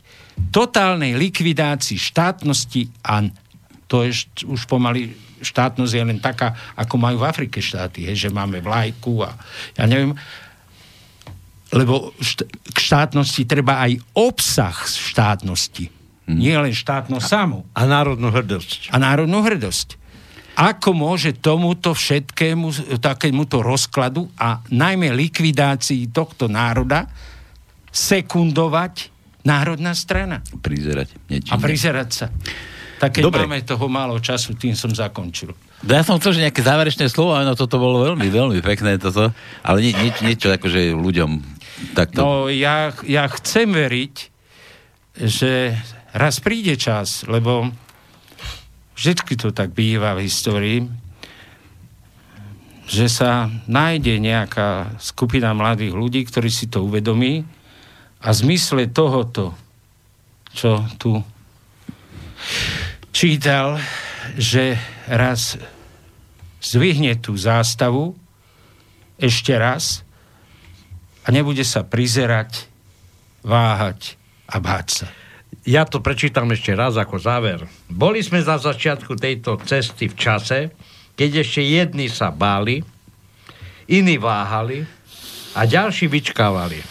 totálnej 0.53 1.19
likvidácii 1.19 1.99
štátnosti 1.99 2.87
a 3.03 3.27
to 3.89 4.07
je 4.07 4.23
už 4.47 4.69
pomaly 4.69 5.11
štátnosť 5.43 5.93
je 5.95 6.03
len 6.03 6.19
taká, 6.19 6.55
ako 6.75 6.95
majú 6.99 7.23
v 7.23 7.27
Afrike 7.27 7.59
štáty, 7.63 8.07
hej, 8.07 8.27
že 8.27 8.29
máme 8.29 8.59
vlajku 8.59 9.23
a 9.23 9.35
ja 9.75 9.87
neviem, 9.87 10.15
lebo 11.71 12.11
št- 12.17 12.45
k 12.49 12.77
štátnosti 12.77 13.43
treba 13.43 13.81
aj 13.81 13.97
obsah 14.11 14.73
štátnosti. 14.83 15.89
Nie 16.29 16.61
len 16.61 16.69
štátnosť 16.71 17.25
samú 17.25 17.65
A 17.73 17.89
národnú 17.89 18.29
hrdosť. 18.29 18.93
a 18.93 18.97
národnú 18.97 19.41
hrdosť. 19.41 19.97
Ako 20.53 20.91
môže 20.91 21.33
tomuto 21.33 21.95
všetkému, 21.95 22.99
takémuto 22.99 23.63
rozkladu 23.63 24.27
a 24.35 24.59
najmä 24.69 25.09
likvidácii 25.15 26.11
tohto 26.11 26.45
národa 26.45 27.07
sekundovať 27.89 29.09
národná 29.41 29.95
strana 29.95 30.43
Prizerať 30.61 31.15
niečím. 31.27 31.51
a 31.51 31.55
prizerať 31.57 32.09
sa. 32.11 32.25
Tak 32.99 33.15
keď 33.15 33.23
Dobre. 33.23 33.47
máme 33.47 33.63
toho 33.63 33.87
málo 33.87 34.19
času, 34.19 34.53
tým 34.53 34.75
som 34.75 34.91
zakončil. 34.91 35.55
No 35.79 35.89
Ja 35.89 36.03
som 36.03 36.19
chcel, 36.19 36.35
že 36.35 36.43
nejaké 36.43 36.59
záverečné 36.59 37.07
slovo, 37.07 37.31
no 37.33 37.55
toto 37.55 37.79
bolo 37.79 38.03
veľmi, 38.03 38.27
veľmi 38.27 38.59
pekné 38.59 38.99
toto, 38.99 39.31
ale 39.63 39.77
nie, 39.79 39.95
nie, 39.95 40.11
niečo 40.21 40.51
akože 40.51 40.91
ľuďom 40.91 41.58
takto... 41.93 42.19
No 42.19 42.29
ja, 42.51 42.91
ja 43.05 43.27
chcem 43.29 43.71
veriť, 43.71 44.15
že 45.19 45.75
raz 46.15 46.39
príde 46.39 46.79
čas, 46.79 47.27
lebo 47.27 47.69
vždy 48.95 49.35
to 49.39 49.49
tak 49.55 49.71
býva 49.71 50.15
v 50.15 50.27
histórii, 50.27 50.79
že 52.89 53.05
sa 53.05 53.45
nájde 53.69 54.17
nejaká 54.17 54.97
skupina 54.97 55.53
mladých 55.53 55.93
ľudí, 55.93 56.25
ktorí 56.25 56.49
si 56.49 56.65
to 56.65 56.89
uvedomí 56.89 57.45
a 58.19 58.27
v 58.33 58.39
zmysle 58.41 58.89
tohoto, 58.89 59.53
čo 60.49 60.81
tu 60.97 61.21
čítal, 63.13 63.77
že 64.35 64.73
raz 65.05 65.55
zdvihne 66.59 67.13
tú 67.21 67.37
zástavu 67.37 68.17
ešte 69.21 69.53
raz 69.53 70.01
a 71.29 71.31
nebude 71.31 71.61
sa 71.61 71.85
prizerať, 71.85 72.65
váhať 73.45 74.17
a 74.49 74.57
báť 74.57 74.87
sa. 74.89 75.07
Ja 75.61 75.85
to 75.85 76.01
prečítam 76.01 76.49
ešte 76.49 76.73
raz 76.73 76.97
ako 76.97 77.21
záver. 77.21 77.69
Boli 77.85 78.25
sme 78.25 78.41
na 78.41 78.57
začiatku 78.57 79.13
tejto 79.13 79.61
cesty 79.61 80.09
v 80.09 80.17
čase, 80.17 80.73
keď 81.13 81.45
ešte 81.45 81.61
jedni 81.61 82.09
sa 82.09 82.33
báli, 82.33 82.81
iní 83.85 84.17
váhali 84.17 84.89
a 85.53 85.69
ďalší 85.69 86.09
vyčkávali. 86.09 86.81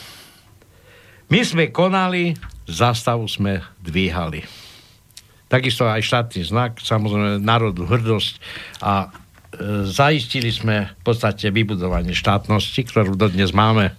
My 1.34 1.42
sme 1.42 1.74
konali, 1.74 2.38
zastavu 2.70 3.26
sme 3.26 3.66
dvíhali. 3.82 4.46
Takisto 5.50 5.90
aj 5.90 6.06
štátny 6.06 6.46
znak, 6.46 6.78
samozrejme 6.78 7.42
národnú 7.42 7.90
hrdosť 7.90 8.38
a 8.86 9.08
e, 9.08 9.82
zaistili 9.82 10.54
sme 10.54 10.94
v 10.94 11.02
podstate 11.02 11.50
vybudovanie 11.50 12.14
štátnosti, 12.14 12.86
ktorú 12.86 13.18
dodnes 13.18 13.50
máme, 13.50 13.98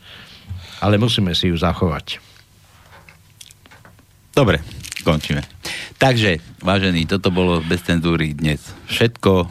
ale 0.80 1.00
musíme 1.00 1.36
si 1.36 1.48
ju 1.52 1.58
zachovať. 1.60 2.20
Dobre, 4.36 4.60
končíme. 5.04 5.44
Takže, 6.00 6.40
vážení, 6.64 7.04
toto 7.04 7.28
bolo 7.28 7.60
bez 7.60 7.84
cenzúry 7.84 8.32
dnes 8.32 8.64
všetko. 8.88 9.32
E, 9.36 9.46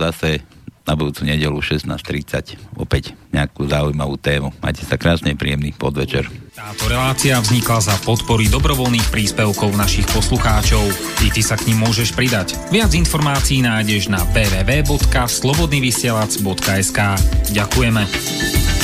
zase 0.00 0.40
na 0.88 0.96
budúcu 0.98 1.28
nedelu 1.28 1.60
16.30 1.60 2.56
opäť 2.80 3.12
nejakú 3.30 3.68
zaujímavú 3.68 4.16
tému. 4.18 4.50
Majte 4.58 4.82
sa 4.82 4.98
krásne, 4.98 5.38
príjemný 5.38 5.70
podvečer. 5.76 6.26
Táto 6.56 6.88
relácia 6.90 7.38
vznikla 7.38 7.78
za 7.78 7.94
podpory 8.02 8.50
dobrovoľných 8.50 9.06
príspevkov 9.12 9.70
našich 9.78 10.08
poslucháčov. 10.10 10.82
I 11.22 11.30
ty 11.30 11.46
sa 11.46 11.54
k 11.54 11.70
ním 11.70 11.86
môžeš 11.86 12.10
pridať. 12.16 12.56
Viac 12.74 12.90
informácií 12.96 13.62
nájdeš 13.62 14.08
na 14.10 14.18
www.slobodnyvysielac.sk 14.34 16.98
Ďakujeme. 17.54 18.79